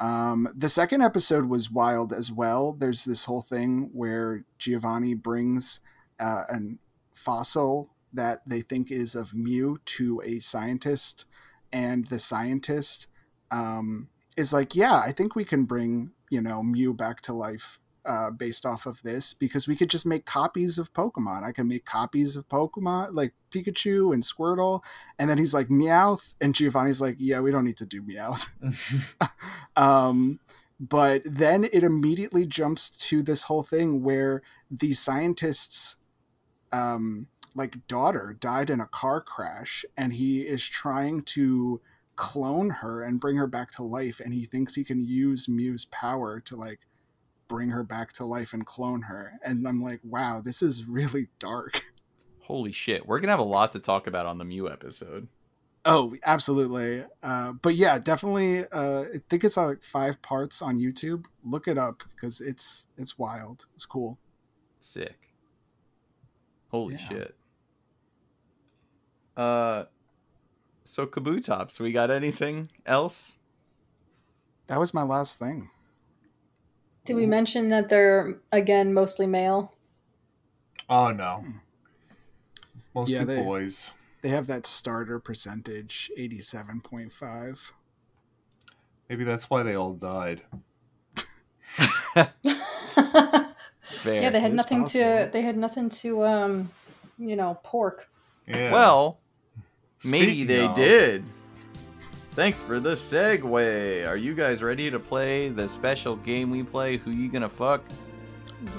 Um, 0.00 0.48
the 0.54 0.68
second 0.68 1.02
episode 1.02 1.46
was 1.46 1.70
wild 1.70 2.12
as 2.12 2.32
well. 2.32 2.72
There's 2.72 3.04
this 3.04 3.24
whole 3.24 3.42
thing 3.42 3.90
where 3.92 4.44
Giovanni 4.58 5.14
brings 5.14 5.80
uh, 6.18 6.44
an 6.48 6.78
fossil 7.12 7.90
that 8.12 8.40
they 8.46 8.62
think 8.62 8.90
is 8.90 9.14
of 9.14 9.34
Mew 9.34 9.78
to 9.84 10.22
a 10.24 10.38
scientist, 10.38 11.26
and 11.72 12.06
the 12.06 12.18
scientist 12.18 13.08
um, 13.50 14.08
is 14.36 14.52
like, 14.52 14.74
yeah, 14.74 14.96
I 14.96 15.12
think 15.12 15.36
we 15.36 15.44
can 15.44 15.64
bring 15.64 16.12
you 16.30 16.40
know 16.40 16.62
Mew 16.62 16.94
back 16.94 17.20
to 17.22 17.34
life 17.34 17.78
uh, 18.04 18.30
based 18.30 18.64
off 18.64 18.86
of 18.86 19.02
this 19.02 19.34
because 19.34 19.68
we 19.68 19.76
could 19.76 19.90
just 19.90 20.06
make 20.06 20.24
copies 20.24 20.78
of 20.78 20.92
Pokemon. 20.92 21.44
I 21.44 21.52
can 21.52 21.68
make 21.68 21.84
copies 21.84 22.36
of 22.36 22.48
Pokemon 22.48 23.10
like 23.12 23.34
Pikachu 23.50 24.12
and 24.12 24.22
Squirtle, 24.22 24.82
and 25.18 25.28
then 25.28 25.38
he's 25.38 25.54
like 25.54 25.68
Meowth, 25.68 26.34
and 26.40 26.54
Giovanni's 26.54 27.00
like, 27.00 27.16
yeah, 27.18 27.40
we 27.40 27.50
don't 27.50 27.64
need 27.64 27.76
to 27.78 27.86
do 27.86 28.02
Meowth. 28.02 28.52
um, 29.76 30.40
but 30.78 31.22
then 31.24 31.64
it 31.64 31.84
immediately 31.84 32.46
jumps 32.46 32.90
to 33.08 33.22
this 33.22 33.44
whole 33.44 33.62
thing 33.62 34.02
where 34.02 34.42
the 34.70 34.94
scientists 34.94 35.96
um 36.72 37.26
like 37.54 37.86
daughter 37.88 38.36
died 38.38 38.70
in 38.70 38.80
a 38.80 38.86
car 38.86 39.20
crash 39.20 39.84
and 39.96 40.12
he 40.14 40.42
is 40.42 40.66
trying 40.66 41.20
to 41.20 41.80
clone 42.16 42.70
her 42.70 43.02
and 43.02 43.20
bring 43.20 43.36
her 43.36 43.46
back 43.46 43.70
to 43.72 43.82
life 43.82 44.20
and 44.20 44.32
he 44.32 44.44
thinks 44.44 44.74
he 44.74 44.84
can 44.84 45.00
use 45.00 45.48
Mew's 45.48 45.84
power 45.86 46.38
to 46.40 46.54
like 46.54 46.80
bring 47.50 47.70
her 47.70 47.82
back 47.82 48.12
to 48.12 48.24
life 48.24 48.52
and 48.52 48.64
clone 48.64 49.02
her 49.02 49.32
and 49.44 49.66
I'm 49.66 49.82
like 49.82 49.98
wow 50.04 50.40
this 50.40 50.62
is 50.62 50.84
really 50.86 51.26
dark 51.40 51.82
Holy 52.44 52.72
shit, 52.72 53.06
we're 53.06 53.20
gonna 53.20 53.32
have 53.32 53.38
a 53.40 53.44
lot 53.44 53.72
to 53.72 53.78
talk 53.80 54.06
about 54.08 54.26
on 54.26 54.38
the 54.38 54.44
Mew 54.44 54.68
episode. 54.70 55.26
oh 55.84 56.14
absolutely 56.24 57.04
uh, 57.22 57.52
but 57.52 57.74
yeah 57.74 57.98
definitely 57.98 58.64
uh, 58.72 59.02
I 59.14 59.18
think 59.28 59.42
it's 59.44 59.56
like 59.56 59.82
five 59.82 60.22
parts 60.22 60.62
on 60.62 60.78
YouTube 60.78 61.26
look 61.44 61.66
it 61.68 61.76
up 61.76 62.04
because 62.14 62.40
it's 62.40 62.86
it's 62.96 63.18
wild 63.18 63.66
it's 63.74 63.84
cool 63.84 64.18
Sick. 64.78 65.16
Holy 66.70 66.94
Yeah. 66.94 67.08
shit. 67.08 67.36
Uh, 69.36 69.84
so 70.84 71.06
Kabutops, 71.06 71.80
we 71.80 71.90
got 71.92 72.10
anything 72.10 72.68
else? 72.86 73.34
that 74.68 74.78
was 74.78 74.94
my 74.94 75.02
last 75.02 75.38
thing 75.38 75.68
Did 77.04 77.16
we 77.16 77.26
mention 77.26 77.68
that 77.68 77.88
they're 77.88 78.36
again 78.52 78.92
mostly 78.94 79.26
male? 79.26 79.72
oh 80.88 81.10
no. 81.12 81.44
Mostly 82.94 83.14
Yeah, 83.16 83.24
they- 83.24 83.42
boys. 83.42 83.92
they 84.22 84.28
have 84.30 84.46
that 84.48 84.66
starter 84.66 85.18
percentage 85.20 86.10
87.5 86.18 87.72
Maybe 89.08 89.24
that's 89.24 89.48
why 89.50 89.62
they 89.64 89.74
all 89.74 89.92
died. 89.94 90.42
Yeah, 94.04 94.30
they 94.30 94.40
had 94.40 94.50
It 94.50 94.52
is 94.52 94.56
nothing 94.56 94.86
to. 94.86 95.28
They 95.32 95.42
had 95.42 95.56
nothing 95.56 95.88
to. 95.90 96.24
Um, 96.24 96.70
you 97.18 97.36
know, 97.36 97.58
pork. 97.62 98.08
Yeah. 98.46 98.72
Well, 98.72 99.18
maybe 100.04 100.44
they 100.44 100.64
of- 100.66 100.74
did. 100.74 101.24
Thanks 102.40 102.62
for 102.62 102.80
the 102.80 102.92
segue. 102.92 104.08
Are 104.08 104.16
you 104.16 104.32
guys 104.32 104.62
ready 104.62 104.90
to 104.90 104.98
play 104.98 105.50
the 105.50 105.68
special 105.68 106.16
game 106.16 106.48
we 106.48 106.62
play? 106.62 106.96
Who 106.96 107.10
you 107.10 107.28
gonna 107.28 107.50
fuck? 107.50 107.84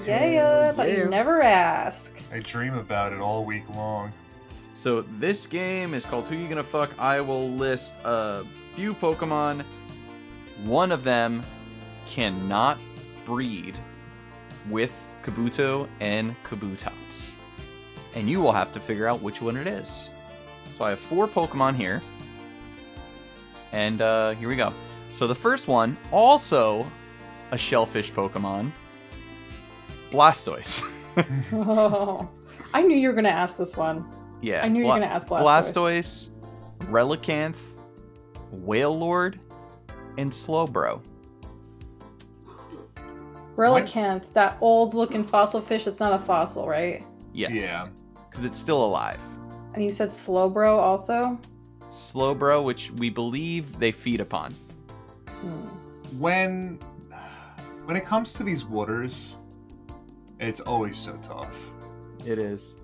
Yeah, 0.04 0.24
yeah. 0.24 0.68
I 0.70 0.72
thought 0.72 0.88
yeah. 0.88 0.96
you'd 0.96 1.10
never 1.10 1.40
ask. 1.42 2.20
I 2.32 2.40
dream 2.40 2.74
about 2.74 3.12
it 3.12 3.20
all 3.20 3.44
week 3.44 3.62
long. 3.72 4.12
So 4.72 5.02
this 5.02 5.46
game 5.46 5.94
is 5.94 6.04
called 6.04 6.26
Who 6.26 6.34
You 6.34 6.48
Gonna 6.48 6.64
Fuck. 6.64 6.90
I 6.98 7.20
will 7.20 7.50
list 7.50 7.94
a 8.02 8.44
few 8.72 8.94
Pokemon. 8.94 9.64
One 10.64 10.90
of 10.90 11.04
them 11.04 11.40
cannot 12.08 12.78
breed 13.24 13.78
with 14.70 15.08
Kabuto 15.22 15.88
and 16.00 16.34
Kabutops. 16.42 17.30
And 18.16 18.28
you 18.28 18.40
will 18.40 18.52
have 18.52 18.72
to 18.72 18.80
figure 18.80 19.06
out 19.06 19.22
which 19.22 19.40
one 19.40 19.56
it 19.56 19.68
is. 19.68 20.10
So 20.72 20.84
I 20.84 20.90
have 20.90 20.98
four 20.98 21.28
Pokemon 21.28 21.76
here. 21.76 22.02
And 23.72 24.00
uh, 24.02 24.32
here 24.32 24.48
we 24.48 24.56
go. 24.56 24.72
So 25.12 25.26
the 25.26 25.34
first 25.34 25.68
one, 25.68 25.96
also 26.10 26.86
a 27.50 27.58
shellfish 27.58 28.12
Pokemon, 28.12 28.70
Blastoise. 30.10 30.82
Oh, 31.52 32.30
I 32.74 32.82
knew 32.82 32.96
you 32.96 33.08
were 33.08 33.14
gonna 33.14 33.28
ask 33.28 33.56
this 33.56 33.76
one. 33.76 34.06
yeah. 34.40 34.62
I 34.64 34.68
knew 34.68 34.80
you 34.80 34.86
were 34.86 34.94
gonna 34.94 35.06
ask 35.06 35.28
Blastoise. 35.28 35.72
Blastoise, 35.72 36.30
Relicanth, 36.90 37.60
Wailord, 38.54 39.38
and 40.18 40.30
Slowbro. 40.30 41.02
Relicanth, 43.56 44.32
that 44.32 44.56
old-looking 44.60 45.22
fossil 45.24 45.60
fish. 45.60 45.84
That's 45.84 46.00
not 46.00 46.14
a 46.14 46.18
fossil, 46.18 46.66
right? 46.66 47.04
Yes. 47.34 47.50
Yeah. 47.52 47.88
Because 48.30 48.46
it's 48.46 48.58
still 48.58 48.82
alive. 48.84 49.20
And 49.74 49.84
you 49.84 49.92
said 49.92 50.08
Slowbro 50.08 50.78
also. 50.78 51.38
Slowbro, 51.92 52.64
which 52.64 52.90
we 52.92 53.10
believe 53.10 53.78
they 53.78 53.92
feed 53.92 54.20
upon. 54.20 54.54
When 56.18 56.78
when 57.84 57.96
it 57.96 58.06
comes 58.06 58.32
to 58.34 58.42
these 58.42 58.64
waters, 58.64 59.36
it's 60.40 60.60
always 60.60 60.96
so 60.96 61.18
tough. 61.22 61.70
It 62.24 62.38
is. 62.38 62.74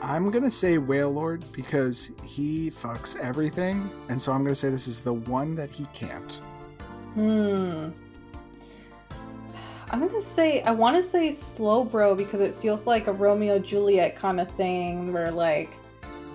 I'm 0.00 0.30
gonna 0.30 0.50
say 0.50 0.76
Wailord 0.76 1.42
because 1.52 2.12
he 2.24 2.70
fucks 2.70 3.18
everything, 3.18 3.90
and 4.08 4.20
so 4.20 4.32
I'm 4.32 4.44
gonna 4.44 4.54
say 4.54 4.68
this 4.68 4.86
is 4.86 5.00
the 5.00 5.14
one 5.14 5.56
that 5.56 5.72
he 5.72 5.86
can't. 5.86 6.32
Hmm. 7.14 7.88
I'm 9.90 10.06
gonna 10.06 10.20
say 10.20 10.62
I 10.62 10.70
want 10.70 10.94
to 10.94 11.02
say 11.02 11.30
Slowbro 11.30 12.16
because 12.16 12.40
it 12.40 12.54
feels 12.54 12.86
like 12.86 13.08
a 13.08 13.12
Romeo 13.12 13.58
Juliet 13.58 14.14
kind 14.14 14.38
of 14.38 14.48
thing 14.52 15.12
where 15.12 15.32
like 15.32 15.76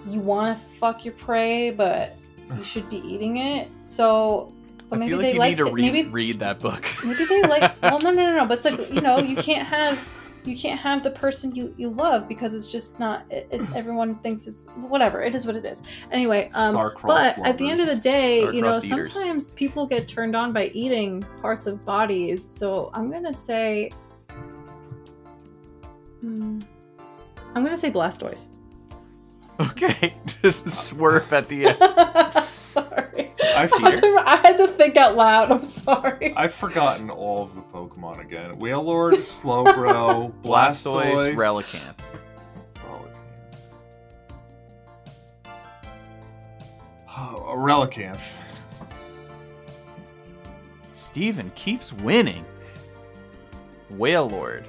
you 0.08 0.20
want 0.20 0.58
to 0.58 0.64
fuck 0.78 1.06
your 1.06 1.14
prey, 1.16 1.72
but 1.72 2.18
you 2.58 2.64
should 2.64 2.89
be 2.89 2.97
eating 2.97 3.38
it. 3.38 3.70
So, 3.84 4.52
but 4.89 4.99
maybe 4.99 5.14
like 5.16 5.22
they 5.22 5.34
like 5.38 5.58
to 5.58 5.72
re- 5.72 5.82
maybe 5.89 6.10
read 6.10 6.39
that 6.39 6.60
book. 6.60 6.86
maybe 7.06 7.26
they 7.26 7.41
like. 7.43 7.74
well, 7.84 7.99
no, 7.99 8.12
no, 8.12 8.24
no, 8.32 8.36
no. 8.38 8.45
But 8.45 8.56
it's 8.56 8.66
like 8.66 8.91
you 8.93 9.02
know 9.02 9.20
you 9.20 9.36
can't 9.38 9.68
have 9.68 10.08
you 10.43 10.58
can't 10.58 10.80
have 10.80 11.04
the 11.04 11.12
person 11.12 11.54
you 11.54 11.74
you 11.78 11.89
love 11.91 12.28
because 12.28 12.54
it's 12.54 12.66
just 12.68 12.99
not. 12.99 13.24
It, 13.30 13.47
it, 13.52 13.62
everyone 13.76 14.16
thinks 14.16 14.47
it's 14.47 14.64
whatever. 14.76 15.22
It 15.22 15.36
is 15.36 15.45
what 15.45 15.56
it 15.56 15.64
is. 15.66 15.84
Anyway, 16.12 16.49
um, 16.56 16.72
Star-crossed 16.72 17.38
but 17.38 17.45
at 17.47 17.58
the 17.58 17.70
end 17.70 17.80
of 17.80 17.86
the 17.86 17.93
lovers. 17.93 18.04
day, 18.04 18.39
you 18.52 18.62
know, 18.62 18.78
eaters. 18.78 19.14
sometimes 19.14 19.54
people 19.54 19.86
get 19.88 20.08
turned 20.08 20.36
on 20.36 20.52
by 20.52 20.68
eating 20.74 21.22
parts 21.41 21.68
of 21.68 21.86
bodies. 21.86 22.43
So 22.43 22.89
I'm 22.93 23.12
gonna 23.12 23.34
say, 23.34 23.91
Hmm. 26.22 26.60
I'm 27.56 27.64
gonna 27.64 27.78
say 27.78 27.91
Blastoise. 27.91 28.47
Okay. 29.62 30.14
Just 30.41 30.70
swerve 30.72 31.32
at 31.34 31.47
the 31.47 31.68
end. 31.68 31.78
sorry, 32.49 33.32
I 33.55 33.64
I 33.64 33.68
had, 33.80 33.97
to, 33.97 34.24
I 34.26 34.36
had 34.38 34.57
to 34.57 34.68
think 34.68 34.97
out 34.97 35.16
loud. 35.16 35.51
I'm 35.51 35.62
sorry. 35.64 36.34
I've 36.36 36.53
forgotten 36.53 37.09
all 37.09 37.43
of 37.43 37.55
the 37.55 37.62
Pokemon 37.62 38.20
again. 38.22 38.57
Wailord, 38.59 39.14
Slowbro, 39.16 40.34
Blastoise, 40.43 41.36
Blastoise, 41.36 41.36
Relicanth. 41.36 41.95
Relicanth. 42.76 43.16
Oh, 47.09 47.53
a 47.53 47.55
Relicanth. 47.57 48.36
Steven 50.91 51.51
keeps 51.55 51.91
winning. 51.93 52.45
Wailord. 53.93 54.66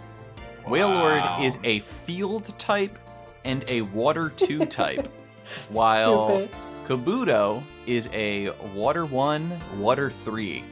Wailord 0.67 1.21
Wow. 1.21 1.39
is 1.43 1.59
a 1.65 1.79
field 1.81 2.57
type 2.59 2.99
and 3.45 3.65
a 3.69 3.83
water 3.83 4.33
2 4.37 4.67
type, 4.67 5.09
while 5.71 6.29
Stupid. 6.29 6.51
Kabuto 6.85 7.63
is 7.87 8.09
a 8.13 8.51
water 8.75 9.05
1, 9.07 9.59
water 9.79 10.11
3. 10.11 10.65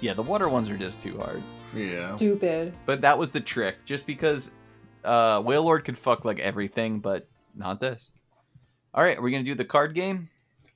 Yeah, 0.00 0.14
the 0.14 0.22
water 0.22 0.48
ones 0.48 0.70
are 0.70 0.76
just 0.76 1.02
too 1.02 1.18
hard. 1.18 1.42
Yeah. 1.74 2.14
Stupid. 2.16 2.74
But 2.86 3.00
that 3.00 3.18
was 3.18 3.30
the 3.30 3.40
trick, 3.40 3.84
just 3.84 4.06
because 4.06 4.50
uh 5.04 5.40
Wailord 5.42 5.84
could 5.84 5.98
fuck 5.98 6.24
like 6.24 6.38
everything, 6.38 7.00
but 7.00 7.28
not 7.54 7.80
this. 7.80 8.10
Alright, 8.96 9.18
are 9.18 9.22
we 9.22 9.30
gonna 9.30 9.44
do 9.44 9.54
the 9.54 9.64
card 9.64 9.94
game? 9.94 10.28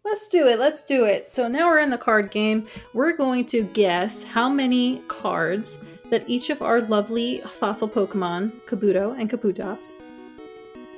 Let's 0.05 0.29
do 0.29 0.47
it. 0.47 0.59
Let's 0.59 0.83
do 0.85 1.05
it. 1.05 1.31
So 1.31 1.49
now 1.49 1.69
we're 1.69 1.81
in 1.81 1.91
the 1.91 1.99
card 1.99 2.31
game. 2.31 2.67
We're 2.95 3.17
going 3.17 3.45
to 3.47 3.63
guess 3.63 4.25
how 4.25 4.49
many 4.49 5.03
cards 5.07 5.79
that 6.11 6.25
each 6.27 6.49
of 6.49 6.63
our 6.63 6.81
lovely 6.81 7.41
fossil 7.43 7.89
Pokemon, 7.89 8.53
Kabuto 8.67 9.19
and 9.21 9.29
Kabutops, 9.29 10.01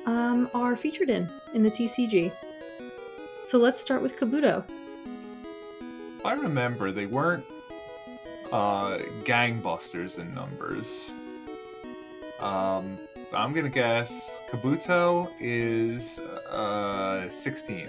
um, 0.05 0.49
are 0.53 0.75
featured 0.75 1.09
in 1.09 1.29
in 1.53 1.63
the 1.63 1.71
TCG. 1.71 2.31
So 3.45 3.57
let's 3.57 3.79
start 3.79 4.01
with 4.01 4.17
Kabuto. 4.17 4.63
I 6.23 6.33
remember 6.33 6.91
they 6.91 7.07
weren't 7.07 7.43
uh, 8.51 8.99
gangbusters 9.23 10.19
in 10.19 10.33
numbers. 10.35 11.11
Um, 12.39 12.97
I'm 13.33 13.53
gonna 13.53 13.69
guess 13.69 14.39
Kabuto 14.51 15.31
is 15.39 16.19
uh, 16.51 17.29
16. 17.29 17.87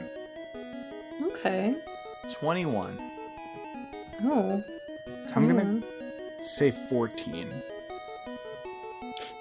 Okay. 1.23 1.75
21. 2.31 2.99
Oh. 4.25 4.63
I'm 5.35 5.49
gonna 5.49 5.65
Hmm. 5.65 5.81
say 6.39 6.71
14. 6.71 7.49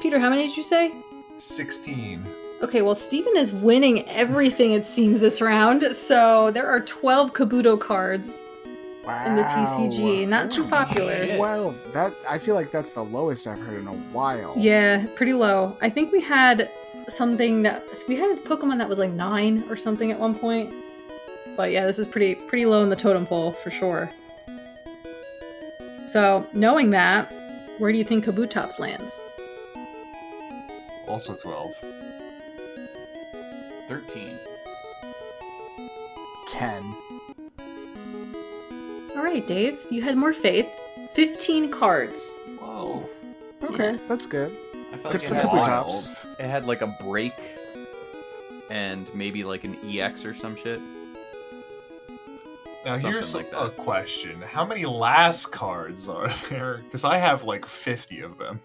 Peter, 0.01 0.19
how 0.19 0.30
many 0.30 0.47
did 0.47 0.57
you 0.57 0.63
say? 0.63 0.91
16. 1.38 2.26
Okay, 2.64 2.82
well, 2.84 2.95
Steven 2.95 3.36
is 3.38 3.51
winning 3.51 4.07
everything, 4.07 4.74
it 4.74 4.86
seems, 4.86 5.20
this 5.20 5.41
round. 5.41 5.84
So 5.95 6.51
there 6.51 6.68
are 6.68 6.80
12 6.82 7.34
Kabuto 7.34 7.80
cards. 7.80 8.39
Wow. 9.03 9.26
In 9.26 9.36
the 9.36 9.43
TCG, 9.43 10.28
not 10.28 10.51
too 10.51 10.64
popular. 10.68 11.12
shit. 11.12 11.39
Well, 11.39 11.74
that 11.91 12.14
I 12.30 12.38
feel 12.38 12.53
like 12.53 12.70
that's 12.70 12.91
the 12.91 13.03
lowest 13.03 13.47
I've 13.47 13.59
heard 13.59 13.80
in 13.80 13.88
a 13.88 13.93
while. 14.14 14.53
Yeah, 14.55 15.07
pretty 15.16 15.34
low. 15.34 15.76
I 15.82 15.89
think 15.89 16.12
we 16.12 16.22
had 16.22 16.70
something 17.09 17.64
that 17.64 17.84
we 18.07 18.16
had 18.16 18.30
a 18.30 18.36
Pokemon 18.41 18.78
that 18.78 18.88
was 18.88 18.99
like 18.99 19.09
nine 19.09 19.64
or 19.70 19.76
something 19.76 20.12
at 20.12 20.20
one 20.20 20.36
point. 20.36 20.72
But 21.57 21.72
yeah, 21.72 21.88
this 21.88 21.97
is 21.97 22.07
pretty 22.07 22.36
pretty 22.36 22.68
low 22.68 22.84
in 22.84 22.89
the 22.89 22.95
totem 22.95 23.26
pole 23.26 23.53
for 23.53 23.72
sure. 23.72 24.12
So 26.05 26.45
knowing 26.53 26.91
that, 26.91 27.26
where 27.80 27.91
do 27.91 27.97
you 27.97 28.03
think 28.03 28.26
Kabutops 28.26 28.78
lands? 28.78 29.20
Also 31.07 31.36
12. 31.36 31.72
13. 33.91 34.37
10. 36.47 36.95
All 39.17 39.21
right, 39.23 39.45
Dave, 39.45 39.79
you 39.89 40.01
had 40.01 40.15
more 40.15 40.31
faith. 40.33 40.69
Fifteen 41.13 41.69
cards. 41.69 42.37
Whoa. 42.59 43.03
Okay, 43.63 43.99
that's 44.07 44.25
good. 44.25 44.55
I 44.93 44.97
felt 44.97 45.11
Good 45.13 45.21
like 45.23 45.29
for 45.29 45.35
it 45.35 45.41
had, 45.41 45.49
Kabutops. 45.49 46.25
it 46.39 46.45
had 46.45 46.65
like 46.67 46.81
a 46.81 46.87
break 46.87 47.33
and 48.69 49.13
maybe 49.13 49.43
like 49.43 49.65
an 49.65 49.77
EX 49.85 50.23
or 50.23 50.33
some 50.33 50.55
shit. 50.55 50.79
Now 52.85 52.93
Something 52.93 53.11
here's 53.11 53.33
like 53.35 53.51
a, 53.51 53.57
a 53.57 53.63
that. 53.65 53.75
question: 53.77 54.41
How 54.41 54.65
many 54.65 54.85
Lass 54.85 55.45
cards 55.45 56.07
are 56.07 56.29
there? 56.49 56.77
Because 56.85 57.03
I 57.03 57.17
have 57.17 57.43
like 57.43 57.65
50 57.65 58.21
of 58.21 58.37
them. 58.37 58.61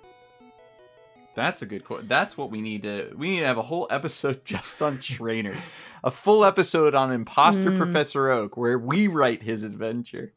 That's 1.37 1.61
a 1.62 1.66
good 1.66 1.84
quote. 1.84 2.09
That's 2.09 2.37
what 2.37 2.51
we 2.51 2.61
need 2.62 2.82
to. 2.82 3.12
We 3.16 3.30
need 3.30 3.41
to 3.41 3.47
have 3.47 3.59
a 3.59 3.62
whole 3.62 3.87
episode 3.91 4.45
just 4.47 4.82
on 4.82 4.99
trainers, 5.01 5.68
a 6.03 6.11
full 6.11 6.45
episode 6.45 6.95
on 6.95 7.12
Imposter 7.12 7.70
Mm. 7.70 7.76
Professor 7.78 8.30
Oak, 8.30 8.57
where 8.57 8.78
we 8.78 9.07
write 9.07 9.43
his 9.45 9.62
adventure. 9.62 10.32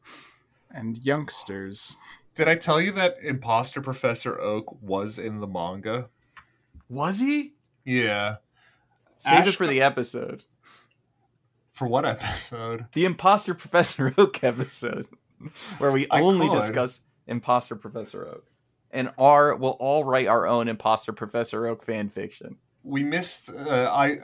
And 0.72 1.04
youngsters. 1.04 1.96
Did 2.36 2.46
I 2.46 2.54
tell 2.54 2.80
you 2.80 2.92
that 2.92 3.16
Imposter 3.22 3.80
Professor 3.80 4.38
Oak 4.40 4.80
was 4.80 5.18
in 5.18 5.40
the 5.40 5.48
manga? 5.48 6.06
Was 6.88 7.18
he? 7.18 7.54
Yeah. 7.84 8.36
Save 9.16 9.48
it 9.48 9.54
for 9.56 9.66
the 9.66 9.80
episode. 9.82 10.44
For 11.70 11.88
what 11.88 12.04
episode? 12.06 12.86
The 12.92 13.04
Imposter 13.04 13.52
Professor 13.54 14.14
Oak 14.16 14.44
episode, 14.44 15.08
where 15.78 15.90
we 15.90 16.06
I 16.10 16.20
only 16.20 16.48
could. 16.48 16.58
discuss 16.58 17.00
Imposter 17.26 17.74
Professor 17.74 18.28
Oak, 18.28 18.44
and 18.90 19.10
our 19.18 19.54
we'll 19.56 19.72
all 19.72 20.04
write 20.04 20.26
our 20.26 20.46
own 20.46 20.68
Imposter 20.68 21.12
Professor 21.12 21.66
Oak 21.66 21.82
fan 21.84 22.08
fiction. 22.08 22.56
We 22.82 23.02
missed. 23.02 23.50
Uh, 23.50 23.90
I 23.92 24.18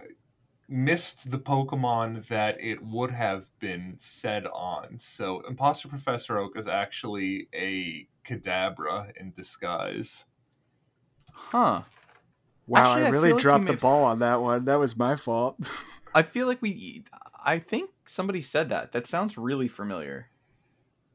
missed 0.68 1.30
the 1.30 1.38
Pokemon 1.38 2.26
that 2.28 2.56
it 2.60 2.82
would 2.84 3.10
have 3.12 3.48
been 3.60 3.94
said 3.98 4.46
on. 4.46 4.98
So 4.98 5.40
Imposter 5.48 5.88
Professor 5.88 6.38
Oak 6.38 6.56
is 6.56 6.66
actually 6.66 7.48
a 7.54 8.08
Kadabra 8.26 9.12
in 9.16 9.32
disguise. 9.32 10.24
Huh. 11.32 11.82
Wow, 12.66 12.80
Actually, 12.80 13.04
I 13.04 13.06
I 13.06 13.10
really 13.10 13.28
feel 13.28 13.36
like 13.36 13.42
dropped 13.42 13.66
the 13.66 13.72
missed- 13.72 13.82
ball 13.82 14.04
on 14.04 14.18
that 14.20 14.40
one. 14.40 14.64
That 14.64 14.78
was 14.80 14.96
my 14.96 15.14
fault. 15.16 15.56
I 16.14 16.22
feel 16.22 16.46
like 16.46 16.60
we. 16.60 17.04
I 17.44 17.58
think 17.60 17.90
somebody 18.06 18.42
said 18.42 18.70
that. 18.70 18.90
That 18.92 19.06
sounds 19.06 19.38
really 19.38 19.68
familiar. 19.68 20.30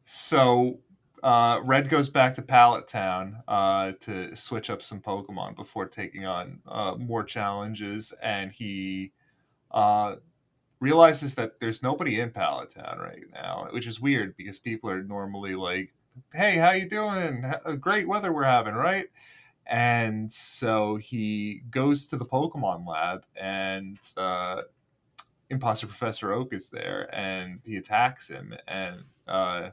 So 0.06 0.80
uh, 1.24 1.62
Red 1.64 1.90
goes 1.90 2.10
back 2.10 2.36
to 2.36 2.42
Pallet 2.42 2.88
Town 2.88 3.44
uh, 3.48 3.94
to 4.02 4.36
switch 4.36 4.70
up 4.70 4.82
some 4.82 5.00
Pokemon 5.02 5.56
before 5.56 5.88
taking 5.88 6.26
on 6.26 6.60
uh, 6.68 6.96
more 6.98 7.24
challenges, 7.24 8.14
and 8.22 8.52
he 8.52 9.12
uh, 9.72 10.16
realizes 10.80 11.36
that 11.36 11.60
there's 11.60 11.84
nobody 11.84 12.20
in 12.20 12.32
Pallet 12.32 12.72
Town 12.72 12.98
right 13.00 13.24
now, 13.34 13.68
which 13.72 13.88
is 13.88 14.02
weird 14.02 14.36
because 14.36 14.60
people 14.60 14.90
are 14.90 15.04
normally 15.04 15.56
like, 15.56 15.94
"Hey, 16.34 16.58
how 16.58 16.72
you 16.72 16.90
doing? 16.90 17.44
Ha- 17.44 17.76
Great 17.76 18.08
weather 18.08 18.34
we're 18.34 18.44
having, 18.44 18.74
right?" 18.76 19.08
And 19.68 20.32
so 20.32 20.98
he 20.98 21.62
goes 21.70 22.08
to 22.08 22.18
the 22.18 22.26
Pokemon 22.26 22.88
lab, 22.88 23.26
and 23.36 24.00
uh, 24.18 24.64
Imposter 25.50 25.88
Professor 25.88 26.32
Oak 26.34 26.54
is 26.54 26.70
there, 26.70 27.10
and 27.14 27.60
he 27.64 27.78
attacks 27.78 28.28
him, 28.28 28.54
and 28.68 29.04
uh, 29.28 29.70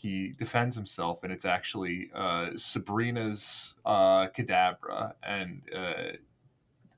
he 0.00 0.32
defends 0.32 0.76
himself, 0.76 1.22
and 1.22 1.30
it's 1.30 1.44
actually 1.44 2.10
uh, 2.14 2.50
Sabrina's 2.56 3.74
uh, 3.84 4.28
Kadabra, 4.28 5.12
and 5.22 5.62
uh, 5.76 6.16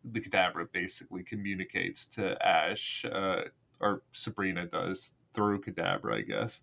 the 0.05 0.21
Kadabra 0.21 0.71
basically 0.71 1.25
communicates 1.25 2.07
to 2.09 2.41
Ash, 2.47 3.05
uh, 3.05 3.43
or 3.81 4.03
Sabrina 4.13 4.67
does 4.67 5.15
through 5.33 5.63
Kadabra, 5.63 6.19
I 6.19 6.21
guess, 6.21 6.63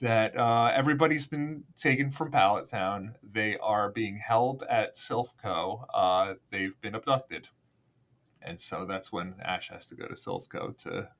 that 0.00 0.36
uh, 0.36 0.72
everybody's 0.74 1.26
been 1.26 1.64
taken 1.78 2.10
from 2.10 2.32
Pallet 2.32 2.68
Town. 2.68 3.14
They 3.22 3.56
are 3.58 3.88
being 3.88 4.16
held 4.16 4.64
at 4.68 4.96
Silph 4.96 5.36
Co. 5.40 5.86
Uh, 5.94 6.34
they've 6.50 6.80
been 6.80 6.96
abducted, 6.96 7.46
and 8.42 8.60
so 8.60 8.84
that's 8.84 9.12
when 9.12 9.36
Ash 9.40 9.68
has 9.68 9.86
to 9.86 9.94
go 9.94 10.08
to 10.08 10.14
Silph 10.14 10.48
Co 10.48 10.72
to 10.78 11.10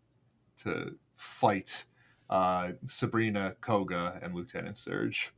to 0.64 0.96
fight 1.14 1.84
uh, 2.31 2.72
Sabrina, 2.87 3.55
Koga, 3.61 4.18
and 4.22 4.35
Lieutenant 4.35 4.79
Surge. 4.79 5.33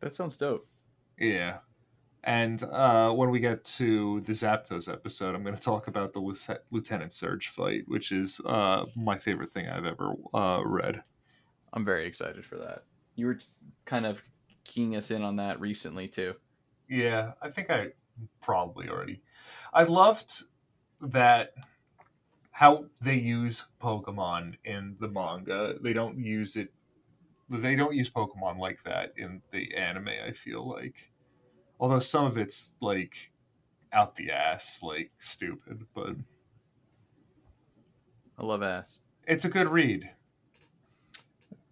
That 0.00 0.14
sounds 0.14 0.36
dope. 0.36 0.66
Yeah. 1.18 1.58
And 2.22 2.62
uh, 2.64 3.12
when 3.12 3.30
we 3.30 3.40
get 3.40 3.64
to 3.64 4.20
the 4.20 4.32
Zapdos 4.32 4.92
episode, 4.92 5.34
I'm 5.34 5.42
going 5.42 5.56
to 5.56 5.62
talk 5.62 5.88
about 5.88 6.12
the 6.12 6.20
Lieutenant- 6.70 7.14
Surge 7.14 7.48
fight, 7.48 7.84
which 7.86 8.12
is 8.12 8.40
uh, 8.44 8.84
my 8.94 9.16
favorite 9.16 9.52
thing 9.52 9.68
I've 9.68 9.86
ever 9.86 10.12
uh, 10.34 10.60
read. 10.64 11.02
I'm 11.72 11.84
very 11.84 12.06
excited 12.06 12.44
for 12.44 12.56
that. 12.56 12.84
You 13.14 13.26
were 13.26 13.38
kind 13.86 14.04
of 14.04 14.22
keying 14.64 14.96
us 14.96 15.10
in 15.10 15.22
on 15.22 15.36
that 15.36 15.60
recently 15.60 16.08
too. 16.08 16.34
Yeah, 16.88 17.32
I 17.40 17.50
think 17.50 17.70
I 17.70 17.92
probably 18.40 18.88
already. 18.88 19.22
I 19.72 19.84
loved 19.84 20.44
that 21.00 21.54
how 22.60 22.84
they 23.00 23.16
use 23.16 23.64
Pokemon 23.82 24.56
in 24.66 24.94
the 25.00 25.08
manga. 25.08 25.76
They 25.80 25.94
don't 25.94 26.18
use 26.18 26.56
it. 26.56 26.68
They 27.48 27.74
don't 27.74 27.94
use 27.94 28.10
Pokemon 28.10 28.58
like 28.58 28.82
that 28.82 29.14
in 29.16 29.40
the 29.50 29.74
anime. 29.74 30.10
I 30.26 30.32
feel 30.32 30.68
like, 30.68 31.10
although 31.80 32.00
some 32.00 32.26
of 32.26 32.36
it's 32.36 32.76
like 32.82 33.32
out 33.94 34.16
the 34.16 34.30
ass, 34.30 34.80
like 34.82 35.10
stupid, 35.16 35.86
but 35.94 36.16
I 38.38 38.44
love 38.44 38.62
ass. 38.62 39.00
it's 39.26 39.46
a 39.46 39.48
good 39.48 39.68
read. 39.68 40.10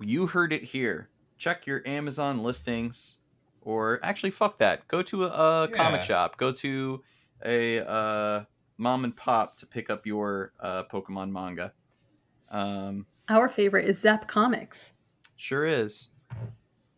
You 0.01 0.27
heard 0.27 0.55
it 0.55 0.65
here. 0.65 1.11
Check 1.37 1.67
your 1.67 1.83
Amazon 1.87 2.43
listings, 2.43 3.19
or 3.61 4.01
actually, 4.03 4.31
fuck 4.31 4.57
that. 4.61 4.89
Go 4.89 5.03
to 5.03 5.27
a, 5.27 5.65
a 5.65 5.69
comic 5.69 6.01
shop. 6.01 6.39
Go 6.39 6.51
to 6.53 7.03
a 7.45 7.87
uh, 7.87 8.45
mom 8.79 9.05
and 9.05 9.15
pop 9.17 9.57
to 9.57 9.67
pick 9.67 9.91
up 9.91 10.07
your 10.07 10.53
uh, 10.61 10.85
Pokemon 10.85 11.31
manga. 11.31 11.73
Um, 12.51 13.07
Our 13.29 13.49
favorite 13.49 13.87
is 13.87 13.99
Zap 13.99 14.27
Comics. 14.27 14.95
sure 15.37 15.67
is. 15.67 16.11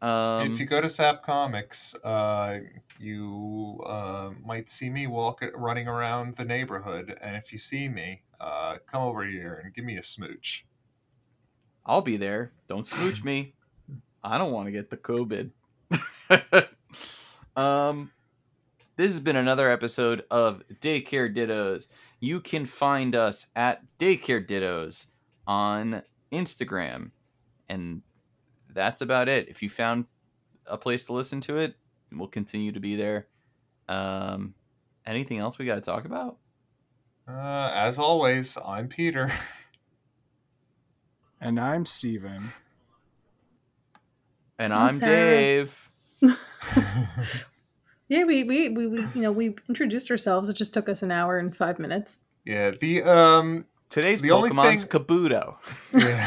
Um, 0.02 0.50
if 0.50 0.58
you 0.58 0.64
go 0.64 0.80
to 0.80 0.88
Zap 0.88 1.22
Comics, 1.22 1.94
uh, 1.96 2.60
you 2.98 3.82
uh, 3.86 4.30
might 4.42 4.70
see 4.70 4.88
me 4.88 5.06
walk 5.06 5.42
running 5.54 5.88
around 5.88 6.36
the 6.36 6.44
neighborhood, 6.44 7.18
and 7.20 7.36
if 7.36 7.52
you 7.52 7.58
see 7.58 7.88
me, 7.88 8.22
uh, 8.40 8.76
come 8.86 9.02
over 9.02 9.24
here 9.24 9.60
and 9.62 9.74
give 9.74 9.84
me 9.84 9.96
a 9.96 10.02
smooch. 10.02 10.64
I'll 11.84 12.02
be 12.02 12.16
there. 12.16 12.52
Don't 12.66 12.86
smooch 12.86 13.24
me. 13.24 13.54
I 14.22 14.38
don't 14.38 14.52
want 14.52 14.66
to 14.66 14.72
get 14.72 14.90
the 14.90 14.96
COVID. 14.96 15.50
um, 17.56 18.10
this 19.00 19.12
has 19.12 19.20
been 19.20 19.36
another 19.36 19.70
episode 19.70 20.24
of 20.30 20.62
Daycare 20.82 21.34
Dittos. 21.34 21.88
You 22.20 22.38
can 22.38 22.66
find 22.66 23.16
us 23.16 23.46
at 23.56 23.80
Daycare 23.98 24.46
Dittos 24.46 25.06
on 25.46 26.02
Instagram, 26.30 27.10
and 27.66 28.02
that's 28.68 29.00
about 29.00 29.30
it. 29.30 29.48
If 29.48 29.62
you 29.62 29.70
found 29.70 30.04
a 30.66 30.76
place 30.76 31.06
to 31.06 31.14
listen 31.14 31.40
to 31.42 31.56
it, 31.56 31.76
we'll 32.12 32.28
continue 32.28 32.72
to 32.72 32.80
be 32.80 32.94
there. 32.94 33.26
Um, 33.88 34.52
anything 35.06 35.38
else 35.38 35.58
we 35.58 35.64
got 35.64 35.76
to 35.76 35.80
talk 35.80 36.04
about? 36.04 36.36
Uh, 37.26 37.70
as 37.74 37.98
always, 37.98 38.58
I'm 38.64 38.88
Peter. 38.88 39.32
And 41.42 41.58
I'm 41.58 41.86
Steven. 41.86 42.50
And 44.58 44.74
I'm 44.74 44.90
I'm 44.90 44.98
Dave. 44.98 45.90
Yeah, 48.10 48.24
we, 48.24 48.42
we 48.42 48.68
we 48.68 48.88
we 48.88 48.98
you 49.14 49.22
know 49.22 49.30
we 49.30 49.54
introduced 49.68 50.10
ourselves. 50.10 50.48
It 50.48 50.56
just 50.56 50.74
took 50.74 50.88
us 50.88 51.00
an 51.00 51.12
hour 51.12 51.38
and 51.38 51.56
five 51.56 51.78
minutes. 51.78 52.18
yeah, 52.44 52.72
the 52.72 53.04
um, 53.04 53.66
Today's 53.88 54.20
The 54.20 54.32
only 54.32 54.50
Pokemon's 54.50 54.84
thing- 54.84 55.00
Kabuto. 55.00 55.56
Yeah. 55.92 56.26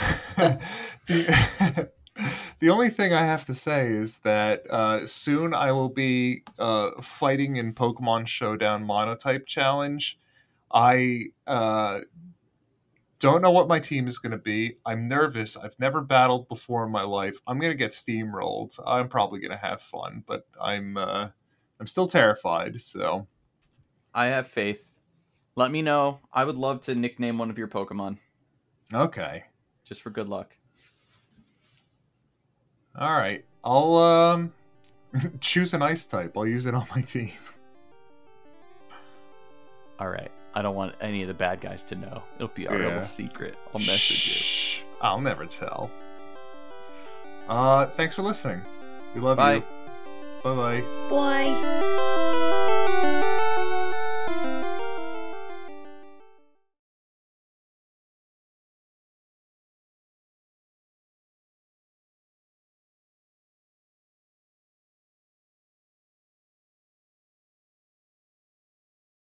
the, 1.08 1.90
the 2.60 2.70
only 2.70 2.90
thing 2.90 3.14
I 3.14 3.26
have 3.26 3.46
to 3.46 3.54
say 3.54 3.88
is 3.88 4.20
that 4.20 4.70
uh, 4.70 5.08
soon 5.08 5.54
I 5.54 5.72
will 5.74 5.90
be 5.90 6.44
uh, 6.58 6.92
fighting 7.02 7.56
in 7.58 7.74
Pokemon 7.74 8.28
Showdown 8.28 8.86
Monotype 8.86 9.46
Challenge. 9.46 10.18
I 10.74 11.28
uh, 11.48 12.00
don't 13.20 13.42
know 13.42 13.52
what 13.52 13.68
my 13.70 13.80
team 13.80 14.08
is 14.08 14.20
going 14.20 14.32
to 14.32 14.38
be. 14.38 14.76
I'm 14.86 15.08
nervous. 15.08 15.56
I've 15.56 15.80
never 15.80 16.02
battled 16.02 16.48
before 16.50 16.86
in 16.86 16.92
my 16.92 17.04
life. 17.04 17.40
I'm 17.48 17.60
going 17.60 17.72
to 17.72 17.78
get 17.78 17.92
steamrolled. 17.92 18.78
I'm 18.86 19.08
probably 19.08 19.40
going 19.40 19.52
to 19.52 19.66
have 19.66 19.82
fun, 19.82 20.24
but 20.28 20.48
I'm 20.62 20.98
uh, 20.98 21.30
I'm 21.80 21.88
still 21.88 22.08
terrified. 22.08 22.80
So 22.82 23.28
I 24.14 24.28
have 24.28 24.48
faith. 24.48 24.98
Let 25.56 25.72
me 25.72 25.82
know. 25.82 26.20
I 26.32 26.46
would 26.46 26.58
love 26.58 26.82
to 26.82 26.96
nickname 26.96 27.38
one 27.38 27.50
of 27.50 27.58
your 27.58 27.68
Pokemon 27.68 28.18
okay, 28.94 29.44
just 29.84 30.02
for 30.02 30.10
good 30.10 30.28
luck. 30.28 30.56
all 32.98 33.12
right. 33.18 33.44
I'll 33.64 33.96
um, 33.96 34.54
choose 35.40 35.74
an 35.74 35.82
ice 35.82 36.06
type. 36.06 36.38
I'll 36.38 36.46
use 36.48 36.66
it 36.66 36.76
on 36.76 36.86
my 36.96 37.02
team. 37.02 37.32
All 40.00 40.10
right. 40.10 40.32
I 40.56 40.62
don't 40.62 40.76
want 40.76 40.96
any 41.02 41.22
of 41.22 41.28
the 41.28 41.34
bad 41.34 41.62
guys 41.62 41.84
to 41.86 41.96
know. 41.96 42.22
It'll 42.36 42.50
be 42.50 42.68
our 42.68 42.78
Yeah. 42.78 42.88
little 42.88 43.04
secret. 43.04 43.56
I'll 43.74 43.80
message 43.80 44.18
Shh. 44.18 44.82
I'll 45.02 45.22
never 45.22 45.46
tell. 45.46 45.90
Uh, 47.48 47.86
thanks 47.88 48.16
for 48.16 48.22
listening. 48.22 48.62
We 49.16 49.22
love 49.22 49.38
Bye. 49.38 49.56
you. 49.56 49.64
Bye 50.44 50.56
bye. 50.56 52.40